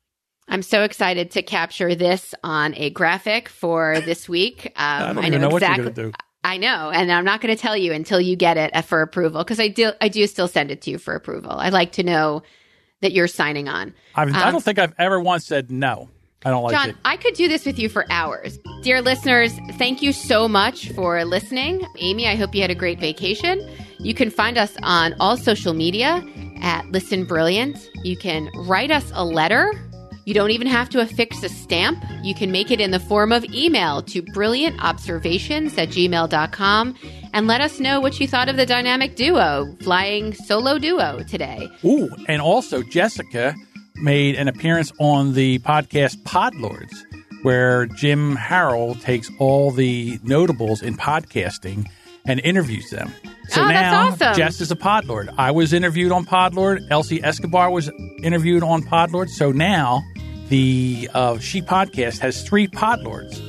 I'm 0.47 0.63
so 0.63 0.83
excited 0.83 1.31
to 1.33 1.43
capture 1.43 1.95
this 1.95 2.35
on 2.45 2.75
a 2.77 2.91
graphic 2.91 3.49
for 3.49 4.01
this 4.01 4.29
week. 4.29 4.67
Um, 4.67 4.73
I 4.77 5.13
don't 5.15 5.25
even 5.25 5.41
know 5.41 5.49
what 5.49 5.63
you're 5.63 5.77
going 5.77 5.95
to 5.95 6.03
do. 6.11 6.13
I 6.47 6.59
know, 6.59 6.91
and 6.91 7.11
I'm 7.11 7.25
not 7.25 7.41
going 7.41 7.57
to 7.57 7.61
tell 7.61 7.75
you 7.77 7.93
until 7.95 8.21
you 8.21 8.37
get 8.37 8.59
it 8.59 8.71
uh, 8.77 8.83
for 8.83 9.01
approval 9.01 9.43
because 9.43 9.59
I 9.59 9.69
do. 9.69 9.93
I 10.03 10.09
do 10.09 10.27
still 10.27 10.47
send 10.47 10.71
it 10.71 10.83
to 10.83 10.91
you 10.91 10.99
for 10.99 11.15
approval. 11.15 11.53
I 11.53 11.71
like 11.71 11.93
to 11.93 12.03
know 12.03 12.43
that 13.05 13.13
you're 13.13 13.29
signing 13.29 13.69
on. 13.69 13.95
I 14.15 14.23
Um, 14.23 14.33
don't 14.33 14.63
think 14.65 14.79
I've 14.79 14.95
ever 14.99 15.21
once 15.21 15.47
said 15.47 15.71
no. 15.71 16.09
I 16.45 16.51
don't 16.51 16.63
like 16.63 16.73
it. 16.73 16.77
John, 16.77 16.91
it. 16.91 16.97
I 17.07 17.17
could 17.17 17.35
do 17.35 17.49
this 17.49 17.65
with 17.65 17.79
you 17.79 17.89
for 17.89 18.05
hours. 18.11 18.59
Dear 18.83 19.01
listeners, 19.01 19.53
thank 19.79 20.03
you 20.03 20.13
so 20.13 20.47
much 20.47 20.91
for 20.93 21.25
listening. 21.25 21.87
Amy, 21.99 22.27
I 22.29 22.35
hope 22.37 22.55
you 22.55 22.61
had 22.61 22.71
a 22.71 22.75
great 22.75 23.01
vacation. 23.01 23.67
You 23.99 24.13
can 24.13 24.29
find 24.29 24.59
us 24.59 24.77
on 24.83 25.15
all 25.21 25.39
social 25.39 25.73
media 25.73 26.23
at 26.61 26.87
Listen 26.91 27.25
Brilliant. 27.25 27.89
You 28.03 28.17
can 28.19 28.51
write 28.67 28.91
us 28.91 29.11
a 29.15 29.25
letter. 29.25 29.73
You 30.27 30.33
don't 30.35 30.51
even 30.53 30.67
have 30.67 30.89
to 30.91 31.01
affix 31.01 31.43
a 31.43 31.49
stamp. 31.49 32.03
You 32.23 32.35
can 32.35 32.51
make 32.51 32.71
it 32.71 32.81
in 32.81 32.91
the 32.93 33.01
form 33.01 33.31
of 33.33 33.45
email 33.47 34.03
to 34.05 34.23
brilliantobservations 34.23 35.77
at 35.79 35.89
gmail.com 35.91 36.95
and 37.33 37.47
let 37.47 37.61
us 37.61 37.81
know 37.81 38.01
what 38.01 38.19
you 38.21 38.27
thought 38.29 38.49
of 38.49 38.57
the 38.57 38.67
dynamic 38.67 39.17
duo, 39.17 39.75
flying 39.83 40.33
solo 40.35 40.79
duo 40.79 41.23
today. 41.29 41.69
Ooh, 41.85 42.09
and 42.29 42.41
also 42.41 42.83
Jessica 42.83 43.55
made 43.97 44.35
an 44.37 44.49
appearance 44.49 44.93
on 44.99 45.35
the 45.35 45.59
podcast 45.61 46.17
Podlords, 46.23 46.95
where 47.43 47.87
Jim 47.87 48.37
Harrell 48.37 49.01
takes 49.01 49.31
all 49.39 49.71
the 49.71 50.19
notables 50.23 50.83
in 50.83 50.97
podcasting 50.97 51.87
and 52.27 52.41
interviews 52.41 52.89
them. 52.91 53.13
So 53.49 53.63
Oh, 53.63 53.69
that's 53.69 53.93
now 53.93 54.09
awesome. 54.09 54.35
Jess 54.37 54.61
is 54.63 54.71
a 54.71 54.77
Podlord. 54.77 55.33
I 55.37 55.51
was 55.51 55.75
interviewed 55.75 56.11
on 56.13 56.25
Podlord. 56.25 56.81
Elsie 56.91 57.23
Escobar 57.23 57.71
was 57.71 57.91
interviewed 58.23 58.63
on 58.63 58.83
Podlord. 58.83 59.29
So 59.29 59.53
now 59.53 60.03
the 60.49 61.09
uh, 61.15 61.39
She 61.39 61.63
podcast 61.63 62.19
has 62.21 62.43
three 62.43 62.67
Podlords. 62.69 63.41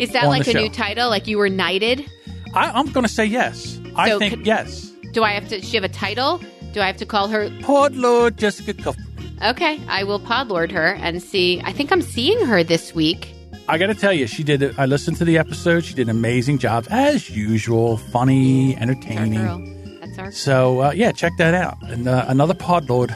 Is 0.00 0.10
that 0.12 0.26
like 0.26 0.46
a 0.46 0.52
show. 0.52 0.60
new 0.60 0.68
title? 0.70 1.08
Like 1.08 1.26
you 1.26 1.38
were 1.38 1.48
knighted? 1.48 2.08
I, 2.54 2.70
I'm 2.70 2.90
going 2.92 3.06
to 3.06 3.12
say 3.12 3.24
yes. 3.24 3.78
I 3.96 4.10
So 4.10 4.18
think 4.18 4.34
could- 4.34 4.46
yes. 4.46 4.90
Do 5.12 5.22
I 5.22 5.32
have 5.32 5.48
to? 5.48 5.60
She 5.60 5.76
have 5.76 5.84
a 5.84 5.88
title? 5.88 6.40
Do 6.72 6.80
I 6.80 6.86
have 6.86 6.96
to 6.96 7.06
call 7.06 7.28
her? 7.28 7.50
Podlord 7.60 8.36
Jessica 8.36 8.72
Cuthbert. 8.72 9.06
Okay, 9.44 9.80
I 9.88 10.04
will 10.04 10.20
podlord 10.20 10.70
her 10.72 10.94
and 10.94 11.22
see. 11.22 11.60
I 11.64 11.72
think 11.72 11.92
I'm 11.92 12.00
seeing 12.00 12.46
her 12.46 12.62
this 12.64 12.94
week. 12.94 13.34
I 13.68 13.76
got 13.76 13.88
to 13.88 13.94
tell 13.94 14.12
you, 14.12 14.26
she 14.26 14.42
did. 14.42 14.78
I 14.78 14.86
listened 14.86 15.16
to 15.18 15.24
the 15.24 15.36
episode. 15.36 15.84
She 15.84 15.94
did 15.94 16.08
an 16.08 16.16
amazing 16.16 16.58
job 16.58 16.86
as 16.90 17.28
usual. 17.30 17.96
Funny, 17.98 18.74
That's 18.74 18.76
our 18.76 18.82
entertaining. 18.82 19.40
girl. 19.40 19.98
That's 20.00 20.18
our. 20.18 20.32
So 20.32 20.80
uh, 20.80 20.92
yeah, 20.92 21.12
check 21.12 21.32
that 21.38 21.54
out. 21.54 21.76
And 21.82 22.08
uh, 22.08 22.24
another 22.28 22.54
Podlord. 22.54 23.14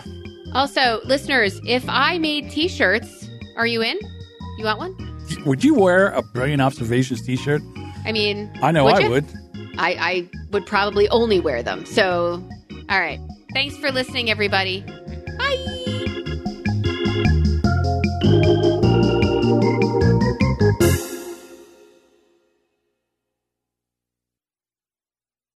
Also, 0.54 1.00
listeners, 1.04 1.60
if 1.64 1.84
I 1.88 2.18
made 2.18 2.50
t 2.50 2.68
shirts, 2.68 3.28
are 3.56 3.66
you 3.66 3.82
in? 3.82 3.98
You 4.58 4.64
want 4.64 4.78
one? 4.78 5.18
Would 5.44 5.64
you 5.64 5.74
wear 5.74 6.08
a 6.10 6.22
Brilliant 6.22 6.62
Observations 6.62 7.22
t 7.22 7.36
shirt? 7.36 7.62
I 8.04 8.12
mean, 8.12 8.50
I 8.62 8.70
know 8.70 8.84
would 8.84 8.94
I 8.94 9.00
you? 9.00 9.10
would. 9.10 9.24
I, 9.78 9.92
I 9.94 10.28
would 10.52 10.66
probably 10.66 11.08
only 11.10 11.40
wear 11.40 11.62
them. 11.62 11.84
So, 11.84 12.42
all 12.88 13.00
right. 13.00 13.20
Thanks 13.52 13.76
for 13.76 13.90
listening, 13.90 14.30
everybody. 14.30 14.82
Bye. 15.38 15.56